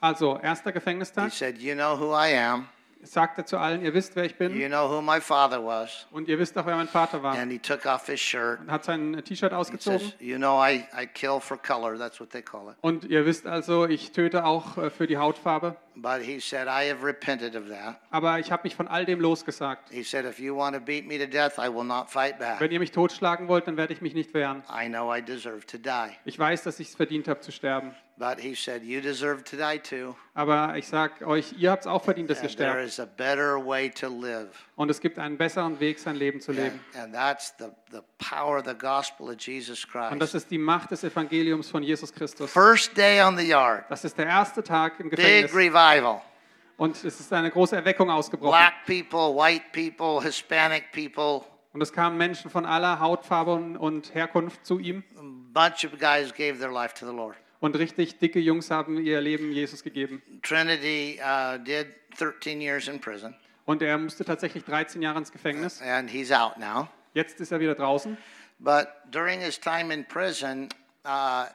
[0.00, 2.68] Also, erster He Gefängnistag, said, You know who I am.
[3.02, 6.06] Sagte zu allen, ihr wisst, wer ich bin You know who my father was.
[6.10, 7.36] und ihr wisst auch, wer mein Vater war.
[7.38, 8.60] And he took off his shirt.
[8.60, 10.00] Und hat sein T-Shirt He ausgezogen.
[10.00, 11.96] says, You know, I, I kill for color.
[11.98, 12.76] That's what they call it.
[12.80, 15.76] Und ihr wisst also, ich töte auch äh, für die Hautfarbe.
[16.00, 17.96] But he said, I have repented of that.
[18.10, 19.90] Aber ich habe mich von all dem losgesagt.
[19.90, 22.60] He said, If you want to beat me to death, I will not fight back.
[22.60, 24.62] Wenn ihr mich totschlagen wollt, dann werde ich mich nicht wehren.
[24.70, 26.10] I know I deserve to die.
[26.24, 27.94] Ich weiß, dass ich es verdient habe zu sterben.
[28.18, 30.16] But he said, You deserve to die too.
[30.34, 32.84] Aber ich sage euch, ihr habt es auch verdient, dass ihr there sterbt.
[32.88, 34.48] is a better way to live.
[34.74, 36.80] Und es gibt einen besseren Weg, sein Leben zu leben.
[37.00, 40.90] and that's the, the power of the gospel of Jesus Und das ist die Macht
[40.90, 42.50] des Evangeliums von Jesus Christus.
[42.50, 45.54] First day on the yard, Das ist der erste Tag im big Gefängnis.
[45.54, 46.20] revival.
[46.76, 48.50] Und es ist eine große Erweckung ausgebrochen.
[48.50, 54.12] Black people, white people, Hispanic people, Und es kamen Menschen von aller Hautfarbe und- und
[54.14, 55.04] Herkunft zu ihm.
[55.16, 55.22] a
[55.52, 57.36] bunch of guys gave their life to the Lord.
[57.60, 60.22] Und richtig dicke Jungs haben ihr Leben Jesus gegeben.
[60.42, 63.34] Trinity uh, did 13 years in prison,
[63.66, 65.80] Und er musste tatsächlich 13 Jahre ins Gefängnis.
[65.82, 66.88] and he's out now.
[67.14, 68.16] Jetzt ist er wieder draußen.
[68.60, 70.68] But during his time in prison,
[71.04, 71.46] uh,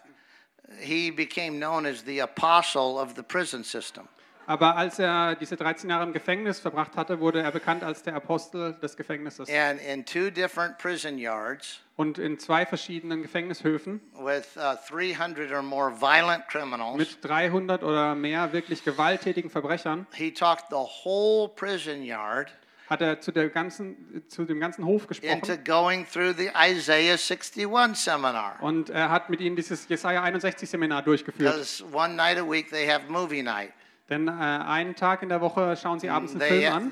[0.80, 4.08] he became known as the apostle of the prison system.
[4.46, 8.16] Aber als er diese 13 Jahre im Gefängnis verbracht hatte, wurde er bekannt als der
[8.16, 9.50] Apostel des Gefängnisses.
[9.50, 15.62] And in two different prison yards, Und in zwei verschiedenen Gefängnishöfen with uh, 300 or
[15.62, 22.04] more violent criminals, mit 300 oder mehr wirklich gewalttätigen Verbrechern he talked the whole prison
[22.04, 22.52] yard
[22.90, 25.64] hat er zu, der ganzen, zu dem ganzen Hof into gesprochen.
[25.64, 28.62] going through the Isaiah 61 seminar.
[28.62, 31.54] Und er hat mit ihnen dieses Jesaja 61 Seminar durchgeführt.
[31.54, 33.72] Because one night a week they have movie night.
[34.10, 36.92] Denn äh, einen Tag in der Woche schauen sie abends einen Film an.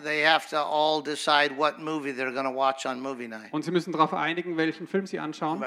[3.51, 5.63] Und sie müssen darauf einigen, welchen Film sie anschauen.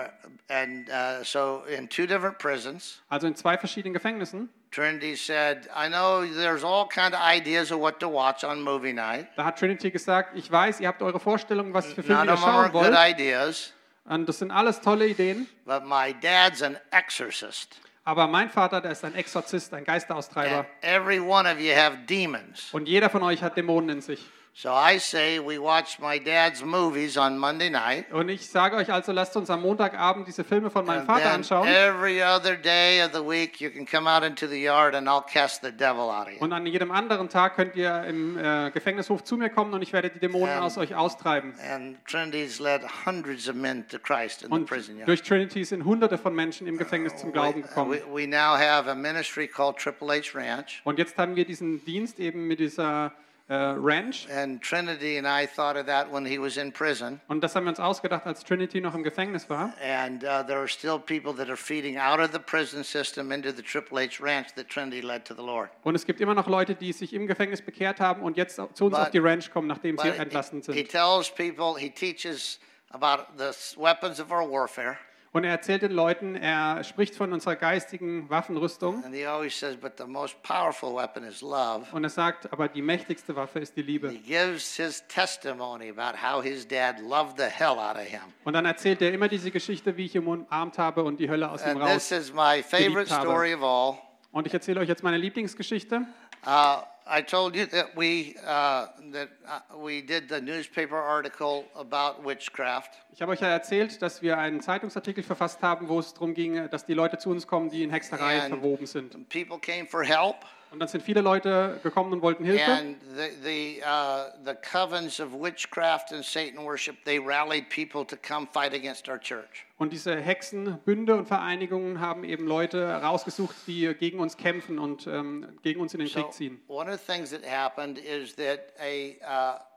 [0.49, 4.51] And uh, so in two different prisons, Also in zwei verschiedenen Gefängnissen.
[4.71, 8.93] Trinity said, I know there's all kind of ideas of what to watch on movie
[8.93, 9.29] night.
[9.37, 12.73] Da hat Trinity gesagt, ich weiß, ihr habt eure Vorstellungen, was für Filme ihr schauen
[12.73, 12.97] good wollt.
[13.09, 13.73] ideas,
[14.05, 15.47] Und das sind alles tolle Ideen.
[15.65, 17.79] but my dad's an exorcist.
[18.05, 20.59] Aber mein Vater, der ist ein Exorzist, ein Geisteraustreiber.
[20.59, 22.69] And every one of you have demons.
[22.73, 24.25] Und jeder von euch hat Dämonen in sich.
[24.57, 28.13] So I say we watch my dad's movies on Monday night.
[28.13, 31.33] Und ich sage euch also, lasst uns am Montagabend diese Filme von meinem And Vater
[31.33, 31.67] anschauen.
[31.67, 35.25] every other day of the week, you can come out into the yard and I'll
[35.27, 36.39] cast the devil out of you.
[36.39, 39.93] Und an jedem anderen Tag könnt ihr im äh, Gefängnishof zu mir kommen und ich
[39.93, 40.63] werde die Dämonen Ähm.
[40.63, 41.53] aus euch austreiben.
[41.69, 45.09] And Trinity's led hundreds of men to Christ in the Und prison yard.
[45.09, 47.91] durch Trinity sind hunderte von Menschen im Gefängnis zum Glauben We, gekommen.
[47.91, 50.81] we, we now have a ministry called Triple H Ranch.
[50.85, 53.13] Und jetzt haben wir diesen Dienst eben mit dieser
[53.49, 54.27] äh, Ranch.
[54.31, 57.21] And Trinity and I thought of that when he was in prison.
[57.29, 59.75] Und das haben wir uns ausgedacht, als Trinity noch im Gefängnis war.
[59.83, 63.51] And uh, there are still people that are feeding out of the prison system into
[63.51, 65.71] the Triple H Ranch that Trinity led to the Lord.
[65.83, 68.62] Und es gibt immer noch Leute, die sich im Gefängnis bekehrt haben und jetzt zu
[68.62, 70.91] uns But- auf die Ranch kommen, nachdem sie But entlassen he, he sind.
[70.91, 72.59] tells people, he teaches
[72.91, 74.97] about the s- weapons of our warfare.
[75.35, 79.02] Und er erzählt den Leuten, er spricht von unserer geistigen Waffenrüstung.
[79.05, 81.82] And he always says, but the most powerful weapon is love.
[81.90, 84.11] Und er sagt, aber die mächtigste Waffe ist die Liebe.
[84.11, 88.20] He gives his testimony about how his dad loved the hell out of him.
[88.44, 91.51] Und dann erzählt er immer diese Geschichte, wie ich ihn umarmt habe und die Hölle
[91.51, 92.27] aus ihm And this raus.
[92.27, 93.98] is my favorite story of all.
[94.31, 96.02] Und ich erzähle euch jetzt meine Lieblingsgeschichte.
[96.47, 102.23] Uh, I told you that we uh, that uh, we did the newspaper article about
[102.25, 106.33] witchcraft, Ich habe euch ja erzählt, dass wir einen Zeitungsartikel verfasst haben, wo es darum
[106.35, 109.29] ging, dass die Leute zu uns kommen, die in Hexerei And- verwoben sind.
[109.29, 110.37] people came for help,
[110.75, 112.65] Und dann sind viele Leute gekommen und wollten Hilfe.
[112.65, 118.17] and the the uh, the covens of witchcraft and Satan worship they rallied people to
[118.17, 119.65] come fight against our church.
[119.79, 125.59] Und diese Hexenbünde und Vereinigungen haben eben Leute rausgesucht, die gegen uns kämpfen und ähm,
[125.63, 126.61] gegen uns in den So Krieg ziehen.
[126.67, 129.15] one of the things that happened is that a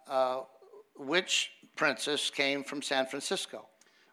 [0.09, 0.45] uh, uh,
[0.97, 3.67] witch princess came from San Francisco.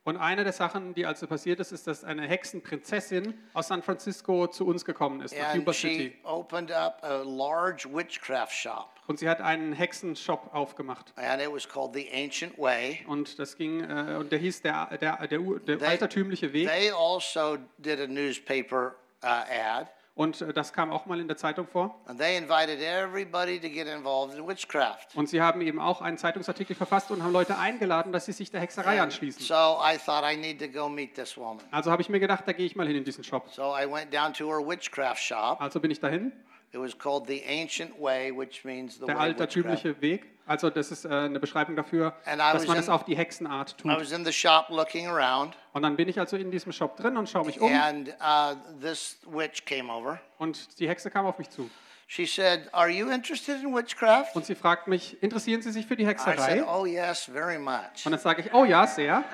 [0.07, 4.47] Und eine der Sachen, die also passiert ist, ist, dass eine Hexenprinzessin aus San Francisco
[4.49, 6.15] zu uns gekommen ist, nach she City.
[6.25, 11.15] opened up a large witchcraft shop, Und sie hat einen Hexenshop aufgemacht.
[11.17, 13.03] and it was called the Ancient Way.
[13.07, 16.69] Und das ging, äh, und der hieß der, der, der, der They- altertümliche Weg.
[16.69, 21.37] They also did a newspaper uh, ad, Und äh, das kam auch mal in der
[21.37, 22.01] Zeitung vor.
[22.07, 25.09] and they invited everybody to get involved in witchcraft.
[25.15, 28.51] Und sie haben eben auch einen Zeitungsartikel verfasst und haben Leute eingeladen, dass sie sich
[28.51, 29.43] der Hexerei anschließen.
[29.43, 31.65] So I thought I need to go meet this woman.
[31.73, 33.49] Also habe ich mir gedacht, da gehe ich mal hin in diesen Shop.
[33.51, 36.33] So I went down to her witchcraft shop, Also bin ich dahin
[36.75, 40.27] It was called the ancient way, which means the der altertümliche Weg.
[40.47, 43.17] Also das ist äh, eine Beschreibung dafür, I dass was man in- es auf die
[43.17, 43.97] Hexenart I tut.
[43.99, 47.17] was in the shop looking around, Und dann bin ich also in diesem Shop drin
[47.17, 47.73] und schaue mich um.
[47.73, 50.21] and uh, this witch came over.
[50.39, 51.71] Und die Hexe kam auf mich zu.
[52.09, 55.97] She said, "Are you interested in witchcraft?" Und sie fragt mich, interessieren Sie sich für
[55.97, 56.57] die I Hexerei?
[56.59, 59.25] said, "Oh yes, very much." Und dann sage ich, oh ja, sehr.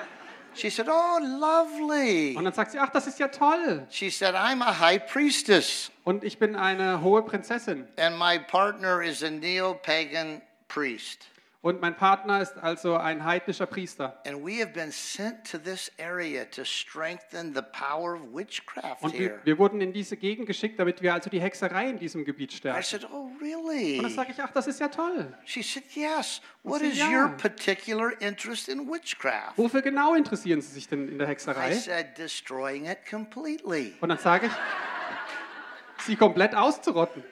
[0.54, 3.86] She said, "Oh, lovely." Und dann sagt sie, ach, das ist ja toll.
[3.90, 7.86] She said, "I'm a high priestess, Und ich bin eine hohe Prinzessin.
[7.96, 11.26] and my partner is a neo-pagan priest."
[11.62, 14.18] Und mein Partner ist also ein heidnischer Priester.
[14.26, 19.12] And we have been sent to this area to strengthen the power of witchcraft Und
[19.12, 19.40] wir, here.
[19.44, 22.56] wir wurden in diese Gegend geschickt, damit wir also die Hexerei in diesem Gebiet I
[22.56, 22.82] stärken.
[22.82, 24.00] said, Oh, Und really?
[24.00, 25.36] dann sage ich, ach, das ist ja toll.
[25.44, 26.40] She said, Yes.
[26.62, 29.58] What is your particular interest in witchcraft?
[29.58, 31.74] Wofür genau interessieren Sie sich denn in der I Hexerei?
[31.74, 33.92] said, Destroying it completely.
[34.00, 34.52] Und dann sage ich,
[36.06, 37.22] sie komplett auszurotten.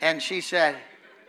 [0.00, 0.76] And she said,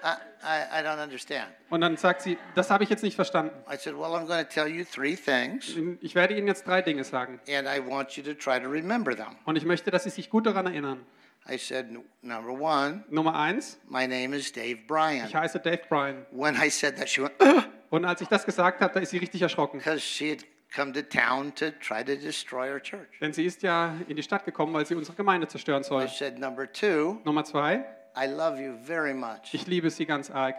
[0.02, 0.14] I,
[0.44, 1.48] I, I don't understand.
[1.70, 3.52] Und dann sagt sie, das habe ich jetzt nicht verstanden.
[3.72, 6.82] I said, Well, I'm going to tell you three things, Ich werde Ihnen jetzt drei
[6.82, 7.40] Dinge sagen.
[7.50, 9.36] and I want you to try to remember them.
[9.46, 11.06] Und ich möchte, dass Sie sich gut daran erinnern.
[11.50, 15.28] I said, "N- Number one, Nummer eins, my name is Dave Bryan.
[15.28, 16.26] ich heiße Dave Bryan.
[16.32, 19.12] When I said that, she went, "Ugh," Und als ich das gesagt habe, da ist
[19.12, 19.80] sie richtig erschrocken.
[19.80, 20.40] because she had
[20.76, 23.08] come to town to try to destroy our church.
[23.22, 26.08] Denn sie ist ja in die Stadt gekommen, weil sie unsere Gemeinde zerstören I soll.
[26.10, 27.86] said, Number two, Nummer zwei,
[28.20, 29.54] I love you very much.
[29.54, 30.56] ich liebe sie ganz arg.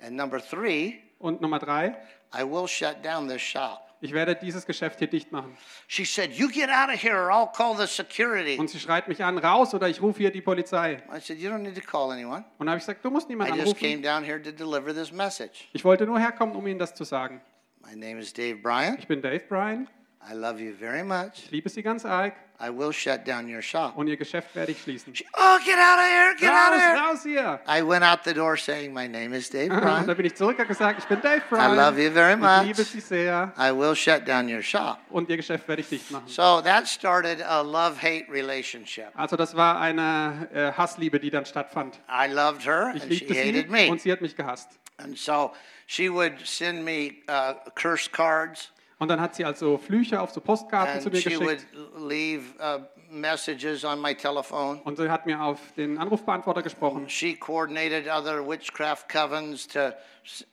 [0.00, 1.96] And number three, Und Nummer drei,
[2.36, 3.80] I will shut down this shop.
[4.00, 5.56] ich werde dieses Geschäft hier dicht machen.
[5.86, 8.58] She said, You get out of here or I'll call the security.
[8.58, 11.02] Und sie schreit mich an, raus oder ich rufe hier die Polizei.
[11.10, 12.44] I said, You don't need to call anyone.
[12.58, 14.02] Und habe ich gesagt, du musst I niemanden just came anrufen.
[14.02, 15.68] down here to deliver this message.
[15.72, 17.40] Ich wollte nur herkommen, um Ihnen das zu sagen.
[17.80, 18.96] My name is Dave Bryan.
[18.98, 19.88] Ich bin Dave Bryan,
[20.30, 21.44] I love you very much.
[21.44, 23.96] ich liebe Sie ganz arg I will shut down your shop.
[23.96, 25.12] und Ihr Geschäft werde ich schließen.
[25.14, 26.96] She, oh, get out of here, get out of here.
[26.96, 27.60] raus hier!
[27.68, 30.16] I went out the door saying, My name is Dave Und dann Bryan.
[30.16, 31.72] bin ich zurück und gesagt, ich bin Dave Bryan.
[31.72, 32.60] I love you very much.
[32.62, 32.84] Ich liebe.
[32.84, 34.98] Sie sehr I will shut down your shop.
[35.10, 36.28] und Ihr Geschäft werde ich dicht machen.
[36.28, 39.08] So that started a love hate relationship.
[39.16, 41.98] Also das war eine äh, Hassliebe, die dann stattfand.
[42.08, 43.90] I loved her Ich and she hated sie me.
[43.90, 44.78] und sie hat mich gehasst.
[44.98, 45.52] And so
[45.88, 48.70] she would send me uh, curse cards
[49.04, 52.08] Und dann hat sie also Flüche auf so Postkarten zu and mir she would geschickt.
[52.08, 52.78] leave uh,
[53.10, 54.80] messages on my telephone.
[54.82, 57.06] Und sie hat mir auf den Anrufbeantworter gesprochen.
[57.10, 59.92] She coordinated other witchcraft covens to,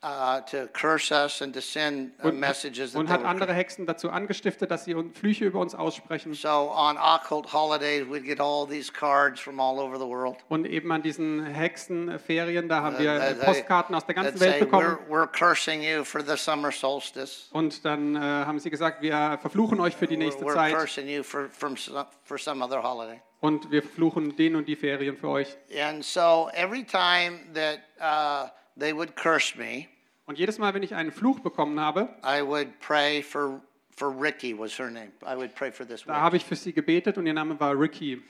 [0.03, 2.91] uh, to curse us and to send uh, Und, messages.
[2.93, 6.34] That und they hat were andere Hexen dazu angestiftet, dass sie Flüche über uns aussprechen.
[6.34, 10.38] So on occult holidays, we'd get all these cards from all over the world.
[10.49, 14.53] Und eben an diesen Hexenferien, da haben Uh, wir äh, Postkarten aus der ganzen Welt
[14.53, 14.98] say, bekommen.
[15.10, 17.48] we're, we're cursing you for the summer solstice.
[17.52, 20.73] Und dann äh, haben sie gesagt, wir verfluchen euch für die We're, nächste we're Zeit
[20.76, 23.22] cursing you for, from, some- for some other holiday.
[23.39, 25.57] und wir verfluchen den und die Ferien für euch.
[25.80, 28.49] And so every time that uh,
[28.80, 29.85] they would curse me,
[30.27, 33.61] Und jedes Mal, wenn ich einen Fluch bekommen habe, I would pray for,
[33.98, 35.11] for Ricky was her name.
[35.23, 37.77] I would pray for this da habe ich für sie gebetet und ihr Name war
[37.80, 38.22] Ricky.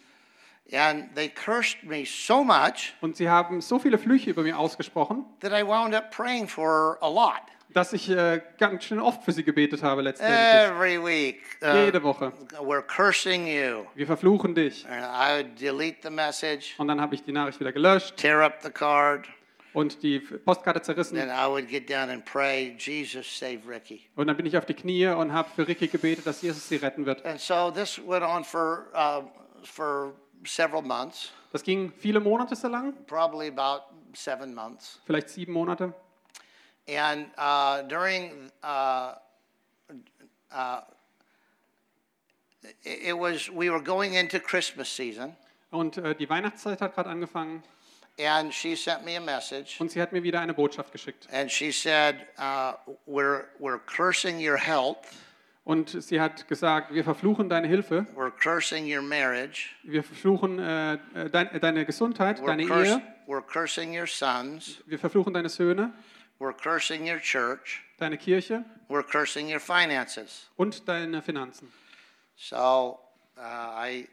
[0.74, 5.26] And they cursed me so much Und sie haben so viele Flüche über mir ausgesprochen,
[5.42, 7.42] that I wound up praying for a lot.
[7.74, 10.38] dass ich äh, ganz schön oft für sie gebetet habe letztendlich.
[10.40, 11.42] Every week.
[11.64, 12.32] uh, Jede Woche.
[12.60, 13.86] we're cursing you.
[13.96, 14.86] Wir verfluchen dich.
[14.90, 18.42] And I would delete the message, Und dann habe ich die Nachricht wieder gelöscht tear
[18.42, 19.26] up the card,
[19.74, 21.18] und die Postkarte zerrissen.
[22.26, 22.78] pray.
[24.16, 26.78] Und dann bin ich auf die Knie und habe für Ricky gebetet, dass Jesus sie
[26.78, 27.26] retten wird.
[27.26, 29.24] And so this went on for, uh,
[29.64, 30.14] for
[30.46, 33.84] several months, Das ging viele Monate so lang, probably about
[34.14, 35.00] seven months.
[35.06, 35.94] vielleicht sieben Monate.
[36.88, 39.14] And uh, during, uh,
[40.52, 40.82] uh,
[42.84, 45.36] it it was, we were going into Christmas season,
[45.72, 47.64] Und äh, die Weihnachtszeit hat gerade angefangen
[48.20, 51.28] and she sent me a message, und sie hat mir wieder eine Botschaft geschickt.
[51.32, 52.74] and she said, uh,
[53.06, 54.98] we're, we're cursing your health,
[55.64, 60.94] Und sie hat gesagt, wir verfluchen deine Hilfe, we're cursing your marriage, wir verfluchen äh,
[60.94, 65.94] äh, dein, deine Gesundheit, we're, deine Ehe, we're cursing your sons, wir verfluchen deine Söhne,
[66.40, 68.66] we're cursing your church, deine Kirche.
[68.90, 70.50] We're cursing your finances.
[70.58, 71.72] und deine Finanzen.
[72.36, 73.00] So
[73.38, 74.08] uh, I,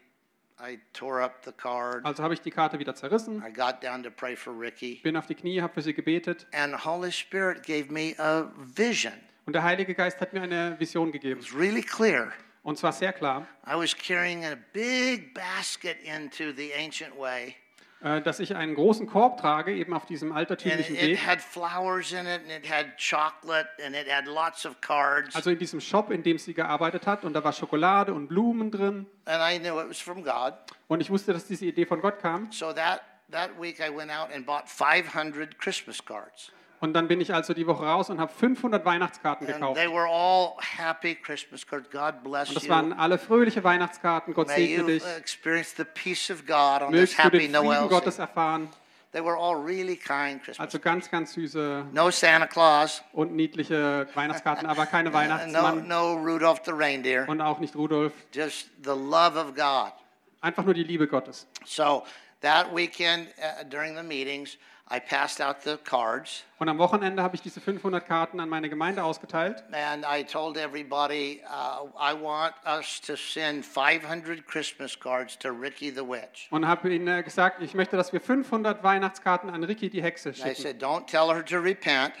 [0.61, 2.05] I tore up the card.
[2.05, 4.99] Also habe ich die Karte wieder zerrissen, I got down to pray for Ricky.
[5.03, 9.13] bin auf die Knie, habe für sie gebetet And Holy Spirit gave me a vision.
[9.45, 11.39] und der Heilige Geist hat mir eine Vision It gegeben.
[11.41, 12.31] was really clear.
[12.63, 17.55] Und zwar sehr klar, I was carrying a big basket into the ancient way,
[18.01, 21.25] dass ich einen großen Korb trage, eben auf diesem altertümlichen Weg.
[21.25, 25.35] had flowers in it, and it had chocolate, and it had lots of cards.
[25.35, 28.71] Also in diesem Shop, in dem sie gearbeitet hat und da war Schokolade und Blumen
[28.71, 29.05] drin.
[29.25, 30.53] And I knew it was from God.
[30.87, 32.51] Und ich wusste, dass diese Idee von Gott kam.
[32.51, 33.01] So that
[33.31, 36.51] that week I went out and bought 500 Christmas cards.
[36.81, 39.77] Und dann bin ich also die Woche raus und habe 500 Weihnachtskarten gekauft.
[39.77, 41.89] they were all happy Christmas cards.
[41.89, 44.33] God bless Und das waren alle fröhliche Weihnachtskarten.
[44.33, 45.03] Gott segne dich.
[45.17, 47.87] experience the peace of God on this Mögst du den Frieden Noel.
[47.89, 48.69] Gottes erfahren.
[49.11, 50.59] They were all really kind Christmas.
[50.59, 55.87] Also ganz, ganz süße No Santa Claus, und niedliche Weihnachtskarten, aber keine uh, no, Weihnachtsmann
[55.87, 57.27] no Rudolph the reindeer.
[57.27, 58.13] und auch nicht Rudolf.
[58.31, 59.93] Just the love of God.
[60.41, 61.47] Einfach nur die Liebe Gottes.
[61.65, 62.03] So
[62.41, 64.57] that weekend uh, during the meetings,
[64.91, 68.69] I passed out the cards Und am Wochenende habe ich diese 500 Karten an meine
[68.69, 69.63] Gemeinde ausgeteilt.
[69.71, 75.91] and I told everybody uh, I want us to send 500 Christmas cards to Ricky
[75.91, 76.47] the Witch.
[76.49, 80.29] Und habe ihnen äh, gesagt, ich möchte, dass wir 500 Weihnachtskarten an Ricky die Hexe
[80.29, 80.61] And I schicken.
[80.63, 82.13] said, don't tell her to repent.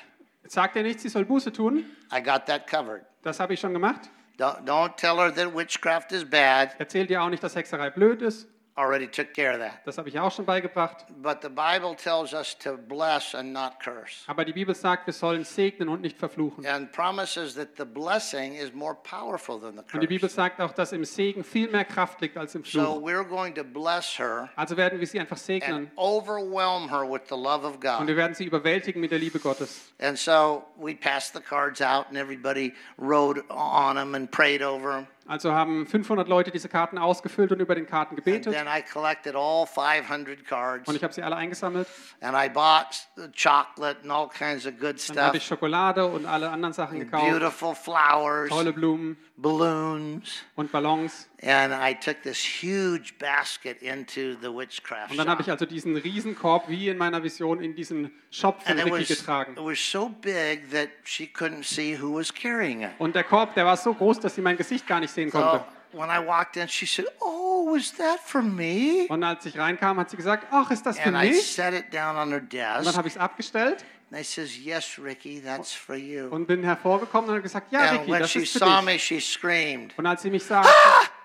[0.45, 1.85] Sagt ihr nicht, sie soll Buße tun?
[2.13, 3.01] I got that covered.
[3.23, 4.09] Das habe ich schon gemacht.
[4.37, 6.79] Don't, don't tell her that witchcraft is bad.
[6.79, 8.47] Erzählt ihr auch nicht, dass Hexerei blöd ist.
[8.79, 9.81] Already took care of that.
[9.85, 11.05] Das habe ich auch schon beigebracht.
[11.21, 14.23] But the Bible tells us to bless and not curse.
[14.27, 16.65] Aber die Bibel sagt, wir sollen segnen und nicht verfluchen.
[16.65, 20.35] And promises that the blessing is more powerful than the Und die Bibel curse.
[20.35, 23.03] sagt auch, dass im Segen viel mehr Kraft liegt als im So Fluch.
[23.03, 27.23] we're going to bless her Also werden wir sie einfach and segnen overwhelm her with
[27.27, 28.07] the love of und God.
[28.07, 29.91] wir werden sie überwältigen mit der Liebe Gottes.
[29.99, 34.91] And so we passed the cards out, and everybody wrote on them and prayed over
[34.93, 35.07] them.
[35.29, 38.51] Also haben 500 Leute diese Karten ausgefüllt und über den Karten And gebetet.
[38.51, 41.87] then I collected all 500 cards, Und ich habe sie alle eingesammelt.
[42.19, 46.25] and I bought chocolate and all kinds of good Dann stuff, habe ich Schokolade und
[46.25, 47.29] alle anderen Sachen gekauft.
[47.29, 51.27] beautiful flowers, Tolle Blumen balloons, und Ballons.
[51.41, 55.95] and I took this huge basket into the witchcraft Und dann habe ich also diesen
[55.95, 59.53] Riesenkorb wie in meiner Vision in diesen Shop von And it Ricky was, getragen.
[59.53, 62.91] it was so big that she couldn't see who was carrying it.
[62.99, 65.39] Und der Korb, der war so groß, dass sie mein Gesicht gar nicht sehen So
[65.39, 65.65] konnte.
[65.93, 69.97] when I walked in, she said, "Oh, was that for me?" Und als ich reinkam,
[69.99, 71.41] hat sie gesagt, ach, ist das für And I mich?
[71.47, 72.97] set it down on her Und dann desk.
[72.97, 77.29] habe ich es abgestellt And I says, "Yes, Ricky, that's for you." und bin hervorgekommen
[77.29, 78.81] und habe gesagt, ja, Ricky, das ist für dich.
[78.83, 79.93] me, she screamed.
[79.97, 80.65] Und als sie mich sah,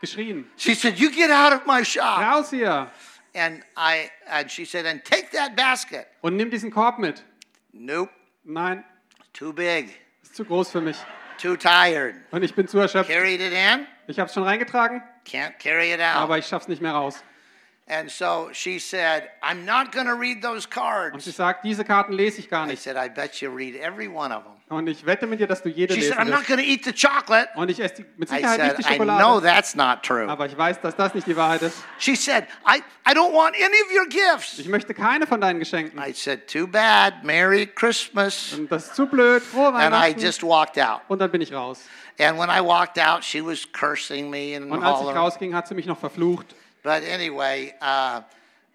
[0.01, 2.91] geschrien, She said, "You get out of my shop!" raus hier
[3.35, 7.25] And I and she said, "And take that basket." und nimm diesen Korb mit.
[7.73, 8.11] Nope,
[8.45, 8.85] Nein,
[9.33, 9.89] too big,
[10.23, 10.97] ist zu groß für mich.
[11.41, 12.15] too tired.
[12.33, 13.11] Und ich bin zu erschöpft.
[13.11, 16.17] Carried it in, Ich habe es schon reingetragen, can't carry it out.
[16.17, 17.25] aber ich schaff's nicht mehr raus.
[17.87, 21.85] And so she said, "I'm not going to read those Und sie cards." sagt, diese
[21.85, 22.83] Karten lese ich gar I nicht.
[22.83, 25.63] said, "I bet you read every one of them." Und ich wette mit dir, dass
[25.63, 27.97] du jede She said, lesen "I'm not going to eat the chocolate." Und ich esse
[27.97, 29.43] die, mit I Sicherheit said, nicht die "I know Schokolade.
[29.47, 31.77] that's not true." Aber ich weiß, dass das nicht die Wahrheit ist.
[31.99, 34.59] She said, I, I don't want any of your gifts.
[34.59, 36.01] Ich möchte keine von deinen Geschenken.
[36.01, 37.23] I said, Too bad.
[37.23, 38.55] Merry Christmas.
[38.55, 39.43] Und das ist zu blöd.
[39.43, 40.21] Frohe And I Weihnachten.
[40.23, 41.03] just walked out.
[41.09, 41.83] Und dann bin ich raus.
[42.19, 45.69] And when I walked out, she was cursing me and Und als ich rausging, hat
[45.69, 46.47] sie mich noch verflucht.
[46.85, 48.21] But anyway, uh,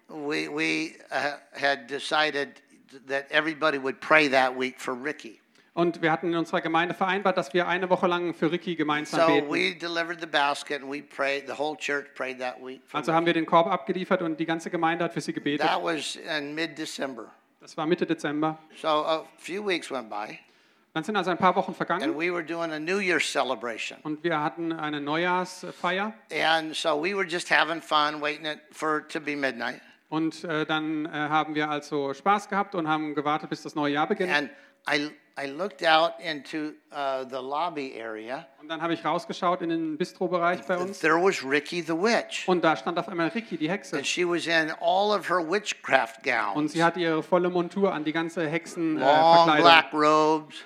[0.08, 2.60] we, we uh, had decided
[3.06, 5.38] that everybody would pray that week for Ricky.
[5.74, 9.20] Und wir hatten in unserer Gemeinde vereinbart, dass wir eine Woche lang für Ricky gemeinsam
[9.20, 9.48] So beten.
[9.48, 12.82] we delivered the basket and we prayed, the whole church prayed that week.
[12.88, 15.64] For Also haben wir den Korb abgeliefert und die ganze Gemeinde hat für sie gebetet.
[15.64, 17.30] that was in mid December.
[17.60, 18.58] Das war Mitte Dezember.
[18.82, 20.40] So a few weeks went by
[20.92, 23.98] Dann sind also ein paar Wochen and vergangen we were doing a New Year's celebration.
[24.02, 26.14] und wir hatten eine Neujahrsfeier.
[26.32, 29.80] And so we were just having fun, waiting it for to be midnight.
[30.08, 33.94] Und äh, dann äh, haben wir also Spaß gehabt und haben gewartet, bis das neue
[33.94, 34.32] Jahr beginnt.
[34.32, 34.50] And
[34.88, 35.10] I,
[35.40, 38.44] I looked out into uh, the lobby area.
[38.60, 40.98] Und dann habe ich rausgeschaut in den Bistrobereich bei uns.
[40.98, 42.48] There was Ricky the witch.
[42.48, 43.96] Und da stand auf einmal Ricky, die Hexe.
[43.96, 46.72] And she was in all of her witchcraft Und gowns.
[46.72, 49.62] sie hatte ihre volle Montur an, die ganze Long Hexenverkleidung.
[49.62, 50.56] black robes.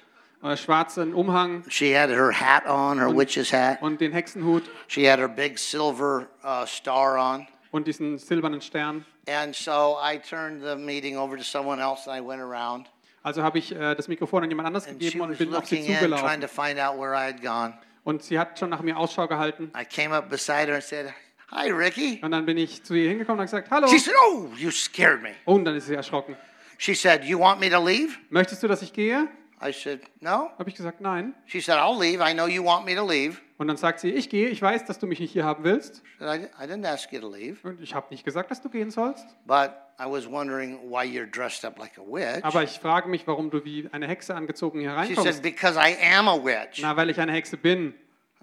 [0.45, 3.81] Äh, schwarzen Umhang She had her hat on, her witch's hat.
[3.81, 7.47] und den Hexenhut She had her big silver uh, star on.
[7.71, 9.07] und diesen silbernen Stern.
[9.27, 12.89] And so I turned the meeting over to someone else and I went around.
[13.23, 15.77] Also habe ich äh, das Mikrofon an jemand anders And gegeben und bin auf sie
[15.77, 16.41] looking in, trying zugelaufen.
[16.43, 17.73] to find out where I had gone.
[18.05, 19.73] Und sie hat schon nach mir Ausschau gehalten.
[19.75, 21.15] I came up beside her and said,
[21.51, 22.21] Hi, Ricky.
[22.23, 23.89] Und dann bin ich zu ihr hingekommen und gesagt, hallo.
[23.89, 25.31] She said, Oh, you scared me.
[25.47, 26.37] Und dann ist sie erschrocken.
[26.77, 28.19] She said, You want me to leave?
[28.29, 29.27] Möchtest du, dass ich gehe?
[29.63, 30.51] I said, No.
[30.59, 31.35] Habe ich gesagt, nein.
[31.47, 32.21] She said, I'll leave.
[32.21, 33.39] I know you want me to leave.
[33.57, 36.03] Und dann sagt sie, ich gehe, ich weiß, dass du mich nicht hier haben willst.
[36.19, 38.69] Said, I, I didn't ask you to leave, Und ich habe nicht gesagt, dass du
[38.69, 39.25] gehen sollst.
[39.47, 42.43] but I was wondering why you're dressed up like a witch.
[42.45, 45.43] Aber ich frage mich, warum du wie eine Hexe angezogen hier She said, reinkommst.
[45.43, 46.83] Because I am a witch.
[46.83, 47.95] Na, weil ich eine Hexe bin.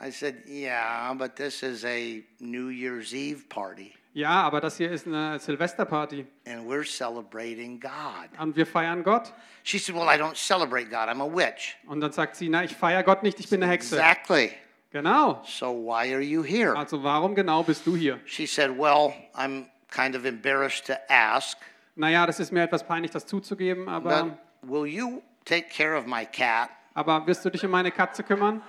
[0.04, 4.92] I said, Yeah, but this is a New Year's Eve party, Ja, aber das hier
[4.92, 8.30] ist eine Silvesterparty and we're celebrating God.
[8.40, 9.32] und wir feiern Gott.
[9.64, 11.08] She said, Well, I don't celebrate God.
[11.08, 11.78] I'm a witch.
[11.88, 13.96] Und dann sagt sie, na, ich feiere Gott nicht, ich bin eine Hexe.
[13.96, 14.52] Exactly.
[14.92, 15.42] Genau.
[15.46, 16.76] So why are you here?
[16.76, 18.20] Also warum genau bist du hier?
[18.26, 21.58] She said, Well, I'm kind of embarrassed to ask.
[21.96, 26.06] naja, das ist mir etwas peinlich, das zuzugeben, aber, but will you take care of
[26.06, 26.70] my cat?
[26.94, 28.62] aber wirst du dich um meine Katze kümmern?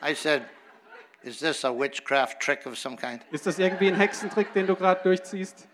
[0.00, 0.42] I said,
[1.26, 3.20] Is this a witchcraft trick of some kind?
[3.32, 5.66] Ist das irgendwie ein Hexentrick, den du gerade durchziehst?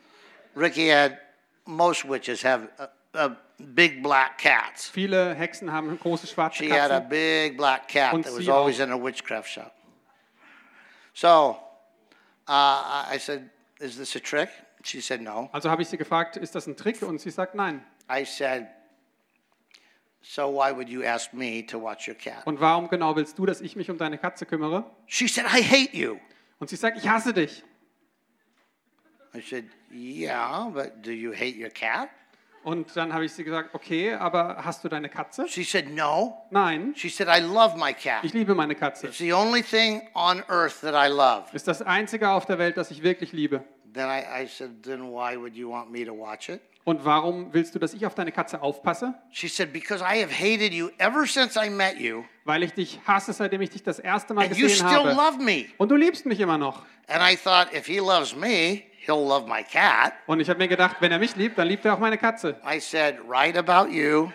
[0.57, 1.19] Ricky had,
[1.67, 4.89] most witches have uh, uh, big black cats.
[4.89, 7.09] Viele Hexen haben große schwarze She had a Katzen.
[7.11, 9.75] big black cat Und that was sie always in a witchcraft shop.
[11.13, 11.59] So
[12.49, 14.49] uh, I I said, Is this a trick?
[14.85, 15.51] She said, No.
[15.53, 17.03] Also habe ich sie gefragt, ist das ein Trick?
[17.03, 17.85] Und sie sagt nein.
[18.11, 18.69] I said,
[20.23, 22.47] So why would you ask me to watch your cat?
[22.47, 24.85] Und warum genau willst du, dass ich mich um deine Katze kümmere?
[25.07, 26.19] She said, I hate you.
[26.61, 27.63] Und sie sagt, ich hasse dich.
[29.35, 32.09] I said, Yeah, but do you hate your cat?
[32.65, 35.49] Und dann habe ich sie gesagt, okay, aber hast du deine Katze?
[35.49, 36.47] She said, No.
[36.51, 38.25] Nein, She said, I love my cat.
[38.25, 39.09] ich liebe meine Katze.
[39.09, 41.47] It's the only thing on earth that I love.
[41.53, 43.65] Ist das einzige auf der Welt, das ich wirklich liebe.
[43.93, 46.61] Then I, I said, Then why would you want me to watch it?
[46.85, 49.15] Und warum willst du, dass ich auf deine Katze aufpasse?
[49.31, 52.99] She said, Because I have hated you ever since I met you, Weil ich dich
[53.07, 55.11] hasse, seitdem ich dich das erste Mal and you gesehen still habe.
[55.15, 55.67] love me.
[55.79, 56.83] Und du liebst mich immer noch.
[57.09, 60.13] And I thought, if he loves me, he'll love my cat.
[60.27, 62.57] Und ich habe mir gedacht, wenn er mich liebt, dann liebt er auch meine Katze.
[62.69, 64.31] I said, Right about you,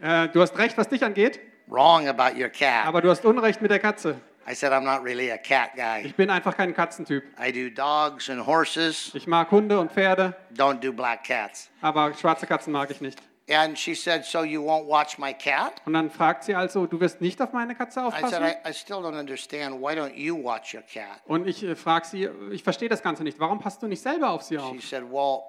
[0.00, 2.86] Äh, du hast recht, was dich angeht, wrong about your cat.
[2.86, 4.20] aber du hast Unrecht mit der Katze.
[4.46, 6.02] I said, I'm not really a cat guy.
[6.04, 7.24] Ich bin einfach kein Katzentyp.
[7.40, 11.70] I do dogs and horses, Ich mag Hunde und Pferde, don't do black cats.
[11.80, 13.20] aber schwarze Katzen mag ich nicht.
[13.48, 15.74] And she said, So you won't watch my cat?
[15.84, 18.44] Und dann fragt sie also, du wirst nicht auf meine Katze I said, aufpassen?
[18.44, 19.80] I, I still don't understand.
[19.82, 21.20] Why don't you watch your cat?
[21.26, 24.30] Und ich äh, frage sie, ich verstehe das Ganze nicht, warum passt du nicht selber
[24.30, 24.82] auf sie She auf?
[24.82, 25.42] said, Well,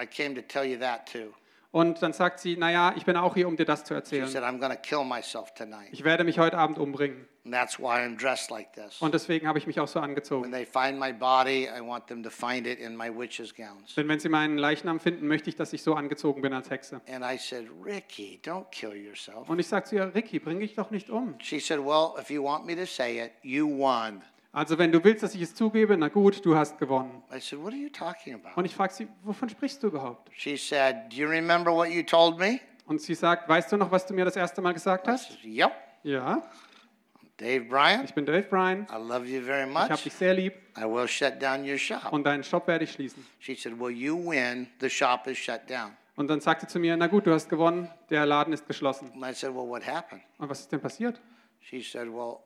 [0.00, 1.32] I came to tell you that too.
[1.72, 4.26] Und dann sagt sie, naja, ich bin auch hier, um dir das zu She erzählen.
[4.26, 5.88] said, I'm going to kill myself tonight.
[5.92, 7.28] Ich werde mich heute Abend umbringen.
[7.44, 9.00] And that's why I'm dressed like this.
[9.00, 10.50] Und deswegen habe ich mich auch so When angezogen.
[10.50, 13.94] they find my body, I want them to find it in my witch's gowns.
[13.94, 17.00] Denn wenn sie meinen Leichnam finden, möchte ich, dass ich so angezogen bin als Hexe.
[17.08, 19.48] And I said, Ricky, don't kill yourself.
[19.48, 21.36] Und ich sage zu ihr, Ricky, bring dich doch nicht um.
[21.40, 24.22] She said, Well, if you want me to say it, you won.
[24.52, 27.22] Also wenn du willst, dass ich es zugebe, na gut, du hast gewonnen.
[27.32, 28.50] I said, What are you talking about?
[28.56, 30.28] Und ich frage sie, wovon sprichst du überhaupt?
[30.36, 32.58] She said, Do you remember what you told me?
[32.86, 35.28] Und sie sagt, weißt du noch, was du mir das erste Mal gesagt I hast?
[35.30, 35.72] said, Yep.
[36.02, 36.42] Ja,
[37.36, 38.86] Dave Bryan, ich bin Dave Bryan.
[38.90, 40.02] I love you very Ich habe much.
[40.02, 42.12] dich sehr lieb I will shut down your shop.
[42.12, 43.24] und deinen Shop werde ich schließen.
[43.38, 44.66] She said, Well, you win.
[44.80, 45.92] The shop is shut down.
[46.16, 49.10] Und dann sagte zu mir, na gut, du hast gewonnen, der Laden ist geschlossen.
[49.14, 50.22] And I said, Well, what happened?
[50.38, 51.20] Und was ist denn passiert?
[51.60, 52.38] She said, Well,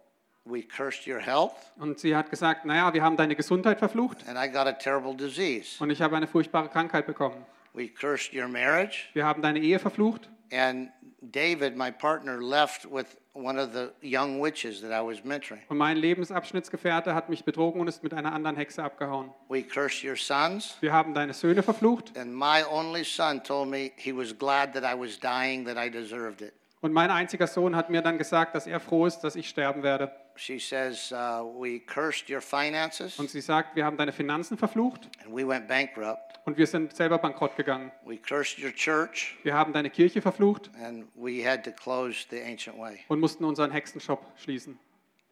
[0.44, 4.38] we cursed your health, Und sie hat gesagt, naja, wir haben deine Gesundheit verflucht and
[4.38, 5.76] I got a terrible disease.
[5.82, 7.44] und ich habe eine furchtbare Krankheit bekommen.
[7.72, 10.90] We cursed your marriage, Wir haben deine Ehe verflucht and
[11.22, 15.62] David, my partner, left with one of the young witches that I was mentoring.
[15.68, 19.30] und mein Lebensabschnittsgefährte hat mich betrogen und ist mit einer anderen Hexe abgehauen.
[19.48, 23.92] We cursed your sons, Wir haben deine Söhne verflucht and my only son told me
[23.96, 26.52] he was glad that I was dying, that I deserved it.
[26.84, 29.82] Und mein einziger Sohn hat mir dann gesagt, dass er froh ist, dass ich sterben
[29.82, 30.12] werde.
[30.36, 35.08] She says, uh, We cursed your finances, Und sie sagt, wir haben deine Finanzen verflucht
[35.24, 36.40] and we went bankrupt.
[36.44, 37.90] und wir sind selber bankrott gegangen.
[38.04, 42.42] We cursed your church, Wir haben deine Kirche verflucht and we had to close the
[42.42, 42.98] ancient way.
[43.08, 44.78] und mussten unseren Hexenshop schließen.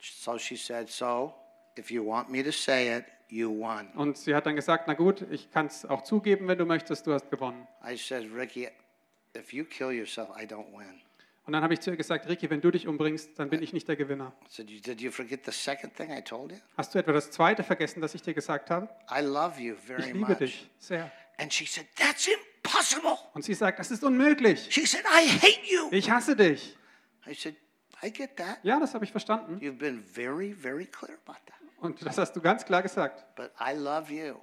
[0.01, 1.35] So she said, So
[1.79, 3.89] if you want me to say it, you won.
[3.95, 7.07] Und sie hat dann gesagt, na gut, ich kann es auch zugeben, wenn du möchtest,
[7.07, 7.69] du hast gewonnen.
[7.87, 8.69] I said, Ricky,
[9.37, 11.02] if you kill yourself, I don't win.
[11.45, 13.73] Und dann habe ich zu ihr gesagt, Ricky, wenn du dich umbringst, dann bin ich
[13.73, 14.33] nicht der Gewinner.
[14.59, 16.59] "You- Did you forget the second thing I told you?
[16.77, 18.89] Hast du etwa das zweite vergessen, das ich dir gesagt habe?
[19.11, 20.39] I love you Ich very liebe much.
[20.39, 21.11] dich sehr.
[21.39, 23.17] And she said, That's impossible.
[23.35, 24.69] Und sie sagt, das ist unmöglich.
[24.71, 25.89] She said, I hate you.
[25.91, 26.77] Ich hasse dich.
[27.27, 27.57] I said,
[28.05, 28.59] I get that.
[28.63, 29.59] Ja, das habe ich verstanden.
[29.59, 31.57] You've been very, very clear about that.
[31.79, 33.35] Und das hast du ganz klar gesagt.
[33.35, 34.37] But I love you.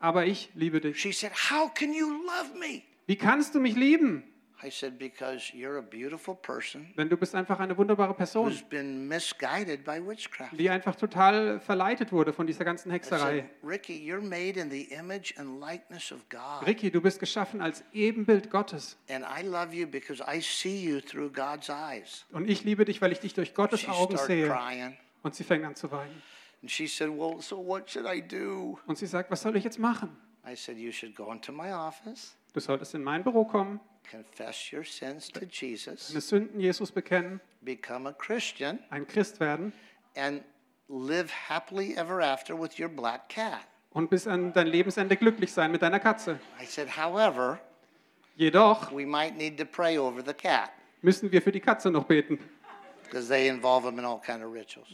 [0.00, 1.00] Aber ich liebe dich.
[1.00, 2.82] She said, How can you love me?
[3.06, 4.24] Wie kannst du mich lieben?
[4.62, 8.62] I said, Because you're a beautiful person Denn du bist einfach eine wunderbare Person, who's
[8.62, 10.58] been misguided by witchcraft.
[10.58, 13.50] die einfach total verleitet wurde von dieser ganzen I Hexerei.
[13.62, 16.66] Ricky, you're made in the image and likeness of God.
[16.66, 18.96] Ricky, du bist geschaffen als Ebenbild Gottes.
[19.10, 22.24] And I love you because I see you through God's eyes.
[22.32, 24.48] Und ich liebe dich, weil ich dich durch Gottes She Augen started sehe.
[24.48, 24.96] crying.
[25.22, 26.22] Und sie fängt an zu weinen.
[26.62, 28.78] And she said, Well, so what should I do?
[28.86, 30.16] Und sie sagt, was soll ich jetzt machen?
[30.46, 34.72] I said, You should go into my office, Du solltest in mein Büro kommen, confess
[34.72, 39.72] your sins to Jesus, deine Sünden Jesus bekennen, become a Christian, ein Christ werden
[40.16, 40.42] and
[40.88, 43.66] live happily ever after with your black cat.
[43.90, 46.38] und bis an dein Lebensende glücklich sein mit deiner Katze.
[46.62, 47.58] I said, However,
[48.36, 50.70] Jedoch we might need to pray over the cat.
[51.02, 52.38] müssen wir für die Katze noch beten.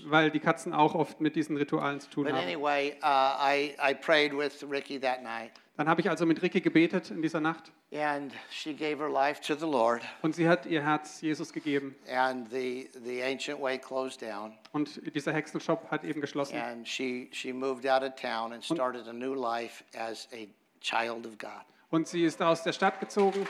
[0.05, 2.43] Weil die Katzen auch oft mit diesen Ritualen zu tun But haben.
[2.45, 6.61] anyway, uh, I, I prayed with Ricky that night, Dann habe ich also mit Ricky
[6.61, 10.65] gebetet in dieser Nacht and she gave her life to the Lord, und sie hat
[10.67, 11.97] ihr Herz Jesus gegeben.
[12.09, 16.57] and the, the ancient way closed down, Und dieser Hexenshop hat eben geschlossen.
[16.59, 20.47] and she, she moved out of town and started a new life as a
[20.81, 21.65] child of God.
[21.91, 23.47] Und sie ist aus der Stadt gezogen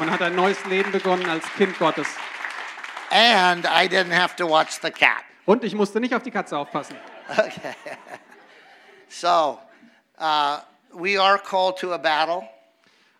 [0.00, 2.08] und hat ein neues Leben begonnen als Kind Gottes.
[3.10, 5.24] And I didn't have to watch the cat.
[5.46, 6.96] Und ich musste nicht auf die Katze aufpassen.
[7.30, 7.74] Okay.
[9.08, 9.58] so,
[10.18, 10.58] uh,
[10.92, 12.48] we are called to a battle.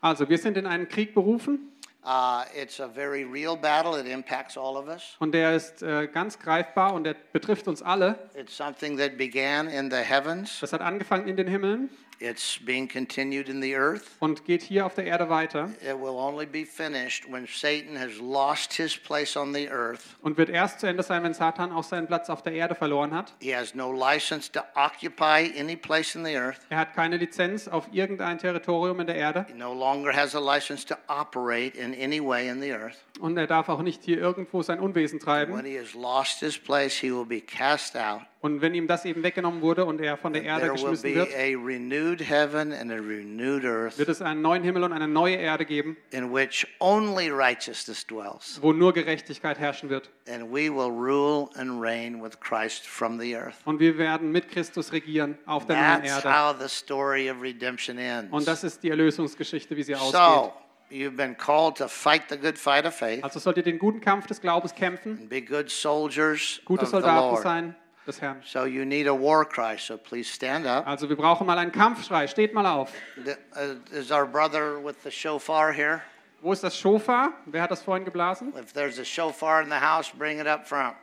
[0.01, 1.69] Also, wir sind in einen Krieg berufen
[2.09, 3.94] Uh, it's a very real battle.
[3.94, 5.16] It impacts all of us.
[5.19, 8.19] und der ist äh, ganz greifbar und der betrifft uns alle.
[8.35, 10.60] It's something that began in the heavens.
[10.60, 14.02] Das hat angefangen in den Himmeln It's being continued in the earth.
[14.18, 18.18] und geht hier auf der Erde weiter It will only be finished when Satan has
[18.20, 20.00] lost his place on the earth.
[20.22, 23.14] und wird erst zu Ende sein, wenn Satan auch seinen Platz auf der Erde verloren
[23.14, 23.32] hat.
[23.40, 26.58] He has no license to occupy any place in the earth.
[26.70, 30.40] Er hat keine Lizenz auf irgendein Territorium in der Erde He no longer has a
[30.40, 32.96] license to operate in any way in the earth.
[33.20, 35.54] und er darf auch nicht hier irgendwo sein Unwesen treiben.
[35.56, 38.22] When he has lost his place, he will be cast out.
[38.40, 41.35] Und wenn ihm das eben weggenommen wurde und er von der Erde geschmissen be wird,
[41.35, 45.35] a renewed heaven and a renewed earth wird es einen neuen Himmel und eine neue
[45.35, 48.59] Erde geben, in which only righteousness dwells.
[48.62, 50.10] wo nur Gerechtigkeit herrschen wird.
[50.28, 53.56] And we will rule and reign with Christ from the earth.
[53.65, 56.28] Und wir werden mit Christus regieren auf der neuen Erde.
[56.32, 58.32] how the story of redemption ends.
[58.32, 60.52] Und das ist die Erlösungsgeschichte, wie sie ausgeht.
[60.90, 64.01] You've been called to fight the good fight of faith Also sollt ihr den guten
[64.01, 67.74] Kampf des Glaubens kämpfen, and be good soldiers gute Soldaten sein
[68.09, 68.43] des Herrn.
[68.44, 70.86] So you need a war cry, so please stand up.
[70.86, 72.26] Also wir brauchen mal einen Kampfschrei.
[72.26, 72.90] Steht mal auf.
[73.16, 76.02] The- uh, Is our brother with the shofar here?
[76.40, 77.32] Wo ist das Shofar?
[77.47, 78.52] Wer hat das vorhin geblasen?
[78.56, 80.97] If there's a shofar in the house, bring it up front.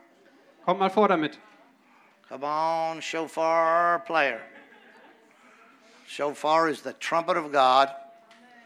[0.66, 1.38] Kommt mal vor damit.
[2.30, 4.40] Come on, shofar player.
[6.08, 7.90] Shofar is the trumpet of God.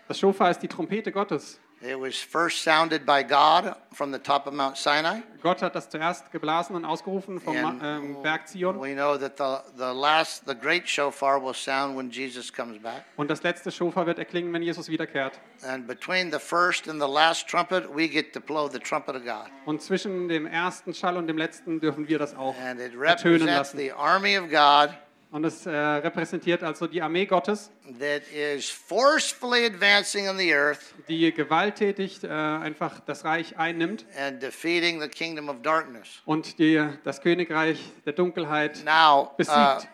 [0.07, 1.59] Das Shofar ist die Trompete Gottes.
[1.81, 5.21] It was first sounded by God from the top of Mount Sinai.
[5.41, 8.81] Gott hat das zuerst geblasen und ausgerufen vom And ähm, Berg Zion.
[8.81, 13.05] we know that the, the last, the great shofar will sound when Jesus comes back.
[13.15, 15.39] Und das letzte Shofar wird erklingen, wenn Jesus wiederkehrt.
[15.63, 19.23] And between the first and the last trumpet, we get to blow the trumpet of
[19.23, 19.49] God.
[19.65, 23.47] Und zwischen dem ersten Schall und dem letzten dürfen wir das auch And it ertönen
[23.47, 23.77] represents lassen.
[23.77, 24.93] the army of God
[25.31, 27.69] Und es äh, repräsentiert also die Armee Gottes,
[27.99, 34.41] that is forcefully advancing on the earth die gewalttätig äh, einfach das Reich einnimmt and
[34.41, 36.21] defeating the kingdom of darkness.
[36.25, 38.83] und die, das Königreich der Dunkelheit.
[38.83, 39.87] Now, uh, Besiegt.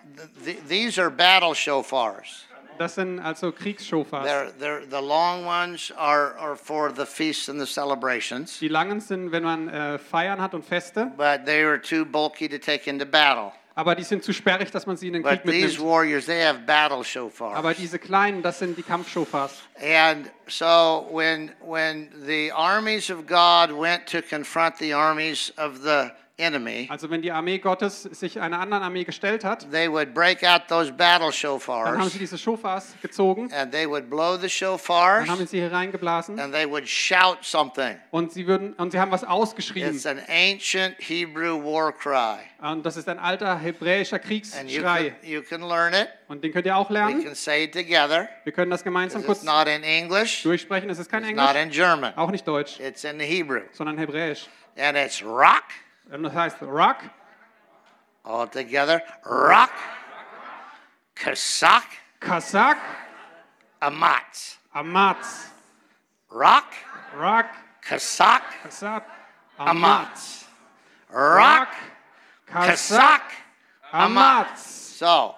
[0.46, 2.46] th- th- these are battle shofars.
[2.78, 4.26] Das sind also Kriegsschofars.
[4.26, 9.02] They're, they're, the long ones are, are for the feasts and the celebrations, Die langen
[9.02, 12.90] sind, wenn man äh, Feiern hat und Feste, but they are too bulky to take
[12.90, 13.52] into battle.
[13.76, 15.86] Aber die sind zu sperrig, dass man sie in den Krieg But these mitnimmt.
[15.92, 17.78] warriors, they have battle Aber shofars.
[17.78, 19.62] diese kleinen, das sind die Kampfschofars.
[19.82, 26.12] And so when, when the armies of God went to confront the armies of the
[26.38, 30.44] enemy, Also wenn die Armee Gottes sich einer anderen Armee gestellt hat, they would break
[30.44, 34.42] out those battle dann haben shofars sie diese Schofars gezogen, and they would blow the
[34.42, 37.98] dann shofars haben sie hier reingeblasen and they would shout something.
[38.12, 39.96] und sie würden und sie haben was ausgeschrieben.
[39.96, 42.40] It's an ancient Hebrew war cry.
[42.62, 45.10] Und das ist ein alter hebräischer And you Kriegsschrei.
[45.22, 46.08] can, you can learn it.
[46.28, 47.24] Und den könnt ihr auch We lernen.
[47.24, 48.28] can say it together.
[48.44, 50.90] Wir können das gemeinsam kurz It's not in English, durchsprechen.
[50.90, 52.14] Es ist kein it's not Englisch, in German.
[52.18, 53.62] auch nicht Deutsch, It's in the Hebrew.
[53.72, 54.48] sondern Hebräisch.
[54.78, 55.64] And it's rock
[56.12, 56.98] Heißt Rock,
[58.24, 59.02] all together.
[59.26, 59.72] Rock,
[61.16, 61.84] Kasak,
[62.20, 62.78] Kasak,
[63.82, 64.58] Amatz.
[64.74, 65.52] Amatz.
[66.32, 66.66] Rock,
[67.16, 67.48] Rock,
[67.82, 69.04] Kasak, Kasak,
[69.58, 70.46] Amatz.
[71.10, 71.70] Rock,
[72.46, 73.22] Kasak, Kasak,
[73.94, 74.60] Amatz.
[74.60, 75.36] So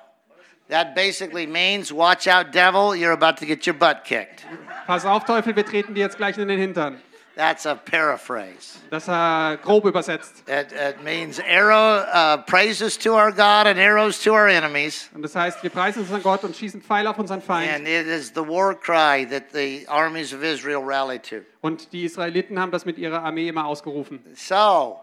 [0.68, 4.46] that basically means watch out, devil, you're about to get your butt kicked.
[4.86, 7.02] Pass auf, Teufel, wir treten dir jetzt gleich in den Hintern.
[7.38, 8.80] That's a paraphrase.
[8.90, 10.44] Das ist grob übersetzt.
[10.48, 15.08] It, it means arrow uh, praises to our God and arrows to our enemies.
[15.14, 17.72] Und das heißt, wir preisen unseren Gott und schießen Pfeile auf unseren Feind.
[17.72, 21.42] And it is the war cry that the armies of Israel rallied to.
[21.62, 24.20] Und die Israeliten haben das mit ihrer Armee immer ausgerufen.
[24.36, 25.00] So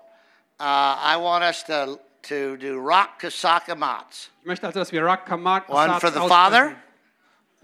[0.59, 4.31] uh, I want us to, to do Rock Kasakamatz.
[4.41, 6.73] Ich möchte also, dass wir Rock Kamak One for the Father,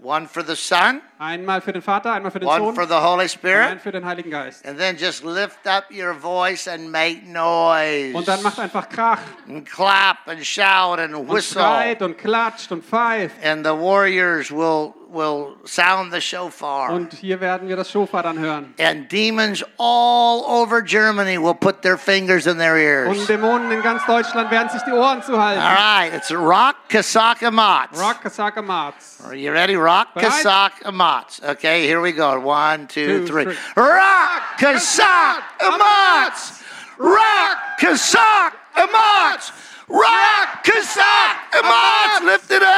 [0.01, 2.95] one for the Son, Einmal für den Vater, einmal für den one Sohn for the
[2.95, 3.81] Holy und Spirit.
[3.81, 4.65] für den Heiligen Geist.
[4.65, 8.15] And then just lift up your voice and make noise.
[8.15, 11.35] Und dann macht einfach Krach and clap and shout and whistle.
[11.35, 13.35] und schreit und klatscht und pfeift.
[13.45, 16.91] And the warriors will, will sound the shofar.
[16.91, 18.73] Und hier werden wir das Shofar dann hören.
[18.79, 22.75] And demons all over Germany will put their fingers in their
[23.07, 23.27] Und ears.
[23.27, 27.99] Dämonen in ganz Deutschland werden sich die Ohren zu All right, it's Rock Kasaka Mats.
[27.99, 29.19] Rock Kasaka Mats.
[29.25, 29.75] Are you ready?
[29.75, 30.31] Rock Bereit?
[30.31, 31.41] Kasaka Mats.
[31.43, 32.39] Okay, here we go.
[32.39, 33.43] One, two, Two, three.
[33.43, 33.57] three.
[33.75, 36.63] Rock Kasaka Mats.
[36.97, 39.51] Rock Kasaka Mats.
[39.89, 42.23] Rock Kasaka Mats.
[42.23, 42.71] Lift it up.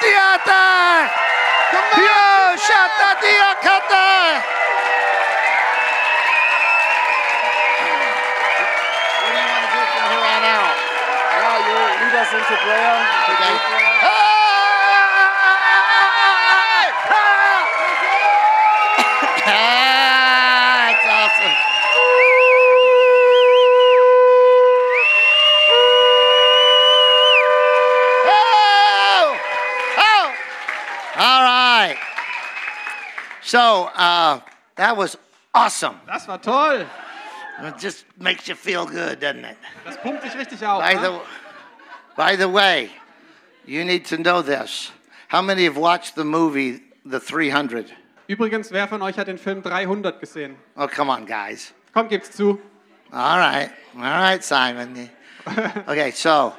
[0.00, 0.62] Tiata.
[1.96, 4.06] Yo, shata tiakata.
[9.22, 10.76] What do you want to do from here on out?
[11.32, 12.96] Yeah, you lead us into prayer.
[13.30, 14.15] Okay.
[33.46, 34.40] So uh,
[34.74, 35.16] that was
[35.54, 36.00] awesome.
[36.06, 36.84] Das war toll.
[37.62, 39.56] It just makes you feel good, doesn't it?
[39.84, 40.82] Das pumpt dich richtig auf.
[40.82, 41.20] By the,
[42.16, 42.90] by the way,
[43.64, 44.90] you need to know this.
[45.28, 47.92] How many have watched the movie The 300?
[48.28, 50.56] Übrigens, wer von euch hat den Film 300 gesehen?
[50.76, 51.72] Oh, come on, guys.
[51.94, 52.60] Komm, gibt's zu.
[53.12, 53.70] All right.
[53.94, 55.08] All right, Simon.
[55.86, 56.52] Okay, so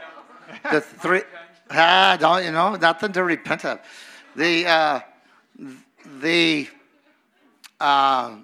[0.72, 1.22] the three,
[1.72, 3.80] ah, don't, you know, nothing to repent of.
[4.38, 5.00] The, uh,
[6.22, 6.70] the,
[7.80, 8.38] uh,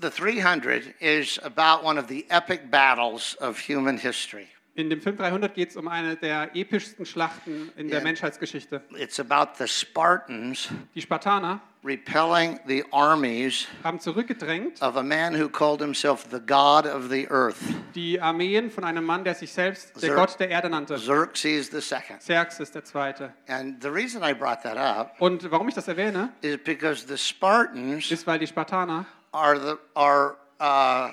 [0.00, 4.48] the 300 is about one of the epic battles of human history.
[4.74, 8.04] In dem Film 300 geht es um eine der epischsten Schlachten in der Ja.
[8.04, 8.80] Menschheitsgeschichte.
[8.96, 15.48] It's about the Spartans Die Spartaner repelling the armies haben zurückgedrängt of a man who
[15.48, 17.58] called himself the God of the earth,
[17.94, 20.96] die Armeen von einem Mann, der sich selbst der Gott der Erde nannte.
[20.96, 22.16] Xerxes II.
[22.18, 23.32] Xerxes der Zweite.
[23.46, 27.16] And the reason I brought that up Und warum ich das erwähne, is because the
[27.16, 31.12] Spartans ist, weil die Spartaner are the are uh,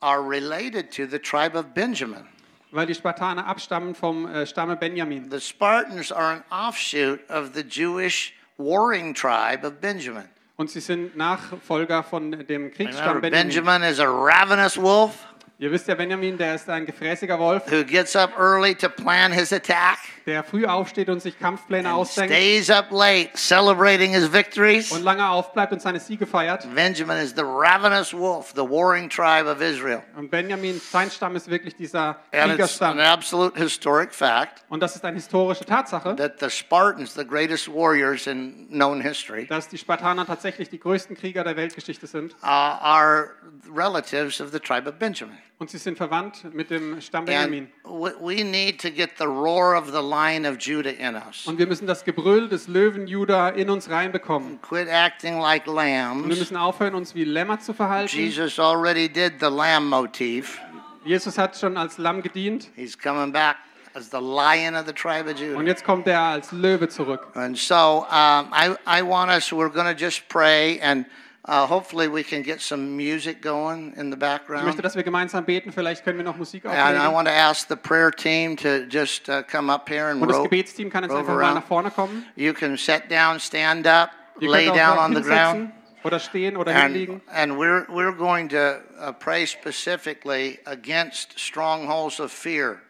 [0.00, 2.26] are related to the tribe of Benjamin.
[2.72, 5.30] weil die Spartaner abstammen vom äh, Stamme Benjamin.
[5.30, 10.28] The Spartans are an offshoot of the Jewish warring tribe of Benjamin.
[10.56, 13.48] Und sie sind Nachfolger von dem Kriegsstamm Benjamin.
[13.48, 15.26] Benjamin is a ravenous wolf
[15.58, 19.32] Ihr wisst ja, Benjamin, der ist ein gefräßiger Wolf, who gets up early to plan
[19.32, 24.90] his attack der früh aufsteht und sich Kampfpläne ausdenkt stays up late celebrating his victories.
[24.92, 26.66] und lange aufbleibt und seine Siege feiert.
[26.74, 30.02] Benjamin is the ravenous wolf, the warring tribe of Israel.
[30.16, 32.98] Und Benjamin, sein Stamm ist wirklich dieser And it's an Kriegerstamm.
[32.98, 38.26] absolute historic fact Und das ist eine historische Tatsache, that the Spartans, the greatest warriors
[38.26, 42.34] in known history, dass die Spartaner tatsächlich die größten Krieger der Weltgeschichte sind.
[42.42, 43.30] uh, are
[43.74, 45.38] relatives of the tribe of Benjamin.
[45.58, 47.68] Und sie sind verwandt mit dem Stamm Benjamin.
[47.84, 51.46] we we need to get the roar of the lion of Judah in us.
[51.46, 54.60] Und wir müssen das Gebrüll des Löwen Juda in uns reinbekommen.
[54.60, 56.26] Quit acting like Und wir lambs.
[56.38, 58.14] müssen aufhören, uns wie Lämmer zu verhalten.
[58.14, 60.60] Jesus already did the lamb motif.
[61.06, 63.56] Jesus hat schon als Lamm gedient He's coming back
[63.94, 65.62] as the lion of the tribe of und Judah.
[65.62, 67.28] jetzt kommt er als Löwe zurück.
[67.34, 71.06] And so um, I, I want us, we're going to just pray and
[71.48, 74.84] uh, hopefully we can get some music going in the Ich möchte, background.
[74.84, 75.72] dass wir gemeinsam beten.
[75.72, 77.14] Vielleicht können wir noch Musik And I aufnehmen.
[77.14, 80.38] want to ask the prayer team to just uh, come up here and Und das
[80.38, 81.54] ro- Gebetsteam kann jetzt rover einfach mal around.
[81.56, 82.26] nach vorne kommen.
[82.36, 84.10] You can sit down, stand up,
[84.40, 85.56] Ihr lay könnt down auch on the ground.
[85.56, 85.72] hinsetzen
[86.04, 87.20] oder stehen oder And, hinlegen.
[87.32, 92.80] and we're, we're going to uh, pray specifically against strongholds of fear.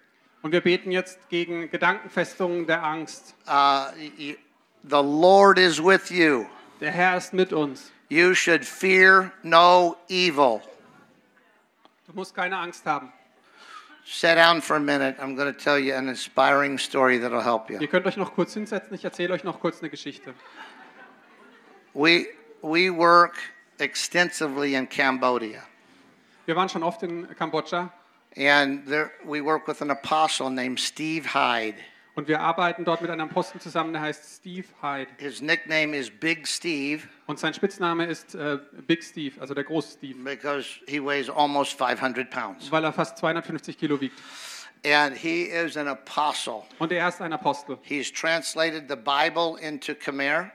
[0.43, 3.35] Und wir beten jetzt gegen Gedankenfestungen der Angst.
[3.49, 3.87] Uh,
[4.19, 4.37] y-
[4.85, 6.47] the Lord is with you.
[6.81, 7.91] Der Herr ist mit uns.
[8.09, 10.63] You should fear no evil.
[12.07, 13.13] Du musst keine Angst haben.
[14.05, 15.17] Sit down for a minute.
[15.21, 17.81] I'm going to tell you an inspiring story that'll help you.
[17.81, 18.95] Ihr könnt euch noch kurz hinsetzen.
[18.95, 20.33] Ich erzähle euch noch kurz eine Geschichte.
[21.93, 22.27] We,
[22.63, 23.37] we work
[23.79, 25.63] extensively in Cambodia,
[26.47, 27.91] Wir waren schon oft in Kambodscha
[28.37, 31.77] and there, we work with an apostle named Steve Hyde.
[32.17, 35.11] Und wir arbeiten dort mit einem Apostel zusammen, der heißt Steve Hyde.
[35.19, 39.99] His nickname is Big Steve Und sein Spitzname ist äh, Big Steve, also der große
[39.99, 42.73] Steve, because he weighs almost 500 pounds.
[42.73, 44.19] weil er fast 250 Kilo wiegt.
[44.85, 46.63] And he is an apostle.
[46.79, 47.79] Und er ist ein Apostel.
[47.83, 50.51] He's translated the Bible into Khmer.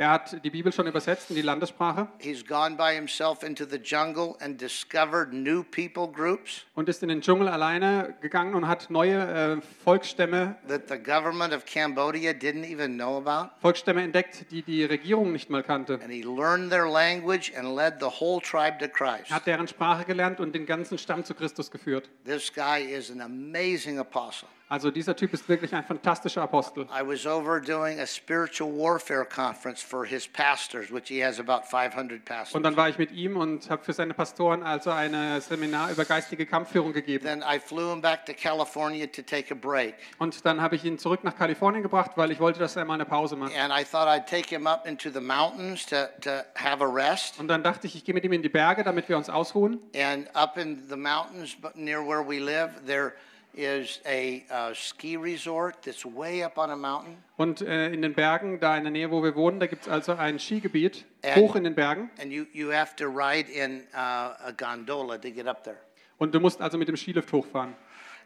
[0.00, 3.78] Er hat die Bibel schon übersetzt in die Landessprache He's gone by himself into the
[3.78, 8.90] jungle and discovered new people groups und ist in den Dschungel alleine gegangen und hat
[8.90, 13.50] neue äh, Volksstämme, that the government of Cambodia didn't even know about.
[13.60, 15.94] Volksstämme entdeckt, die die Regierung nicht mal kannte.
[15.94, 19.32] And he learned their language and led the whole tribe to Christ.
[19.32, 22.08] Hat deren Sprache gelernt und den ganzen Stamm zu Christus geführt.
[22.24, 24.48] This guy is an amazing apostle.
[24.70, 26.84] Also dieser Typ ist wirklich ein fantastischer Apostel.
[26.84, 31.64] I was over doing a spiritual warfare conference for his pastors, which he has about
[31.64, 32.54] 500 pastors.
[32.54, 36.04] Und dann war ich mit ihm und habe für seine Pastoren also ein Seminar über
[36.04, 37.24] geistige Kampfführung gegeben.
[37.24, 39.94] Then I flew him back to California to take a break.
[40.18, 42.94] Und dann habe ich ihn zurück nach Kalifornien gebracht, weil ich wollte, dass er mal
[42.94, 43.56] eine Pause macht.
[43.56, 47.40] And I thought I'd take him up into the mountains to, to have a rest.
[47.40, 49.80] Und dann dachte ich, ich gehe mit ihm in die Berge, damit wir uns ausruhen.
[49.96, 53.14] And up in the mountains near where we live, there
[53.54, 57.16] is a uh, ski resort that's way up on a mountain.
[57.36, 59.88] Und äh, in den Bergen, da in der Nähe, wo wir wohnen, da gibt es
[59.88, 62.10] also ein Skigebiet, And- hoch in den Bergen.
[62.20, 65.78] And you, you have to ride in uh, a gondola to get up there.
[66.18, 67.74] Und du musst also mit dem Skilift hochfahren.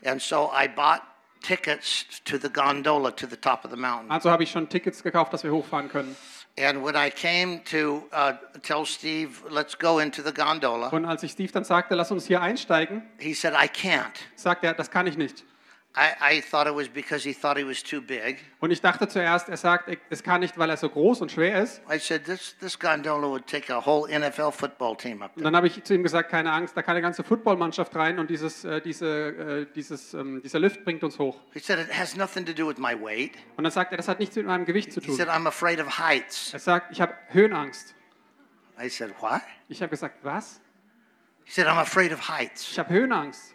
[0.05, 1.03] And so I bought
[1.43, 4.11] tickets to the gondola to the top of the mountain.
[4.11, 6.17] Also habe ich schon Tickets gekauft, dass wir hochfahren können.
[6.59, 11.23] And when I came to uh, tell Steve, let's go into the gondola, Und als
[11.23, 14.13] ich Steve dann sagte, lass uns hier einsteigen, he said, I can't.
[14.37, 15.45] sagte er, das kann ich nicht.
[15.95, 18.39] I, I thought it was because he thought he was too big.
[18.61, 21.63] Und ich dachte zuerst, er sagt, das kann nicht, weil er so groß und schwer
[21.63, 21.83] ist.
[21.87, 25.55] I said, this, this gondola would take a whole NFL football team up Und dann
[25.55, 28.65] habe ich zu ihm gesagt, keine Angst, da kann eine ganze Footballmannschaft rein und dieses,
[28.65, 31.39] äh, diese, äh, dieses, ähm, dieser Lift bringt uns hoch.
[31.53, 33.33] He said, it has nothing to do with my weight.
[33.59, 35.17] Und dann sagt er, das hat nichts mit meinem Gewicht zu He tun.
[35.17, 36.55] said, I'm afraid of heights.
[36.55, 37.95] Er sagt, ich habe Höhenangst.
[38.83, 39.43] I said, what?
[39.69, 40.59] Ich habe gesagt, was?
[41.45, 42.67] He said, I'm afraid of heights.
[42.71, 43.55] Ich habe Höhenangst.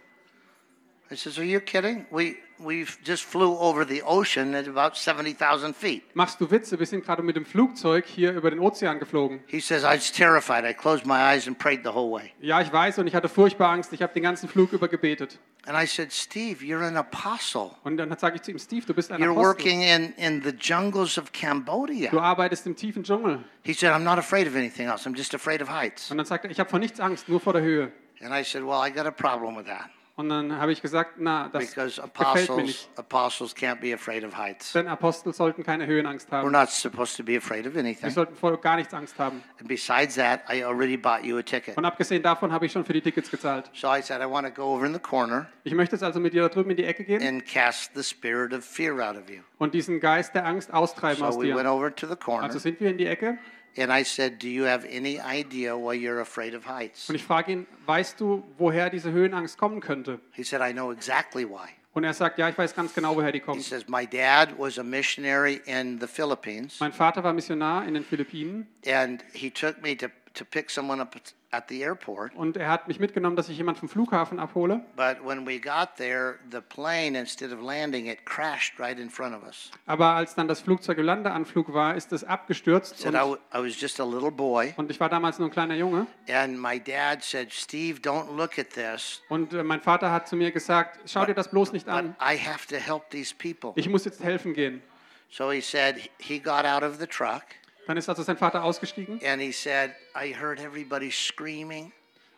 [1.09, 2.05] I says, are you kidding?
[2.11, 6.03] We, we just flew over the ocean at about 70,000 feet.
[6.15, 6.77] Machst du Witze?
[6.77, 9.39] Wir sind gerade mit dem Flugzeug hier über den Ozean geflogen.
[9.47, 10.65] He says, I was terrified.
[10.65, 12.33] I closed my eyes and prayed the whole way.
[12.41, 13.93] Ja, ich weiß und ich hatte furchtbar Angst.
[13.93, 15.39] Ich habe den ganzen Flug über gebetet.
[15.65, 17.71] And I said, Steve, you're an apostle.
[17.85, 19.45] Und dann sage ich zu ihm, Steve, du bist ein You're Apostel.
[19.45, 22.09] working in, in the jungles of Cambodia.
[22.11, 23.43] Du arbeitest im tiefen Dschungel.
[23.63, 25.07] He said, I'm not afraid of anything else.
[25.07, 26.11] I'm just afraid of heights.
[26.11, 27.91] Und dann sagt er, ich habe vor nichts Angst, nur vor der Höhe.
[28.21, 31.13] And I said, well, I got a problem with that Und dann habe ich gesagt,
[31.19, 32.89] na, das because gefällt mir nicht.
[32.95, 34.73] apostles can't be afraid of heights.
[34.73, 36.51] Denn Apostel sollten keine Höhenangst We're haben.
[36.51, 38.09] not supposed to be afraid of Wir anything.
[38.09, 39.43] sollten vor gar nichts Angst haben.
[39.59, 41.77] And besides that, I already bought you a ticket.
[41.77, 43.69] Und abgesehen davon habe ich schon für die Tickets gezahlt.
[43.73, 46.19] So I said, I want to go over in the corner Ich möchte jetzt also
[46.19, 49.15] mit dir da drüben in die Ecke gehen and cast the spirit of fear out
[49.17, 49.41] of you.
[49.59, 51.71] und diesen Geist der Angst austreiben aus So we went dir.
[51.71, 53.37] over to the corner Also sind wir in die Ecke
[53.75, 57.09] and I said, Do you have any idea why you're afraid of heights?
[57.09, 60.19] und ich frage ihn, weißt du, woher diese Höhenangst kommen könnte?
[60.33, 61.69] He said, I know exactly why.
[61.93, 63.63] Und er sagt, ja, ich weiß ganz genau, woher die He kommt.
[63.63, 68.03] says, My dad was a missionary in the Philippines Mein Vater war Missionar in den
[68.03, 71.15] Philippinen and he took me to, to pick someone up
[71.51, 72.35] at the airport.
[72.35, 74.81] und er hat mich mitgenommen, dass ich jemanden vom Flughafen abhole.
[74.95, 79.35] But when we got there, the plane, instead of landing, it crashed right in front
[79.35, 79.71] of us.
[79.85, 83.79] Aber als dann das Flugzeug im Landeanflug war, ist es abgestürzt Said und, I was
[83.79, 86.07] just a little boy, und ich war damals nur ein kleiner Junge.
[86.29, 89.21] and my dad said, Steve, don't look at this.
[89.29, 92.15] Und äh, mein Vater hat zu mir gesagt, schau dir das bloß nicht But an.
[92.21, 93.71] I have to help these people.
[93.75, 94.81] Ich muss jetzt helfen gehen.
[95.29, 97.43] So he said he got out of the truck
[97.87, 101.93] Dann ist also sein Vater ausgestiegen and he said, I heard everybody screaming.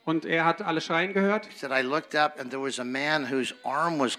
[0.09, 1.47] Und er hat alle schreien gehört.
[1.47, 4.17] He and was was.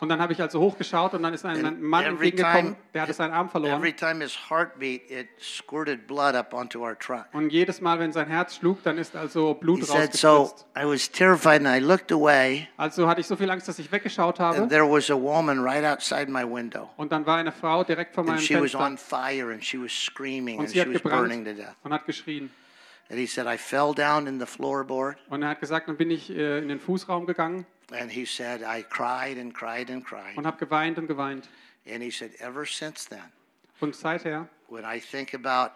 [0.00, 3.12] Und dann habe ich also hochgeschaut und dann ist ein And Mann entgegengekommen, der hatte
[3.12, 3.78] seinen Arm verloren.
[3.78, 7.26] Every time his heart beat, it squirted blood up onto our truck.
[7.34, 10.66] Und jedes Mal, wenn sein Herz schlug, dann ist also He Blut so rausgespritzt.
[10.76, 13.92] I was terrified and I looked away Also hatte ich so viel Angst, dass ich
[13.92, 14.68] weggeschaut and habe.
[14.68, 16.88] there was a woman right outside my window.
[16.96, 19.62] Und dann war eine Frau direkt vor And meinem she was Fenster on fire and
[19.62, 21.76] she was screaming und and sie she hat was burning gebrannt to death.
[21.82, 22.50] und hat geschrien.
[23.12, 25.18] And he said, I fell down in the floorboard.
[25.28, 28.62] Und er hat gesagt, dann bin ich äh, in den Fußraum gegangen And he said,
[28.62, 30.34] I cried and cried and cried.
[30.34, 31.46] und habe geweint und geweint.
[31.86, 33.20] And he said, ever since then,
[33.80, 35.72] Und seither, when I think about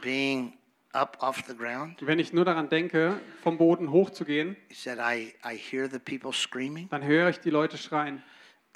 [0.00, 0.52] being
[0.92, 5.34] up off the ground, wenn ich nur daran denke, vom Boden hochzugehen, he said, I,
[5.44, 8.22] I hear the people screaming dann höre ich die Leute schreien.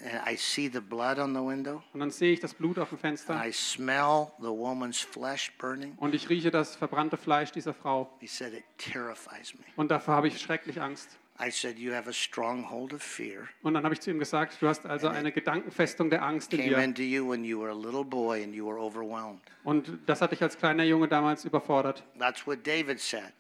[0.01, 1.83] And I see the blood on the window.
[1.93, 5.53] Und dann sehe ich das Blut auf dem And Fenster I smell the woman's flesh
[5.59, 5.95] burning.
[5.99, 8.11] und ich rieche das verbrannte Fleisch dieser Frau.
[8.21, 9.65] He said, it terrifies me.
[9.77, 11.19] Und davor habe ich schrecklich Angst.
[11.41, 13.49] I said, You have a stronghold of fear.
[13.63, 16.61] Und dann habe ich zu ihm gesagt, du hast also eine Gedankenfestung der Angst in
[16.61, 16.79] Came dir.
[16.85, 19.41] into you when you were a little boy and you were overwhelmed.
[19.65, 22.05] Und das hat dich als kleiner Junge damals überfordert.
[22.19, 23.33] That's what David said.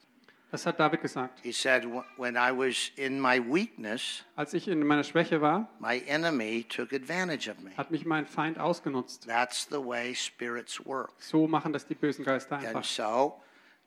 [0.53, 1.41] Das hat David gesagt.
[1.43, 5.69] He said, "Wh- When I was in my weakness, Als ich in meiner Schwäche war,
[5.81, 7.71] my enemy took advantage of me.
[7.77, 9.27] hat mich mein Feind ausgenutzt.
[9.27, 11.11] That's the way spirits work.
[11.19, 12.85] So machen das die bösen Geister And einfach.
[12.85, 13.41] so,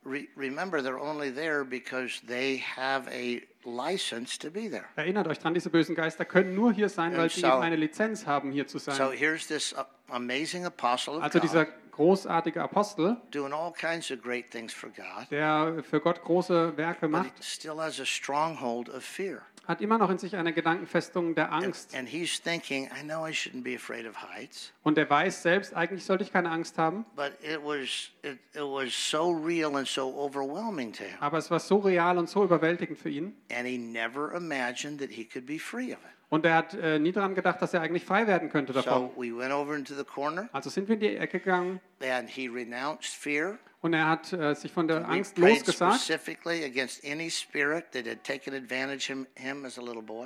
[0.04, 4.86] re- remember, they're only there because they have a license to be there.
[4.96, 7.62] Erinnert euch dran, diese bösen Geister können nur hier sein, weil And sie so- eben
[7.62, 9.12] eine Lizenz haben, hier zu So sein.
[9.12, 9.76] here's this
[10.10, 15.30] amazing apostle of Also dieser großartige Apostel, doing all kinds of great things for God,
[15.32, 19.42] der für Gott große Werke macht, still has a stronghold of fear.
[19.66, 21.96] hat immer noch in sich eine Gedankenfestung der And, Angst.
[21.96, 25.74] and he's thinking, I know I shouldn't be afraid of heights, Und er weiß selbst,
[25.74, 29.88] eigentlich sollte ich keine Angst haben, but it was it, it was so real and
[29.88, 31.16] so overwhelming to him.
[31.22, 33.36] aber es war so real und so überwältigend für ihn.
[33.50, 36.15] And he never imagined that he could be free of it.
[36.30, 39.12] Und er hat äh, nie daran gedacht, dass er eigentlich frei werden könnte davon.
[39.16, 42.30] So we went over into the corner Also sind wir in die Ecke gegangen and
[42.30, 43.58] he renounced fear.
[43.82, 46.10] und er hat äh, sich von der Angst losgesagt.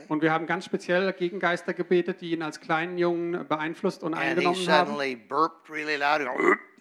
[0.08, 4.14] Und wir haben ganz speziell gegen Geister gebetet, die ihn als kleinen Jungen beeinflusst und
[4.14, 4.96] And he eingenommen haben.
[5.70, 6.22] really loud.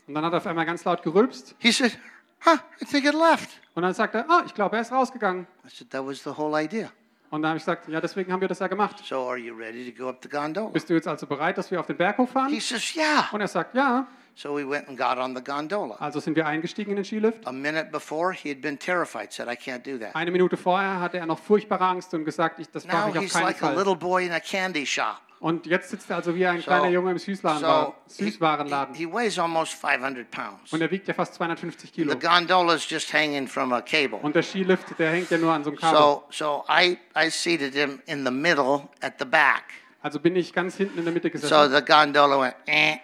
[0.07, 1.57] Und dann hat er auf einmal ganz laut gerülpst.
[1.59, 1.99] He said,
[2.47, 3.61] Huh, I think it left.
[3.74, 5.49] Und dann sagt er, ah, ich glaube, er ist rausgegangen.
[5.66, 6.90] I said, That was the whole idea.
[7.31, 9.05] Und dann habe ich gesagt, ja, deswegen haben wir das ja gemacht.
[9.05, 10.69] So are you ready to go up the gondola?
[10.71, 12.61] Bist du jetzt also bereit, dass wir auf den Berghof He fahren?
[12.61, 13.29] says, Yeah.
[13.33, 14.07] Und er sagt, ja.
[14.35, 15.97] So we went and got on the gondola.
[15.97, 17.47] Also sind wir eingestiegen in den Skilift.
[17.47, 20.15] A minute before, he had been terrified, said, I can't do that.
[20.15, 23.17] Eine Minute vorher hatte er noch furchtbare Angst und gesagt, ich, das Now mache ich
[23.19, 23.77] auf he's keinen like a Fall.
[23.77, 25.21] little boy in a candy shop.
[25.40, 28.94] Und jetzt sitzt er also wie ein So- kleiner Junge im Süßwarenla- he, Süßwarenladen.
[28.97, 30.73] he weighs almost 500 pounds.
[30.73, 32.12] Und er wiegt ja fast 250 Kilo.
[32.12, 34.19] The gondola is just hanging from a cable.
[34.20, 35.98] Und der Skilift, der hängt ja nur an so einem Kabel.
[35.98, 39.65] So, so I, I seated him in the middle at the back.
[40.02, 41.73] Also bin ich ganz hinten in der Mitte So gesessen.
[41.74, 42.97] the gondola went, eh.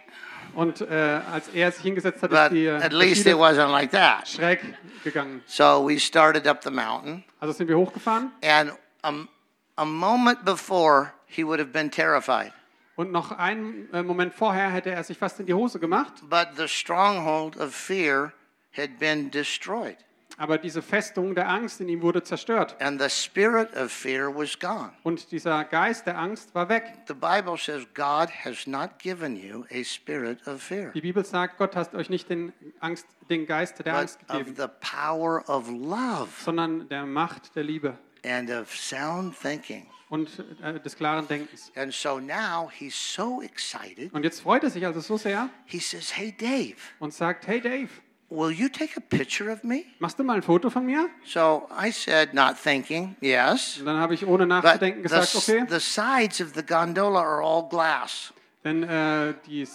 [0.55, 3.67] Und äh, als er sich hingesetzt hat, But ist die, äh, at least it wasn't
[3.71, 4.27] like that.
[4.27, 4.61] schräg
[5.03, 5.41] gegangen.
[5.47, 8.71] So we started up the mountain, Also sind wir hochgefahren and
[9.03, 9.11] a,
[9.75, 12.51] a moment before, he would have been terrified.
[12.95, 16.13] und noch einen äh, Moment vorher hätte er sich fast in die Hose gemacht.
[16.29, 18.31] But the stronghold of fear
[18.75, 19.97] had been destroyed,
[20.37, 22.75] Aber diese Festung der Angst in ihm wurde zerstört.
[22.81, 24.91] and the spirit of fear was gone.
[25.03, 26.83] Und dieser Geist der Angst war weg.
[27.07, 31.57] The Bible says God has not given you a spirit of fear, Die Bibel sagt,
[31.57, 35.43] Gott hat euch nicht den, Angst, den Geist der but Angst of gegeben, the power
[35.49, 39.87] of love sondern der Macht der Liebe and of sound thinking.
[40.09, 40.29] Und
[40.61, 41.71] äh, des klaren Denkens.
[41.75, 44.13] And so now he's so excited.
[44.13, 47.59] Und jetzt freut er sich also so sehr He says, Hey, Dave, und sagt, hey
[47.59, 47.89] Dave,
[48.29, 49.83] will you take a picture of me?
[49.99, 51.09] machst du mal ein Foto von mir?
[51.25, 53.77] So I said, not thinking, yes.
[53.79, 55.65] Und dann habe ich ohne But nachzudenken the, gesagt, okay.
[55.69, 58.33] the sides of the gondola are all glass.
[58.65, 59.67] Denn äh, die, äh,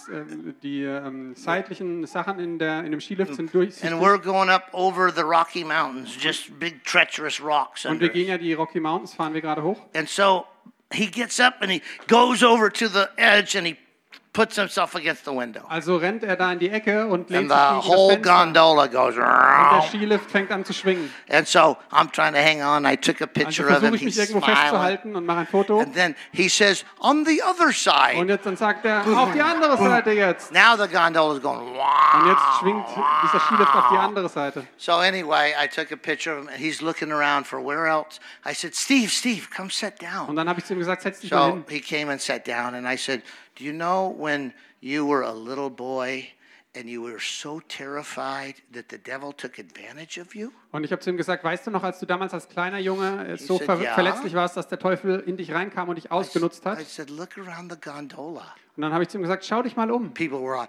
[0.61, 3.57] die ähm, seitlichen Sachen in, der, in dem Skilift sind mm.
[3.57, 3.89] durchsichtig.
[3.89, 8.27] And we're going up over the Rocky Mountains, just big treacherous rocks Und wir gehen
[8.27, 9.79] ja die Rocky Mountains, fahren wir gerade hoch.
[9.95, 10.45] And so
[10.91, 13.77] he gets up and he goes over to the edge and he
[14.33, 15.61] puts himself against the window.
[15.67, 18.27] Also rennt er da in die Ecke und lehnt And sich the gegen whole das
[18.31, 18.45] Fenster.
[18.45, 19.15] gondola goes.
[19.17, 19.81] Und der.
[19.89, 21.13] Skilift fängt an zu schwingen.
[21.29, 22.85] And so I'm trying to hang on.
[22.85, 23.93] I took a Also picture of versuche him.
[23.95, 24.61] ich mich He's irgendwo smiling.
[24.61, 25.79] festzuhalten und mache ein Foto.
[25.81, 28.17] And then he says, on the other side.
[28.17, 30.53] Und jetzt dann sagt er, auf die andere Seite jetzt.
[30.53, 31.67] Now the gondola is going.
[31.67, 32.59] Und jetzt Wow.
[32.61, 32.85] schwingt
[33.23, 34.65] dieser Skilift auf die andere Seite.
[34.77, 38.19] So anyway, I took a picture of him, and he's looking around for where else.
[38.45, 40.35] I said, Steve, Steve, come sit Und down.
[40.37, 41.65] dann habe ich zu ihm gesagt, setz dich mal So hin.
[41.67, 43.21] he came and sat down, and I said,
[43.57, 46.25] Do you know when you were a little boy
[46.73, 50.51] and you were so terrified that the devil took advantage of you?
[50.71, 53.27] Und ich habe zu ihm gesagt, weißt du noch, als du damals als kleiner Junge
[53.27, 56.11] äh, so said, ver "Ja." verletzlich warst, dass der Teufel in dich reinkam und dich
[56.11, 56.79] ausgenutzt I hat?
[56.87, 58.55] said, Look around the gondola.
[58.77, 60.13] Und dann habe ich zu ihm gesagt, schau dich mal um.
[60.13, 60.67] People were on.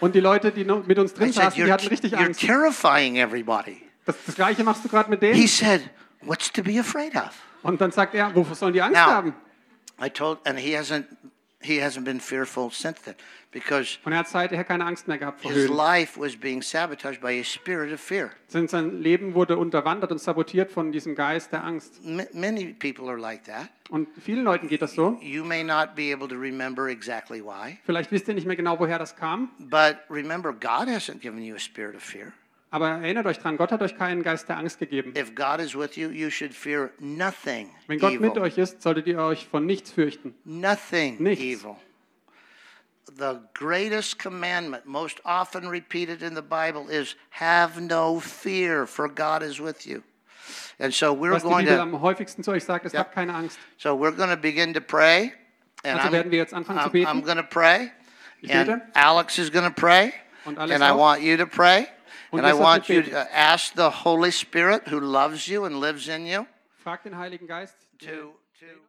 [0.00, 2.24] Und die Leute, die mit uns I drin said, saßen, die You're, hatten richtig you're
[2.26, 2.40] Angst.
[2.40, 3.82] terrifying everybody.
[4.06, 5.46] Das, das Gleiche machst du gerade mit He denen.
[5.46, 5.82] said,
[6.22, 7.30] What's to be afraid of?
[7.62, 9.34] Und dann sagt er, wovor sollen die Angst Now, haben?
[10.00, 11.06] I told, and he hasn't,
[11.60, 13.14] he hasn't been fearful since then,
[13.52, 15.76] because Und er hat seither keine Angst mehr gehabt vor his Höhlen.
[15.76, 18.30] life was being sabotaged by a spirit of fear.
[18.48, 22.00] Sein- Sein Leben wurde unterwandert und sabotiert von diesem Geist der Angst.
[22.04, 23.68] M- many people are like that.
[23.90, 25.18] Und vielen Leuten geht das so.
[25.20, 28.78] You may not be able to remember exactly why, Vielleicht wisst ihr nicht mehr genau,
[28.78, 29.50] woher das kam.
[29.58, 32.32] but remember, God hasn't given you a spirit of fear.
[32.72, 35.12] Aber erinnert euch dran, Gott hat euch keinen Geist der Angst gegeben.
[35.16, 38.42] If God is with you, you should fear nothing Wenn Gott mit evil.
[38.42, 40.34] euch ist, solltet ihr euch von nichts fürchten.
[40.44, 41.42] Nothing Nichts.
[41.44, 41.76] evil.
[43.16, 49.42] The greatest commandment, most often repeated in the Bible, is have no fear, for God
[49.42, 50.02] is with you.
[50.78, 53.00] And so we're Was die going Bibel to am häufigsten zu euch sagt, ist, Ja.
[53.00, 53.58] habt keine Angst.
[53.78, 55.32] so we're going to begin to pray.
[55.82, 57.08] And Also I'm, werden wir jetzt anfangen zu I'm, beten.
[57.10, 57.90] I'm going to pray.
[58.42, 58.80] Ich And bete.
[58.94, 60.12] Alex is going to pray.
[60.44, 60.98] Und Alex And I auch.
[60.98, 61.86] want you to pray.
[62.30, 66.08] Und And I want you to ask the Holy Spirit who loves you and lives
[66.08, 66.46] in you
[66.82, 68.66] Fragt den Heiligen Geist, to, to